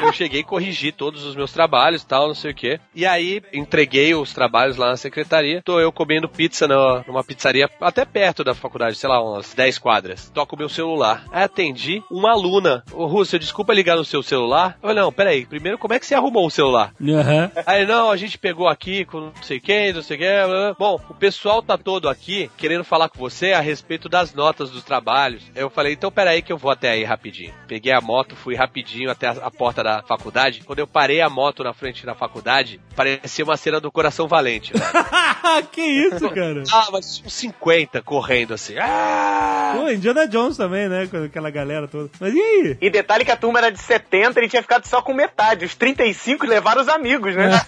[0.00, 2.78] Eu cheguei e corrigi todos os meus trabalhos e tal, não sei o quê.
[2.94, 5.60] E aí, entreguei os trabalhos lá na secretaria.
[5.64, 9.78] Tô eu comendo pizza na- numa pizzaria até perto da faculdade, sei lá, umas 10
[9.78, 10.30] quadras.
[10.32, 11.24] Toco o meu celular.
[11.32, 12.84] Aí atendi uma aluna.
[12.92, 14.76] Ô, Rússia, desculpa ligar no seu celular.
[14.82, 15.44] Eu falei, não, peraí.
[15.46, 16.92] Primeiro, como é que você arrumou o celular?
[17.02, 17.50] Aham.
[17.66, 20.26] Aí, não, a gente pegou aqui com não sei quem, não sei quem.
[20.28, 20.76] blá, blá.
[20.78, 24.84] Bom, o pessoal tá todo aqui querendo falar com você a respeito das notas dos
[24.84, 25.42] trabalhos.
[25.54, 27.54] Eu falei, então peraí que eu vou até aí rapidinho.
[27.66, 30.62] Peguei a moto, fui rapidinho até a, a porta da faculdade.
[30.64, 34.72] Quando eu parei a moto na frente da faculdade, parecia uma cena do Coração Valente,
[34.74, 34.92] velho.
[35.72, 36.62] que isso, cara?
[36.70, 38.74] ah, mas uns 50 correndo assim.
[38.78, 39.74] Ah!
[39.76, 41.06] Pô, Indiana Jones também, né?
[41.06, 42.10] Com aquela galera toda.
[42.20, 42.76] Mas e aí?
[42.80, 45.64] E detalhe que a turma era de 70, ele tinha ficado só com metade.
[45.64, 47.48] Os 35 levaram os amigos, né?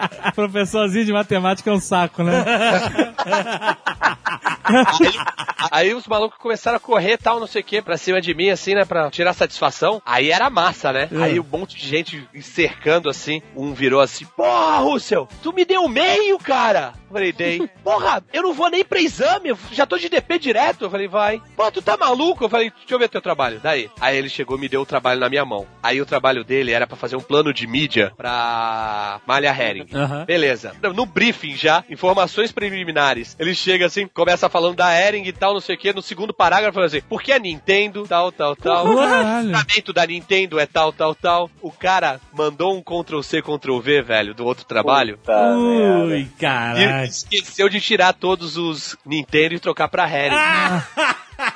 [0.35, 2.43] Professorzinho de matemática é um saco, né?
[5.69, 8.49] Aí os malucos começaram a correr tal, não sei o que, pra cima de mim,
[8.49, 10.01] assim, né, pra tirar satisfação.
[10.05, 11.09] Aí era massa, né?
[11.21, 13.41] Aí um monte de gente cercando assim.
[13.55, 16.93] Um virou assim: Porra, Russell, tu me deu meio, cara.
[17.09, 17.69] Eu falei, dei.
[17.83, 20.85] Porra, eu não vou nem pra exame, já tô de DP direto.
[20.85, 21.41] Eu falei, vai.
[21.55, 22.45] Pô, tu tá maluco?
[22.45, 23.59] Eu falei, deixa eu ver teu trabalho.
[23.61, 23.89] Daí.
[23.99, 25.67] Aí ele chegou e me deu o trabalho na minha mão.
[25.83, 29.87] Aí o trabalho dele era pra fazer um plano de mídia pra Malha Herring.
[29.93, 30.25] Aham.
[30.25, 30.73] Beleza.
[30.81, 33.35] No, no briefing já, informações preliminares.
[33.39, 35.93] Ele chega assim, começa falando da Ering e tal, não sei o que.
[35.93, 38.87] No segundo parágrafo, fala assim: por que a Nintendo, tal, tal, tal.
[38.87, 39.47] O caralho.
[39.49, 41.49] funcionamento da Nintendo é tal, tal, tal.
[41.61, 45.17] O cara mandou um Ctrl-C, Ctrl-V, velho, do outro trabalho.
[45.17, 45.55] Puta.
[45.55, 47.05] Ui, E caraca.
[47.05, 50.81] esqueceu de tirar todos os Nintendo e trocar pra que pariu.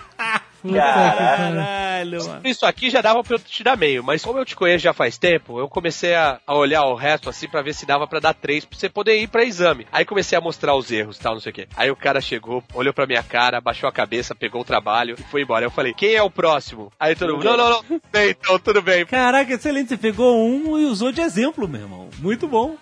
[0.74, 2.42] Caralho, mano.
[2.44, 4.94] Isso aqui já dava pra eu te dar meio, mas como eu te conheço já
[4.94, 8.20] faz tempo, eu comecei a, a olhar o resto assim pra ver se dava pra
[8.20, 9.88] dar três pra você poder ir pra exame.
[9.92, 11.68] Aí comecei a mostrar os erros tal, não sei o quê.
[11.76, 15.24] Aí o cara chegou, olhou pra minha cara, baixou a cabeça, pegou o trabalho e
[15.24, 15.66] foi embora.
[15.66, 16.92] Eu falei, quem é o próximo?
[17.00, 19.06] Aí todo mundo, não, não, não, bem, então tudo bem.
[19.06, 19.90] Caraca, excelente.
[19.90, 22.10] Você pegou um e usou de exemplo, meu irmão.
[22.20, 22.76] Muito bom.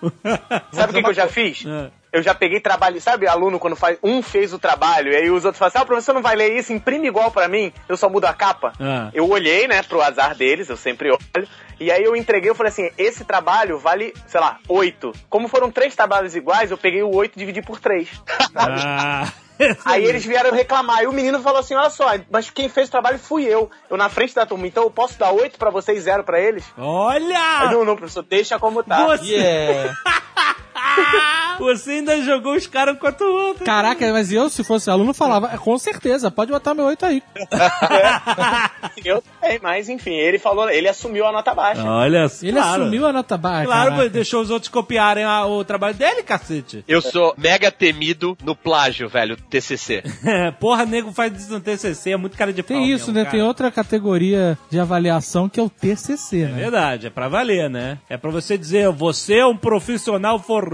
[0.72, 1.66] Sabe o que, que eu já fiz?
[1.66, 2.03] É.
[2.14, 5.45] Eu já peguei trabalho, sabe, aluno quando faz um fez o trabalho e aí os
[5.45, 7.98] outros falam assim: "Ah, o professor não vai ler isso, imprime igual pra mim, eu
[7.98, 8.72] só mudo a capa".
[8.80, 9.10] Ah.
[9.15, 11.48] Eu olhei, né, pro azar deles, eu sempre olho.
[11.80, 15.11] E aí eu entreguei, eu falei assim: "Esse trabalho vale, sei lá, oito.
[15.27, 18.07] Como foram três trabalhos iguais, eu peguei o oito e dividi por três.
[18.56, 19.27] Ah.
[19.85, 21.03] Aí eles vieram reclamar.
[21.03, 23.69] E o menino falou assim: Olha só, mas quem fez o trabalho fui eu.
[23.90, 24.68] Eu na frente da turma.
[24.68, 26.64] Então eu posso dar oito pra vocês e zero pra eles?
[26.77, 27.72] Aí, Olha!
[27.72, 29.06] não, não, professor, deixa como tá.
[29.06, 29.94] Você, Yeah.
[31.60, 33.66] você ainda jogou os caras um contra o outro.
[33.66, 37.22] Caraca, mas eu, se fosse aluno, falava, "É, com certeza, pode botar meu 8 aí.
[39.04, 41.84] Eu também, mas enfim, ele falou, ele assumiu a nota baixa.
[41.84, 42.82] Olha, Ele claro.
[42.84, 43.66] assumiu a nota baixa.
[43.66, 44.10] Claro, caraca.
[44.10, 46.84] deixou os outros copiarem a- o trabalho dele, cacete.
[46.88, 50.04] Eu sou mega temido no plágio, velho, TCC.
[50.60, 53.20] Porra, nego faz isso no TCC, é muito cara de pau Tem isso, mesmo, né?
[53.26, 53.32] cara.
[53.32, 56.62] Tem outra categoria de avaliação que é o TCC, É né?
[56.62, 57.98] verdade, é pra valer, né?
[58.10, 60.73] É pra você dizer, você é um profissional formado.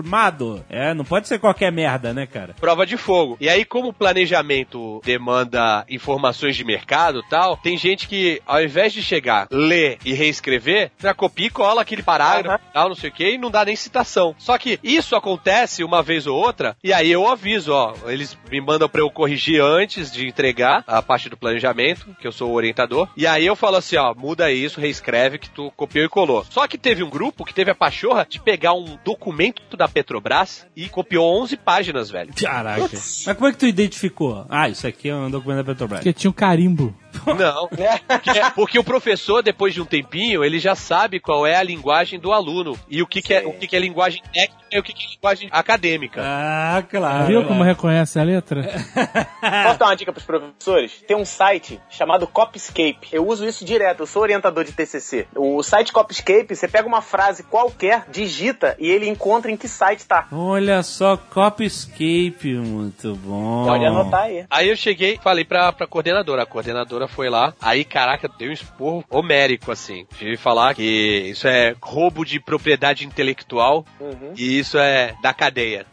[0.69, 2.55] É, não pode ser qualquer merda, né, cara?
[2.59, 3.38] prova de fogo.
[3.39, 8.61] E aí, como o planejamento demanda informações de mercado e tal, tem gente que, ao
[8.61, 12.95] invés de chegar, ler e reescrever, já copia e cola aquele parágrafo e tal, não
[12.95, 14.35] sei o que, e não dá nem citação.
[14.38, 18.61] Só que isso acontece uma vez ou outra, e aí eu aviso, ó, eles me
[18.61, 22.53] mandam pra eu corrigir antes de entregar a parte do planejamento, que eu sou o
[22.53, 26.45] orientador, e aí eu falo assim, ó, muda isso, reescreve que tu copiou e colou.
[26.49, 30.65] Só que teve um grupo que teve a pachorra de pegar um documento da Petrobras
[30.75, 32.33] e copiou 11 páginas, velho.
[32.33, 32.89] Caraca.
[32.91, 34.45] Mas como é que tu identificou?
[34.49, 35.99] Ah, isso aqui é um documento da Petrobras.
[35.99, 36.95] Porque tinha um carimbo.
[37.26, 37.68] Não.
[37.68, 42.19] Porque, porque o professor, depois de um tempinho, ele já sabe qual é a linguagem
[42.19, 42.77] do aluno.
[42.90, 45.03] E o que, que é, o que, que é linguagem técnica e o que, que
[45.03, 46.22] é linguagem acadêmica.
[46.23, 47.26] Ah, claro.
[47.26, 48.64] Viu como reconhece a letra?
[49.64, 51.03] Posso dar uma dica pros professores?
[51.07, 53.07] Tem um site chamado Copyscape.
[53.11, 55.27] Eu uso isso direto, eu sou orientador de TCC.
[55.36, 60.06] O site Copyscape, você pega uma frase qualquer, digita e ele encontra em que site
[60.06, 60.27] tá.
[60.31, 63.65] Olha só, Copyscape, muito bom.
[63.65, 64.45] Pode anotar aí.
[64.49, 66.44] Aí eu cheguei, falei pra, pra coordenadora.
[66.44, 67.53] A coordenadora orientadora foi lá.
[67.61, 70.05] Aí, caraca, deu um esporro homérico, assim.
[70.19, 70.84] De falar que
[71.31, 74.34] isso é roubo de propriedade intelectual Uhum.
[74.38, 75.85] e isso é da cadeia.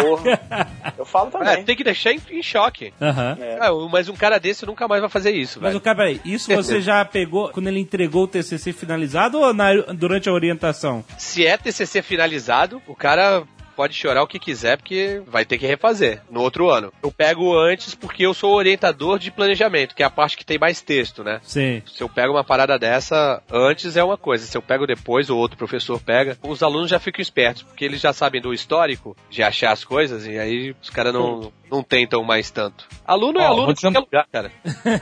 [0.00, 0.68] Porra.
[0.96, 1.64] Eu falo É, também.
[1.64, 2.92] tem que deixar em, em choque.
[3.00, 3.36] Aham.
[3.40, 3.58] É.
[3.60, 5.78] Ah, mas um cara desse nunca mais vai fazer isso, Mas velho.
[5.78, 9.74] o cara, peraí, isso você já pegou quando ele entregou o TCC finalizado ou na-
[9.94, 11.04] durante a orientação?
[11.16, 13.42] Se é TCC finalizado, o cara
[13.78, 16.92] pode chorar o que quiser, porque vai ter que refazer no outro ano.
[17.00, 20.58] Eu pego antes porque eu sou orientador de planejamento, que é a parte que tem
[20.58, 21.38] mais texto, né?
[21.44, 21.80] Sim.
[21.86, 25.38] Se eu pego uma parada dessa antes é uma coisa, se eu pego depois ou
[25.38, 29.44] outro professor pega, os alunos já ficam espertos, porque eles já sabem do histórico, de
[29.44, 32.84] achar as coisas, e aí os caras não, não tentam mais tanto.
[33.06, 34.50] Aluno é Ó, aluno um- qualquer lugar, cara.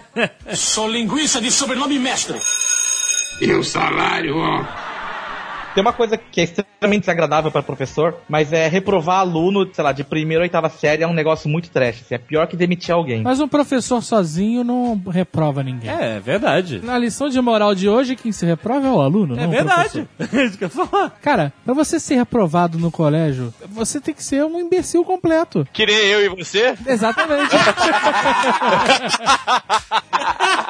[0.55, 2.39] Sou linguiça de sobrenome mestre.
[3.41, 4.86] E o salário, ó.
[5.77, 9.93] Tem uma coisa que é extremamente desagradável para professor, mas é reprovar aluno, sei lá,
[9.93, 12.01] de primeira ou oitava série é um negócio muito trash.
[12.01, 13.21] assim, é pior que demitir alguém.
[13.23, 15.91] Mas um professor sozinho não reprova ninguém.
[15.91, 16.81] É, é verdade.
[16.83, 19.51] Na lição de moral de hoje, quem se reprova é o aluno, É não o
[19.51, 20.09] verdade.
[20.17, 20.41] professor.
[20.41, 21.11] É isso que eu falar.
[21.21, 25.69] Cara, pra você ser reprovado no colégio, você tem que ser um imbecil completo.
[25.75, 27.53] Que nem eu e você, Exatamente.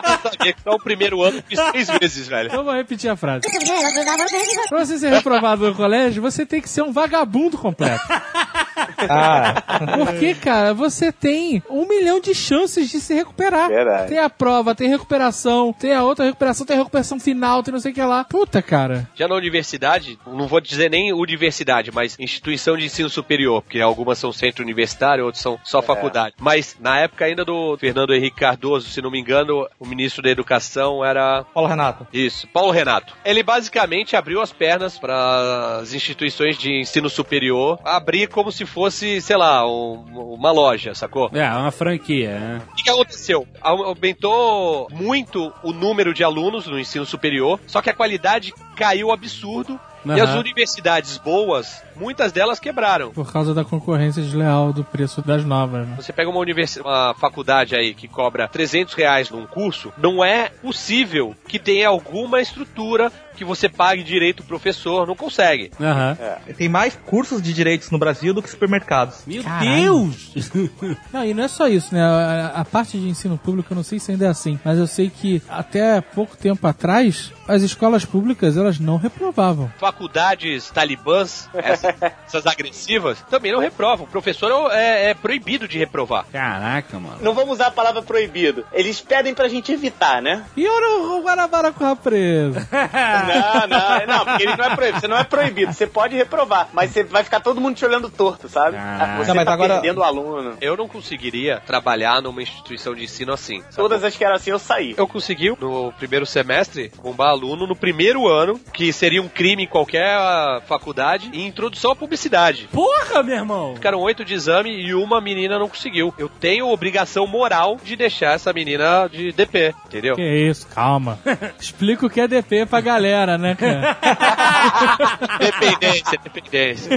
[0.04, 2.46] eu sabia que só o primeiro ano fiz seis vezes, velho.
[2.48, 3.42] então eu vou repetir a frase.
[4.68, 8.02] pra você ser reprovado no colégio, você tem que ser um vagabundo completo.
[9.08, 9.62] Ah,
[10.04, 13.68] Porque, cara, você tem um milhão de chances de se recuperar.
[13.68, 14.08] Verdade.
[14.08, 17.80] Tem a prova, tem recuperação, tem a outra recuperação, tem a recuperação final, tem não
[17.80, 18.24] sei o que lá.
[18.24, 19.08] Puta, cara.
[19.14, 24.18] Já na universidade, não vou dizer nem universidade, mas instituição de ensino superior, porque algumas
[24.18, 26.34] são centro universitário, outras são só faculdade.
[26.38, 30.30] Mas na época ainda do Fernando Henrique Cardoso, se não me engano, o ministro da
[30.30, 32.06] Educação era Paulo Renato.
[32.12, 33.14] isso, Paulo Renato.
[33.24, 39.20] Ele basicamente abriu as pernas para as instituições de ensino superior abrir como se fosse,
[39.20, 41.30] sei lá, um- uma loja, sacou?
[41.32, 42.62] É, uma franquia, né?
[42.70, 43.46] O que, que aconteceu?
[43.60, 49.78] Aumentou muito o número de alunos no ensino superior, só que a qualidade caiu absurdo.
[50.04, 50.22] E Aham.
[50.22, 53.10] as universidades boas, muitas delas quebraram.
[53.12, 55.94] Por causa da concorrência desleal do preço das novas, né?
[55.96, 60.48] Você pega uma, universi- uma faculdade aí que cobra 300 reais num curso, não é
[60.48, 65.70] possível que tenha alguma estrutura que você pague direito o professor, não consegue.
[65.78, 66.16] Aham.
[66.56, 69.22] Tem mais cursos de direitos no Brasil do que supermercados.
[69.26, 69.70] Meu Caralho.
[69.82, 70.32] Deus!
[71.12, 72.02] Não, e não é só isso, né?
[72.02, 74.86] A, a parte de ensino público, eu não sei se ainda é assim, mas eu
[74.86, 79.70] sei que até pouco tempo atrás, as escolas públicas, elas não reprovavam.
[79.78, 81.85] Faculdades talibãs, essas,
[82.26, 84.06] essas agressivas, também não reprovam.
[84.06, 86.26] O professor é, é proibido de reprovar.
[86.32, 87.18] Caraca, mano.
[87.20, 88.64] Não vamos usar a palavra proibido.
[88.72, 90.44] Eles pedem pra gente evitar, né?
[90.56, 92.66] E o, o Guarabara com a presa?
[92.96, 95.00] Não, não, não, porque ele não é proibido.
[95.00, 98.08] Você não é proibido, você pode reprovar, mas você vai ficar todo mundo te olhando
[98.10, 98.76] torto, sabe?
[98.76, 99.16] Ah.
[99.18, 100.56] Você Não, mas tá agora- perdendo o aluno.
[100.60, 103.60] Eu não conseguiria trabalhar numa instituição de ensino assim.
[103.62, 103.76] sabe?
[103.76, 104.94] Todas as que eram assim eu saí.
[104.96, 109.68] Eu consegui, no primeiro semestre, bombar aluno no primeiro ano, que seria um crime em
[109.68, 112.68] qualquer ah, faculdade, e introdução à publicidade.
[112.72, 113.74] Porra, meu irmão!
[113.74, 116.12] Ficaram oito de exame e uma menina não conseguiu.
[116.18, 120.16] Eu tenho obrigação moral de deixar essa menina de DP, entendeu?
[120.16, 121.18] Que isso, calma.
[121.60, 123.96] Explica o que é DP pra galera, né, cara?
[125.38, 126.90] Dependência, dependência.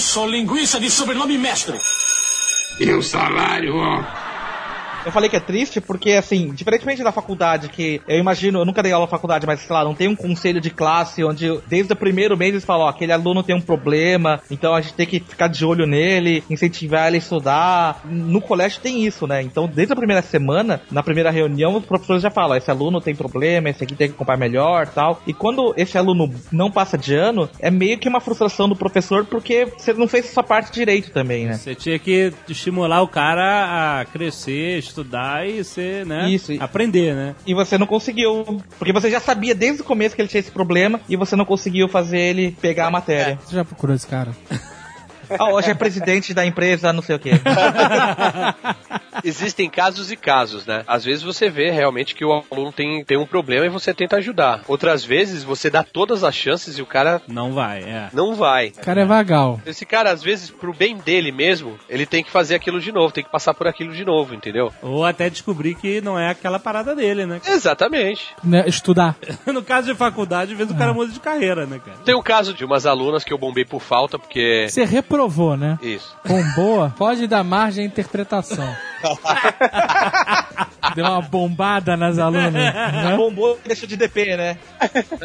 [0.00, 1.78] Sou linguiça de sobrenome mestre.
[2.80, 4.27] E o salário, ó.
[5.04, 8.82] Eu falei que é triste porque, assim, diferentemente da faculdade, que eu imagino, eu nunca
[8.82, 11.92] dei aula na faculdade, mas, sei lá, não tem um conselho de classe onde desde
[11.92, 15.06] o primeiro mês eles falam, ó, aquele aluno tem um problema, então a gente tem
[15.06, 18.00] que ficar de olho nele, incentivar ele a estudar.
[18.04, 19.42] No colégio tem isso, né?
[19.42, 23.14] Então, desde a primeira semana, na primeira reunião, os professores já falam, esse aluno tem
[23.14, 25.22] problema, esse aqui tem que comprar melhor tal.
[25.26, 29.24] E quando esse aluno não passa de ano, é meio que uma frustração do professor
[29.24, 31.54] porque você não fez a sua parte direito também, né?
[31.54, 36.28] Você tinha que estimular o cara a crescer, estudar e ser, né?
[36.28, 37.34] Isso, Aprender, né?
[37.46, 40.50] E você não conseguiu, porque você já sabia desde o começo que ele tinha esse
[40.50, 43.38] problema e você não conseguiu fazer ele pegar a matéria.
[43.44, 44.32] Você já procurou esse cara?
[45.38, 47.32] Ah, hoje é presidente da empresa, não sei o quê.
[49.24, 50.84] Existem casos e casos, né?
[50.86, 54.16] Às vezes você vê realmente que o aluno tem, tem um problema e você tenta
[54.16, 54.62] ajudar.
[54.68, 58.08] Outras vezes você dá todas as chances e o cara Não vai, é.
[58.12, 58.68] não vai.
[58.68, 59.60] O cara é vagal.
[59.66, 63.12] Esse cara, às vezes, pro bem dele mesmo, ele tem que fazer aquilo de novo,
[63.12, 64.72] tem que passar por aquilo de novo, entendeu?
[64.82, 67.40] Ou até descobrir que não é aquela parada dele, né?
[67.46, 68.26] Exatamente.
[68.44, 69.16] Né, Estudar.
[69.58, 71.98] No caso de faculdade, às vezes o cara muda de carreira, né, cara?
[72.04, 74.66] Tem o caso de umas alunas que eu bombei por falta, porque.
[74.68, 74.84] Você
[75.18, 75.78] reprovou, né?
[75.82, 76.16] Isso.
[76.26, 78.76] Com boa, pode dar margem à interpretação.
[80.94, 82.52] Deu uma bombada nas alunas.
[82.52, 83.14] Né?
[83.16, 84.58] Bombou e deixou de DP, né?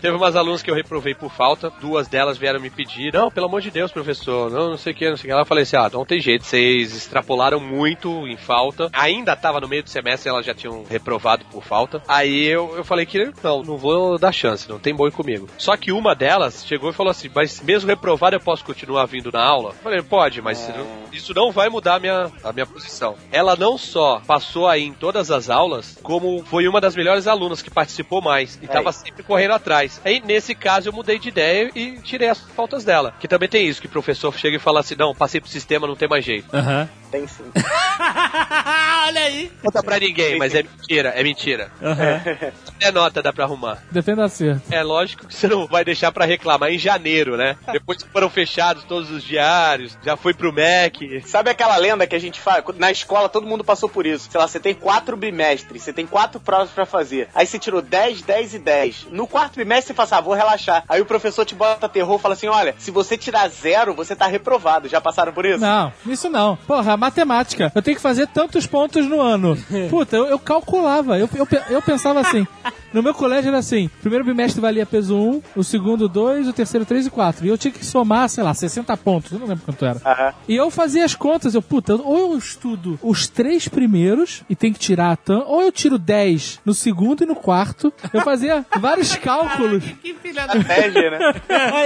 [0.02, 3.45] Teve umas alunas que eu reprovei por falta, duas delas vieram me pedir, não, pelo
[3.48, 5.32] amor de Deus, professor, não, não sei o que, não sei o que.
[5.32, 8.90] Ela falei assim, ah, não tem jeito, vocês extrapolaram muito em falta.
[8.94, 12.02] Ainda tava no meio do semestre, elas já tinham reprovado por falta.
[12.08, 15.48] Aí eu, eu falei que não, não vou dar chance, não tem boi comigo.
[15.58, 19.32] Só que uma delas chegou e falou assim, mas mesmo reprovado eu posso continuar vindo
[19.32, 19.70] na aula?
[19.70, 23.16] Eu falei, pode, mas isso não- isso não vai mudar a minha, a minha posição.
[23.32, 27.61] Ela não só passou aí em todas as aulas, como foi uma das melhores alunas
[27.61, 30.02] que participou mais e tava sempre correndo atrás.
[30.03, 33.14] Aí, nesse caso, eu mudei de ideia e tirei as faltas dela.
[33.22, 35.88] Que também tem isso, que o professor chega e fala assim, não, passei pro sistema,
[35.88, 36.53] não tem mais jeito.
[36.53, 36.90] Aham.
[37.10, 37.45] Tem sim.
[39.07, 39.52] Olha aí.
[39.61, 41.72] Conta pra ninguém, mas é mentira, é mentira.
[41.81, 42.22] Aham.
[42.84, 43.81] É nota, dá pra arrumar.
[43.91, 44.61] Defenda acerto.
[44.69, 47.56] É lógico que você não vai deixar pra reclamar em janeiro, né?
[47.72, 51.22] Depois que foram fechados todos os diários, já foi pro MEC.
[51.26, 52.61] Sabe aquela lenda que a gente faz?
[52.77, 54.30] Na escola todo mundo passou por isso.
[54.32, 57.28] Sei lá, você tem quatro bimestres, você tem quatro provas pra fazer.
[57.36, 59.08] Aí você tirou 10, 10 e 10.
[59.12, 60.84] No quarto bimestre você fala assim, ah, vou relaxar.
[60.88, 64.16] Aí o professor te bota terror e fala assim: olha, se você tirar zero, você
[64.16, 64.88] tá reprovado.
[64.88, 65.60] Já passaram por isso?
[65.60, 66.56] Não, isso não.
[66.56, 67.72] Porra, matemática.
[67.76, 69.58] Eu tenho que fazer tantos pontos no ano.
[69.90, 71.18] Puta, eu, eu calculava.
[71.18, 72.48] Eu, eu, eu pensava assim.
[72.94, 76.86] No meu colégio era assim: primeiro bimestre valia peso 1, o segundo 2, o terceiro
[76.86, 77.46] 3 e 4.
[77.46, 79.32] E eu tinha que somar, sei lá, 60 pontos.
[79.32, 80.00] Eu não lembro quanto era.
[80.06, 80.34] Aham.
[80.48, 84.72] E eu fazia as contas, eu, puta, ou eu estudo os três primeiros e tem
[84.72, 87.91] que tirar a TAM, ou eu tiro 10 no segundo e no quarto.
[88.14, 89.84] Eu fazia vários cálculos.
[90.02, 90.56] Que filha da...
[90.56, 90.61] Né?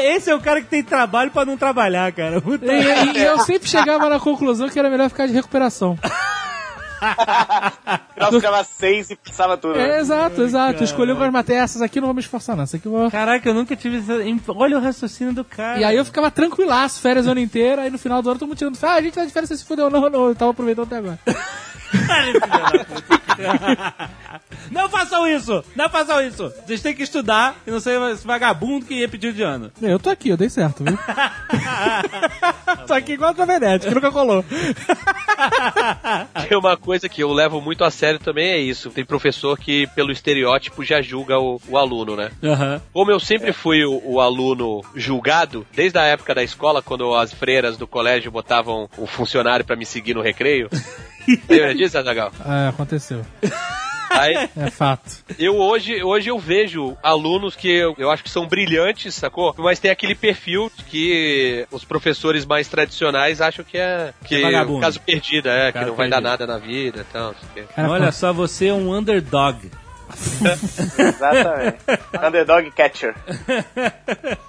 [0.15, 2.37] Esse é o cara que tem trabalho pra não trabalhar, cara.
[2.61, 5.97] E, e- e eu sempre chegava na conclusão que era melhor ficar de recuperação.
[8.13, 9.79] Final ficava seis e passava tudo.
[9.79, 10.83] É, exato, exato.
[10.83, 12.63] Escolheu algumas matérias, essas aqui não vou me esforçar, não.
[12.63, 13.11] Essa aqui eu vou.
[13.11, 14.13] Caraca, eu nunca tive essa...
[14.53, 15.79] Olha o raciocínio do cara.
[15.79, 18.47] E aí eu ficava tranquilaço, férias o ano inteiro, aí no final do ano todo
[18.47, 18.77] mundo tirando.
[18.81, 19.89] Ah, a gente tá de férias, você se fudeu.
[19.89, 21.19] Não, não, eu tava aproveitando até agora.
[24.71, 25.63] Não façam isso!
[25.75, 26.51] Não façam isso!
[26.65, 29.71] Vocês têm que estudar e não ser esse vagabundo que ia pedir de ano.
[29.81, 30.97] Eu tô aqui, eu dei certo, viu?
[32.85, 34.43] tô aqui igual a Cavenete, que nunca colou.
[36.47, 38.89] Tem uma coisa que eu levo muito a sério também é isso.
[38.89, 42.31] Tem professor que, pelo estereótipo, já julga o, o aluno, né?
[42.43, 42.81] Aham.
[42.91, 47.33] Como eu sempre fui o, o aluno julgado, desde a época da escola, quando as
[47.33, 50.69] freiras do colégio botavam o funcionário pra me seguir no recreio.
[51.49, 52.31] Lembra disso, Azaghal?
[52.45, 53.25] É, aconteceu.
[54.09, 55.23] Aí, É fato.
[55.37, 59.53] eu hoje, hoje eu vejo alunos que eu, eu acho que são brilhantes, sacou?
[59.57, 64.79] Mas tem aquele perfil que os professores mais tradicionais acham que é, que É o
[64.79, 67.33] caso perdido, é, que não vai dar nada na vida e tal.
[67.33, 67.73] não sei o quê.
[67.75, 69.69] Cara, Olha só, você é um underdog.
[70.97, 71.77] Exatamente.
[72.25, 73.15] Underdog Catcher.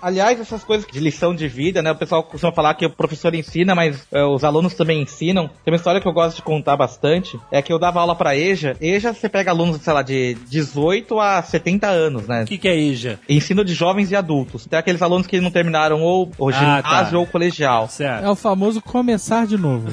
[0.01, 1.90] Aliás, essas coisas de lição de vida, né?
[1.93, 5.49] O pessoal costuma falar que o professor ensina, mas é, os alunos também ensinam.
[5.65, 7.39] Tem uma história que eu gosto de contar bastante.
[7.51, 8.77] É que eu dava aula pra EJA.
[8.81, 12.43] EJA, você pega alunos, sei lá, de 18 a 70 anos, né?
[12.43, 13.19] O que, que é IJA?
[13.28, 14.66] Ensino de jovens e adultos.
[14.66, 17.19] Tem aqueles alunos que não terminaram ou o Ah, ginásio tá.
[17.19, 17.89] ou o colegial.
[17.89, 18.24] Certo.
[18.24, 19.89] É o famoso começar de novo.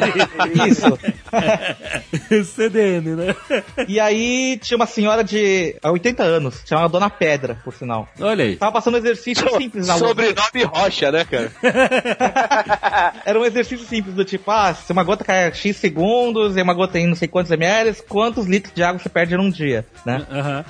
[0.68, 0.98] Isso.
[2.44, 3.36] CDN, né?
[3.88, 8.08] E aí tinha uma senhora de há 80 anos, chamada Dona Pedra, por sinal.
[8.20, 8.56] Olha aí.
[8.56, 9.98] Tava passando um exercício simples na.
[9.98, 11.52] Sobrenome Rocha, né, cara?
[13.24, 16.62] Era um exercício simples do tipo, ah, se uma gota cai a X segundos e
[16.62, 19.86] uma gota em não sei quantos ml, quantos litros de água você perde num dia,
[20.04, 20.26] né?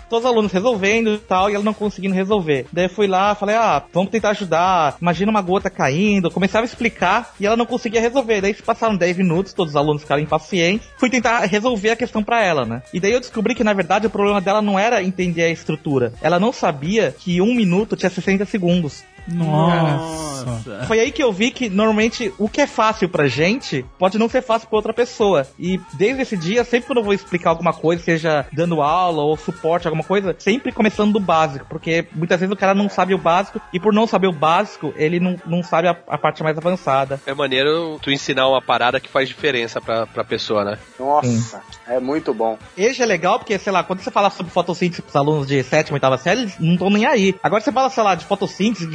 [0.08, 2.66] Todos os alunos resolvendo e tal, e ela não conseguindo resolver.
[2.72, 4.96] Daí eu fui lá, falei, ah, vamos tentar ajudar.
[5.00, 6.30] Imagina uma gota caindo.
[6.30, 8.40] Começava a explicar e ela não conseguia resolver.
[8.40, 10.49] Daí se passaram 10 minutos, todos os alunos ficaram impacientes.
[10.96, 12.82] Fui tentar resolver a questão pra ela, né?
[12.92, 16.12] E daí eu descobri que, na verdade, o problema dela não era entender a estrutura.
[16.20, 19.04] Ela não sabia que um minuto tinha 60 segundos.
[19.32, 20.84] Nossa.
[20.86, 24.28] Foi aí que eu vi que normalmente o que é fácil pra gente pode não
[24.28, 25.46] ser fácil pra outra pessoa.
[25.58, 29.36] E desde esse dia, sempre quando eu vou explicar alguma coisa, seja dando aula ou
[29.36, 31.66] suporte, alguma coisa, sempre começando do básico.
[31.68, 34.92] Porque muitas vezes o cara não sabe o básico e por não saber o básico,
[34.96, 37.20] ele não, não sabe a, a parte mais avançada.
[37.26, 40.78] É maneiro tu ensinar uma parada que faz diferença pra, pra pessoa, né?
[40.98, 42.58] Nossa, é muito bom.
[42.76, 45.96] Esse é legal porque, sei lá, quando você fala sobre fotossíntese pros alunos de sétima
[45.96, 47.34] e oitava série, eles não estão nem aí.
[47.42, 48.86] Agora você fala, sei lá, de fotossíntese,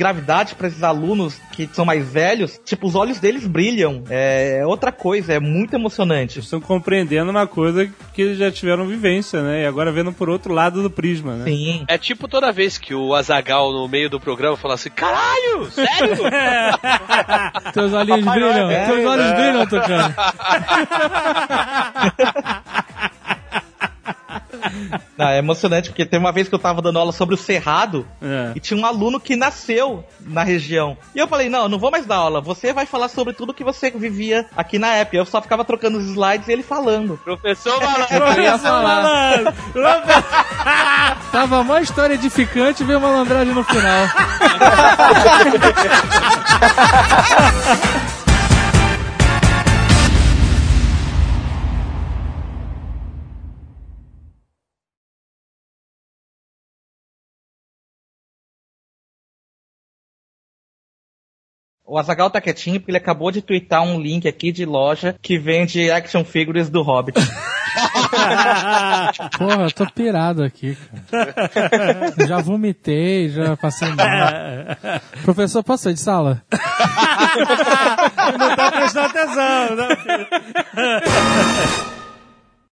[0.56, 4.04] pra esses alunos que são mais velhos, tipo, os olhos deles brilham.
[4.10, 6.40] É outra coisa, é muito emocionante.
[6.40, 9.64] Estão compreendendo uma coisa que eles já tiveram vivência, né?
[9.64, 11.46] E agora vendo por outro lado do prisma, né?
[11.46, 11.86] Sim.
[11.88, 16.16] É tipo toda vez que o Azagal no meio do programa fala assim: caralho, sério?
[17.74, 18.86] Teus olhinhos Papai brilham, é.
[18.86, 20.16] teus olhos brilham, Tucano.
[25.18, 28.08] Não, é emocionante, porque tem uma vez que eu tava dando aula sobre o Cerrado
[28.22, 28.52] É.
[28.56, 30.98] e tinha um aluno que nasceu na região.
[31.14, 33.54] E eu falei, não, eu não vou mais dar aula, você vai falar sobre tudo
[33.54, 35.18] que você vivia aqui na época.
[35.18, 37.20] Eu só ficava trocando os slides e ele falando.
[37.24, 37.80] Professor
[38.12, 39.54] Eu ia falar.
[41.32, 44.08] Tava uma história edificante e veio uma malandragem no final.
[61.88, 65.38] O Azagal tá quietinho porque ele acabou de twittar um link aqui de loja que
[65.38, 67.20] vende action figures do Hobbit.
[69.38, 70.76] Porra, eu tô pirado aqui,
[71.12, 71.36] cara.
[72.28, 74.00] Já vomitei, já passei mal.
[75.24, 76.42] Professor, posso sair de sala?
[78.40, 79.76] Não tá prestando atenção.
[79.76, 79.88] Não.